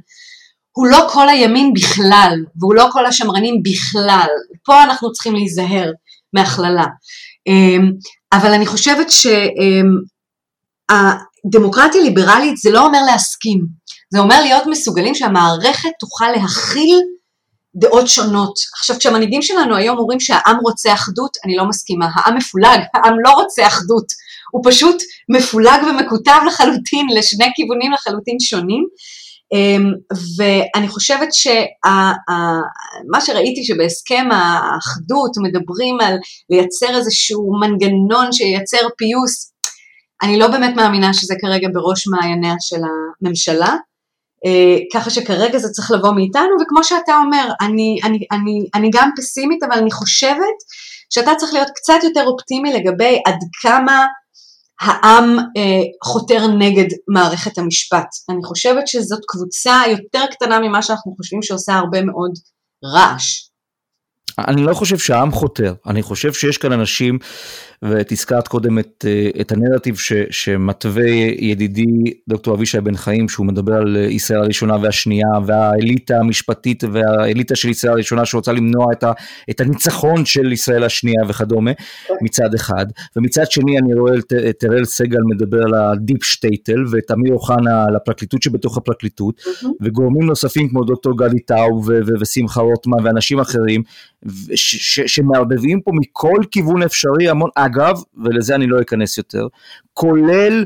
הוא 0.72 0.86
לא 0.86 1.09
כל 1.12 1.28
הימין 1.28 1.72
בכלל, 1.72 2.34
והוא 2.61 2.74
לא 2.74 2.88
כל 2.92 3.07
השמרנים 3.07 3.62
בכלל. 3.62 4.28
פה 4.64 4.82
אנחנו 4.82 5.12
צריכים 5.12 5.34
להיזהר. 5.34 5.92
מהכללה. 6.32 6.86
אמ, 7.46 7.92
אבל 8.32 8.53
אני 8.53 8.66
חושבת 8.66 9.07
שהדמוקרטיה 11.50 12.00
אמ, 12.00 12.07
ליברלית 12.07 12.57
זה 12.57 12.70
לא 12.70 12.86
אומר 12.86 13.03
להסכים, 13.07 13.66
זה 14.12 14.18
אומר 14.18 14.40
להיות 14.40 14.62
מסוגלים 14.66 15.14
שהמערכת 15.14 15.90
תוכל 16.00 16.30
להכיל 16.36 17.00
דעות 17.77 18.09
שונות. 18.09 18.55
עכשיו 18.79 18.99
כשהמנהיגים 18.99 19.43
שלנו 19.43 19.77
היום 19.77 19.99
אומרים 19.99 20.20
שהעם 20.20 20.57
רוצה 20.62 20.95
אחדות, 20.95 21.31
אני 21.45 21.57
לא 21.57 21.64
מסכימה, 21.64 22.09
העם 22.14 22.37
מפולג, 22.37 22.81
העם 22.95 23.14
לא 23.25 23.31
רוצה 23.31 23.66
אחדות, 23.66 24.07
הוא 24.53 24.62
פשוט 24.64 25.03
מפולג 25.29 25.83
ומקוטב 25.89 26.39
לחלוטין 26.47 27.07
לשני 27.16 27.47
כיוונים 27.55 27.93
לחלוטין 27.93 28.41
שונים, 28.41 28.85
אמ, 29.53 29.93
ואני 30.37 30.89
חושבת 30.89 31.29
שמה 31.35 33.20
שראיתי 33.20 33.64
שבהסכם 33.64 34.29
האחדות 34.33 35.31
מדברים 35.43 36.01
על 36.01 36.16
לייצר 36.51 36.97
איזשהו 36.97 37.61
מנגנון 37.61 38.33
שייצר 38.33 38.89
פיוס, 38.99 39.53
אני 40.23 40.39
לא 40.39 40.49
באמת 40.49 40.77
מאמינה 40.77 41.14
שזה 41.14 41.35
כרגע 41.41 41.68
בראש 41.73 42.07
מעייניה 42.07 42.55
של 42.61 42.77
הממשלה, 43.23 43.77
ככה 44.93 45.11
שכרגע 45.11 45.59
זה 45.59 45.68
צריך 45.68 45.90
לבוא 45.90 46.12
מאיתנו, 46.12 46.51
וכמו 46.62 46.84
שאתה 46.84 47.16
אומר, 47.24 47.49
אני, 47.61 48.01
אני, 48.05 48.18
אני, 48.32 48.66
אני 48.74 48.90
גם 48.93 49.11
פסימית, 49.16 49.62
אבל 49.62 49.78
אני 49.78 49.90
חושבת 49.90 50.57
שאתה 51.11 51.30
צריך 51.38 51.53
להיות 51.53 51.68
קצת 51.74 52.05
יותר 52.05 52.24
אופטימי 52.26 52.72
לגבי 52.72 53.20
עד 53.26 53.38
כמה 53.62 54.07
העם 54.80 55.38
אה, 55.38 55.82
חותר 56.05 56.47
נגד 56.47 56.88
מערכת 57.09 57.59
המשפט. 57.59 58.09
אני 58.30 58.45
חושבת 58.45 58.88
שזאת 58.88 59.20
קבוצה 59.28 59.80
יותר 59.90 60.24
קטנה 60.30 60.61
ממה 60.61 60.82
שאנחנו 60.82 61.14
חושבים 61.16 61.43
שעושה 61.43 61.74
הרבה 61.74 62.03
מאוד 62.03 62.32
רעש. 62.84 63.49
אני 64.38 64.62
לא 64.62 64.74
חושב 64.74 64.99
שהעם 64.99 65.32
חותר, 65.32 65.74
אני 65.86 66.03
חושב 66.03 66.32
שיש 66.32 66.59
כאן 66.59 66.72
אנשים 66.72 67.18
ואת 67.83 68.12
הזכרת 68.12 68.49
קודם 68.49 68.78
את, 68.78 69.05
אה, 69.09 69.41
את 69.41 69.53
הנרטיב 69.53 69.97
ש, 69.97 70.12
שמתווה 70.30 71.11
ידידי 71.39 72.12
דוקטור 72.28 72.55
אבישי 72.55 72.80
בן 72.80 72.97
חיים, 72.97 73.28
שהוא 73.28 73.47
מדבר 73.47 73.74
על 73.74 73.97
ישראל 73.97 74.41
הראשונה 74.41 74.76
והשנייה, 74.83 75.28
והאליטה 75.47 76.18
המשפטית 76.18 76.85
והאליטה 76.93 77.57
של 77.57 77.68
ישראל 77.68 77.93
הראשונה 77.93 78.24
שרוצה 78.24 78.53
למנוע 78.53 78.87
את, 78.93 79.05
ה, 79.05 79.12
את 79.51 79.61
הניצחון 79.61 80.24
של 80.24 80.53
ישראל 80.53 80.85
השנייה 80.85 81.22
וכדומה, 81.28 81.70
מצד 82.22 82.55
אחד, 82.55 82.87
ומצד 83.16 83.51
שני 83.51 83.78
אני 83.78 83.95
רואה 83.95 84.14
את 84.51 84.64
אראל 84.64 84.85
סגל 84.85 85.20
מדבר 85.35 85.61
על 85.64 85.74
הדיפ 85.74 86.24
שטייטל, 86.24 86.85
ואת 86.91 87.11
אמיר 87.11 87.33
אוחנה 87.33 87.85
על 87.89 87.97
הפרקליטות 87.97 88.43
שבתוך 88.43 88.76
הפרקליטות, 88.76 89.41
mm-hmm. 89.41 89.66
וגורמים 89.80 90.26
נוספים 90.26 90.68
כמו 90.68 90.85
דוקטור 90.85 91.18
גדי 91.18 91.41
טאו 91.41 91.83
ושמחה 92.20 92.61
רוטמן 92.61 93.05
ואנשים 93.05 93.41
אחרים, 93.41 93.83
שמערבבים 95.07 95.80
פה 95.80 95.91
מכל 95.95 96.41
כיוון 96.51 96.83
אפשרי 96.83 97.28
המון, 97.28 97.51
אגב, 97.73 97.97
ולזה 98.25 98.55
אני 98.55 98.66
לא 98.66 98.81
אכנס 98.81 99.18
יותר, 99.18 99.47
כולל 99.93 100.64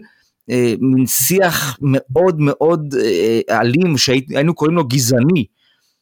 אה, 0.50 0.74
מין 0.80 1.06
שיח 1.06 1.78
מאוד 1.80 2.40
מאוד 2.40 2.94
אה, 3.00 3.60
אלים 3.60 3.98
שהיינו 3.98 4.54
קוראים 4.54 4.76
לו 4.76 4.84
גזעני. 4.84 5.46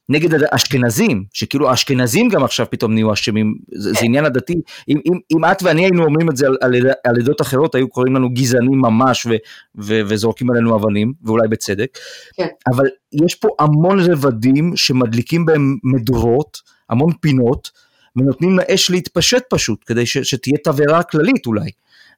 נגד 0.09 0.45
האשכנזים, 0.53 1.25
שכאילו 1.33 1.71
האשכנזים 1.71 2.29
גם 2.29 2.45
עכשיו 2.45 2.67
פתאום 2.71 2.95
נהיו 2.95 3.13
אשמים, 3.13 3.55
זה, 3.75 3.93
זה 3.93 3.99
עניין 4.03 4.25
הדתי, 4.25 4.55
אם, 4.89 4.99
אם, 5.07 5.19
אם 5.33 5.45
את 5.45 5.63
ואני 5.63 5.83
היינו 5.83 6.05
אומרים 6.05 6.31
את 6.31 6.37
זה 6.37 6.47
על, 6.47 6.57
על, 6.61 6.75
על 7.05 7.21
עדות 7.21 7.41
אחרות, 7.41 7.75
היו 7.75 7.89
קוראים 7.89 8.17
לנו 8.17 8.31
גזענים 8.31 8.79
ממש 8.79 9.27
ו, 9.27 9.31
ו, 9.79 10.01
וזורקים 10.07 10.51
עלינו 10.51 10.77
אבנים, 10.77 11.13
ואולי 11.23 11.49
בצדק, 11.49 11.99
כן. 12.37 12.47
אבל 12.75 12.85
יש 13.25 13.35
פה 13.35 13.49
המון 13.59 13.99
רבדים 14.01 14.77
שמדליקים 14.77 15.47
בהם 15.47 15.77
מדורות, 15.85 16.59
המון 16.91 17.13
פינות, 17.21 17.71
ונותנים 18.17 18.59
לאש 18.59 18.91
להתפשט 18.91 19.43
פשוט, 19.51 19.85
כדי 19.87 20.07
ש, 20.07 20.19
שתהיה 20.19 20.57
תבערה 20.65 21.03
כללית 21.03 21.47
אולי. 21.47 21.71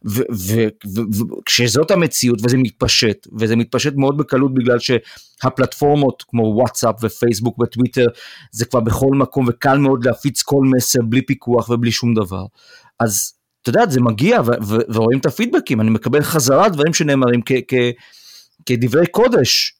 וכשזאת 0.04 1.90
המציאות 1.90 2.38
וזה 2.44 2.56
מתפשט, 2.56 3.26
וזה 3.38 3.56
מתפשט 3.56 3.94
מאוד 3.96 4.16
בקלות 4.16 4.54
בגלל 4.54 4.78
שהפלטפורמות 4.78 6.24
כמו 6.28 6.42
וואטסאפ 6.42 6.94
ופייסבוק 7.02 7.58
וטוויטר 7.58 8.06
זה 8.52 8.64
כבר 8.64 8.80
בכל 8.80 9.10
מקום 9.14 9.46
וקל 9.48 9.78
מאוד 9.78 10.06
להפיץ 10.06 10.42
כל 10.42 10.62
מסר 10.76 11.02
בלי 11.02 11.22
פיקוח 11.22 11.70
ובלי 11.70 11.92
שום 11.92 12.14
דבר. 12.14 12.44
אז 13.00 13.32
את 13.62 13.68
יודעת, 13.68 13.90
זה 13.90 14.00
מגיע 14.00 14.40
ורואים 14.88 15.18
את 15.18 15.26
הפידבקים, 15.26 15.80
אני 15.80 15.90
מקבל 15.90 16.22
חזרה 16.22 16.68
דברים 16.68 16.94
שנאמרים 16.94 17.40
כדברי 18.66 19.06
קודש. 19.06 19.75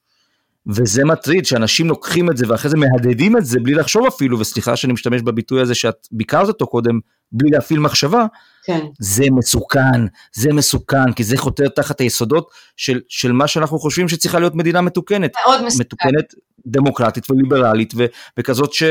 וזה 0.69 1.05
מטריד 1.05 1.47
שאנשים 1.47 1.89
לוקחים 1.89 2.31
את 2.31 2.37
זה 2.37 2.45
ואחרי 2.49 2.71
זה 2.71 2.77
מהדהדים 2.77 3.37
את 3.37 3.47
זה 3.47 3.61
בלי 3.61 3.75
לחשוב 3.75 4.07
אפילו, 4.07 4.41
וסליחה 4.41 4.77
שאני 4.77 4.93
משתמש 4.93 5.23
בביטוי 5.23 5.61
הזה 5.61 5.75
שאת 5.75 6.09
ביקרת 6.13 6.49
אותו 6.49 6.67
קודם, 6.67 7.01
בלי 7.33 7.51
להפעיל 7.51 7.81
מחשבה, 7.81 8.27
כן. 8.65 8.81
זה 8.99 9.25
מסוכן, 9.33 10.07
זה 10.35 10.53
מסוכן, 10.53 11.13
כי 11.13 11.25
זה 11.25 11.37
חותר 11.37 11.69
תחת 11.69 12.01
היסודות 12.01 12.51
של, 12.77 13.01
של 13.09 13.33
מה 13.33 13.47
שאנחנו 13.47 13.79
חושבים 13.79 14.09
שצריכה 14.09 14.39
להיות 14.39 14.55
מדינה 14.55 14.81
מתוקנת. 14.81 15.33
מאוד 15.47 15.65
מסוכן. 15.65 15.81
מתוקנת, 15.81 16.35
דמוקרטית 16.67 17.31
וליברלית, 17.31 17.93
ו, 17.97 18.07
וכזאת 18.39 18.73
ש, 18.73 18.83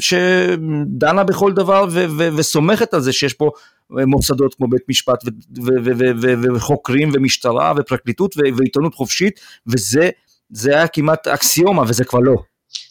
שדנה 0.00 1.24
בכל 1.24 1.52
דבר 1.52 1.86
ו, 1.90 2.04
ו, 2.18 2.36
וסומכת 2.36 2.94
על 2.94 3.00
זה 3.00 3.12
שיש 3.12 3.34
פה 3.34 3.50
מוסדות 3.90 4.54
כמו 4.54 4.68
בית 4.68 4.82
משפט 4.88 5.24
ו, 5.24 5.30
ו, 5.56 5.70
ו, 5.84 5.90
ו, 6.22 6.34
ו, 6.42 6.54
וחוקרים 6.54 7.10
ומשטרה 7.12 7.72
ופרקליטות 7.76 8.36
ו, 8.36 8.40
ועיתונות 8.56 8.94
חופשית, 8.94 9.40
וזה 9.66 10.10
זה 10.50 10.70
היה 10.76 10.88
כמעט 10.88 11.28
אקסיומה 11.28 11.82
וזה 11.88 12.04
כבר 12.04 12.18
לא. 12.18 12.34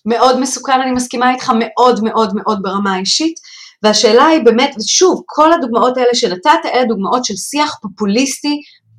מאוד 0.05 0.39
מסוכן, 0.39 0.81
אני 0.81 0.91
מסכימה 0.91 1.33
איתך 1.33 1.51
מאוד 1.59 2.03
מאוד 2.03 2.31
מאוד 2.35 2.59
ברמה 2.61 2.95
האישית. 2.95 3.35
והשאלה 3.83 4.25
היא 4.25 4.41
באמת, 4.43 4.75
ושוב, 4.79 5.23
כל 5.25 5.53
הדוגמאות 5.53 5.97
האלה 5.97 6.13
שנתת, 6.15 6.59
אלה 6.73 6.85
דוגמאות 6.85 7.25
של 7.25 7.35
שיח 7.35 7.77
פופוליסטי 7.81 8.57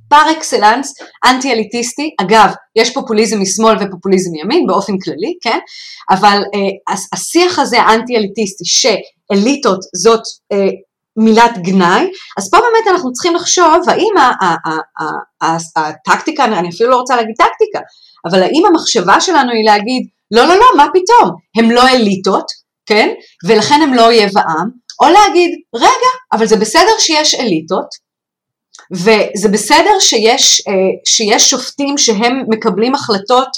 פר 0.08 0.32
אקסלנס, 0.32 0.94
אנטי 1.24 1.52
אליטיסטי, 1.52 2.10
אגב, 2.20 2.50
יש 2.76 2.94
פופוליזם 2.94 3.40
משמאל 3.40 3.76
ופופוליזם 3.80 4.30
מימין 4.32 4.66
באופן 4.66 4.92
כללי, 4.98 5.38
כן? 5.42 5.58
אבל 6.10 6.42
אה, 6.54 6.94
השיח 7.12 7.58
הזה 7.58 7.80
האנטי 7.82 8.16
אליטיסטי, 8.16 8.64
שאליטות 8.64 9.78
זאת 10.02 10.22
אה, 10.52 10.68
מילת 11.16 11.58
גנאי, 11.58 12.10
אז 12.38 12.50
פה 12.50 12.56
באמת 12.56 12.96
אנחנו 12.96 13.12
צריכים 13.12 13.34
לחשוב 13.34 13.88
האם 13.88 14.14
הטקטיקה, 15.76 16.44
אני 16.44 16.68
אפילו 16.68 16.90
לא 16.90 16.96
רוצה 16.96 17.16
להגיד 17.16 17.34
טקטיקה, 17.38 17.80
אבל 18.30 18.42
האם 18.42 18.62
המחשבה 18.66 19.20
שלנו 19.20 19.52
היא 19.52 19.64
להגיד, 19.64 20.06
לא, 20.30 20.44
לא, 20.44 20.54
לא, 20.54 20.66
מה 20.76 20.86
פתאום, 20.94 21.36
הם 21.56 21.70
לא 21.70 21.88
אליטות, 21.88 22.46
כן? 22.86 23.08
ולכן 23.44 23.80
הם 23.82 23.94
לא 23.94 24.06
אויב 24.06 24.38
העם, 24.38 24.70
או 25.02 25.08
להגיד, 25.08 25.50
רגע, 25.74 26.10
אבל 26.32 26.46
זה 26.46 26.56
בסדר 26.56 26.98
שיש 26.98 27.34
אליטות, 27.34 28.06
וזה 28.92 29.48
בסדר 29.48 29.98
שיש, 30.00 30.60
אה, 30.68 30.72
שיש 31.04 31.50
שופטים 31.50 31.98
שהם 31.98 32.44
מקבלים 32.48 32.94
החלטות 32.94 33.48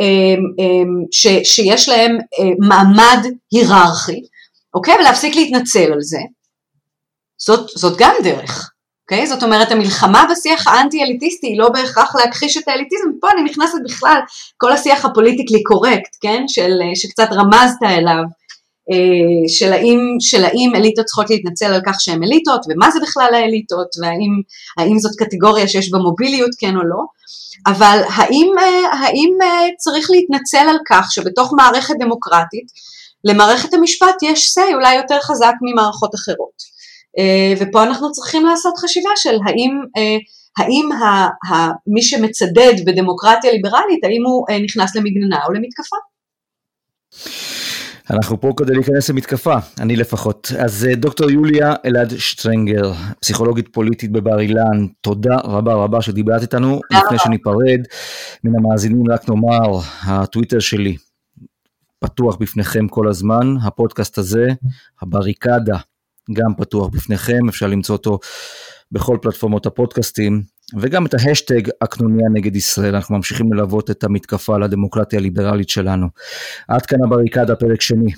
אה, 0.00 0.34
אה, 0.60 1.04
ש, 1.12 1.26
שיש 1.54 1.88
להם 1.88 2.18
מעמד 2.68 3.26
היררכי, 3.52 4.20
אוקיי? 4.74 4.94
ולהפסיק 4.94 5.36
להתנצל 5.36 5.92
על 5.92 6.00
זה. 6.00 6.18
זאת, 7.38 7.68
זאת 7.68 7.98
גם 7.98 8.14
דרך. 8.24 8.70
אוקיי? 9.04 9.24
Okay? 9.24 9.26
זאת 9.26 9.42
אומרת, 9.42 9.72
המלחמה 9.72 10.24
בשיח 10.30 10.66
האנטי-אליטיסטי 10.66 11.46
היא 11.46 11.58
לא 11.58 11.68
בהכרח 11.68 12.14
להכחיש 12.16 12.56
את 12.56 12.68
האליטיזם, 12.68 13.08
פה 13.20 13.30
אני 13.30 13.42
נכנסת 13.42 13.78
בכלל, 13.84 14.20
כל 14.56 14.72
השיח 14.72 15.04
הפוליטיקלי 15.04 15.62
קורקט, 15.62 16.16
כן? 16.20 16.44
של, 16.48 16.72
שקצת 16.94 17.28
רמזת 17.32 17.82
אליו, 17.82 18.22
אה, 18.90 19.48
של 19.48 19.72
האם, 19.72 19.98
של 20.20 20.44
האם 20.44 20.72
אליטות 20.74 21.04
צריכות 21.04 21.30
להתנצל 21.30 21.66
על 21.66 21.80
כך 21.86 22.00
שהן 22.00 22.22
אליטות, 22.22 22.60
ומה 22.68 22.90
זה 22.90 23.00
בכלל 23.00 23.30
האליטות, 23.34 23.88
והאם 24.02 24.98
זאת 24.98 25.12
קטגוריה 25.18 25.68
שיש 25.68 25.90
בה 25.90 25.98
מוביליות, 25.98 26.50
כן 26.58 26.76
או 26.76 26.82
לא, 26.82 27.04
אבל 27.66 28.00
האם, 28.14 28.52
אה, 28.58 28.98
האם 28.98 29.30
אה, 29.42 29.66
צריך 29.78 30.10
להתנצל 30.10 30.68
על 30.68 30.78
כך 30.88 31.12
שבתוך 31.12 31.52
מערכת 31.56 31.94
דמוקרטית, 31.98 32.66
למערכת 33.24 33.74
המשפט 33.74 34.22
יש 34.22 34.58
say 34.58 34.74
אולי 34.74 34.94
יותר 34.94 35.20
חזק 35.20 35.54
ממערכות 35.62 36.14
אחרות. 36.14 36.73
ופה 37.60 37.82
אנחנו 37.82 38.12
צריכים 38.12 38.46
לעשות 38.46 38.74
חשיבה 38.78 39.10
של 39.16 39.36
האם, 39.46 39.80
האם 40.58 40.92
ה, 40.92 41.06
ה, 41.52 41.70
מי 41.86 42.02
שמצדד 42.02 42.74
בדמוקרטיה 42.86 43.52
ליברלית, 43.52 44.04
האם 44.04 44.22
הוא 44.26 44.46
נכנס 44.64 44.96
למגננה 44.96 45.38
או 45.46 45.52
למתקפה. 45.52 45.96
אנחנו 48.10 48.40
פה 48.40 48.52
כדי 48.56 48.74
להיכנס 48.74 49.10
למתקפה, 49.10 49.54
אני 49.80 49.96
לפחות. 49.96 50.52
אז 50.58 50.86
אה, 50.90 50.94
דוקטור 50.94 51.30
יוליה 51.30 51.74
אלעד 51.86 52.12
שטרנגר, 52.18 52.92
פסיכולוגית 53.20 53.68
פוליטית 53.72 54.12
בבר 54.12 54.40
אילן, 54.40 54.86
תודה 55.00 55.36
רבה 55.44 55.74
רבה 55.74 56.02
שדיברת 56.02 56.42
איתנו. 56.42 56.80
לפני 56.90 57.18
שניפרד 57.18 57.80
מן 58.44 58.52
המאזינים 58.58 59.12
רק 59.12 59.28
נאמר, 59.28 59.78
הטוויטר 60.02 60.58
שלי 60.58 60.96
פתוח 61.98 62.36
בפניכם 62.36 62.88
כל 62.88 63.08
הזמן, 63.08 63.54
הפודקאסט 63.62 64.18
הזה, 64.18 64.46
הבריקדה, 65.02 65.76
גם 66.32 66.54
פתוח 66.58 66.88
בפניכם, 66.88 67.48
אפשר 67.48 67.66
למצוא 67.66 67.96
אותו 67.96 68.18
בכל 68.92 69.18
פלטפורמות 69.22 69.66
הפודקאסטים. 69.66 70.42
וגם 70.80 71.06
את 71.06 71.14
ההשטג 71.14 71.62
הקנוניה 71.80 72.26
נגד 72.32 72.56
ישראל, 72.56 72.94
אנחנו 72.94 73.16
ממשיכים 73.16 73.52
ללוות 73.52 73.90
את 73.90 74.04
המתקפה 74.04 74.54
על 74.54 74.62
הדמוקרטיה 74.62 75.18
הליברלית 75.18 75.68
שלנו. 75.68 76.06
עד 76.68 76.86
כאן 76.86 76.98
הבריקדה, 77.04 77.56
פרק 77.56 77.80
שני. 77.80 78.12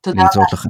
תודה 0.00 0.22
רבה. 0.22 0.44
לכם. 0.52 0.68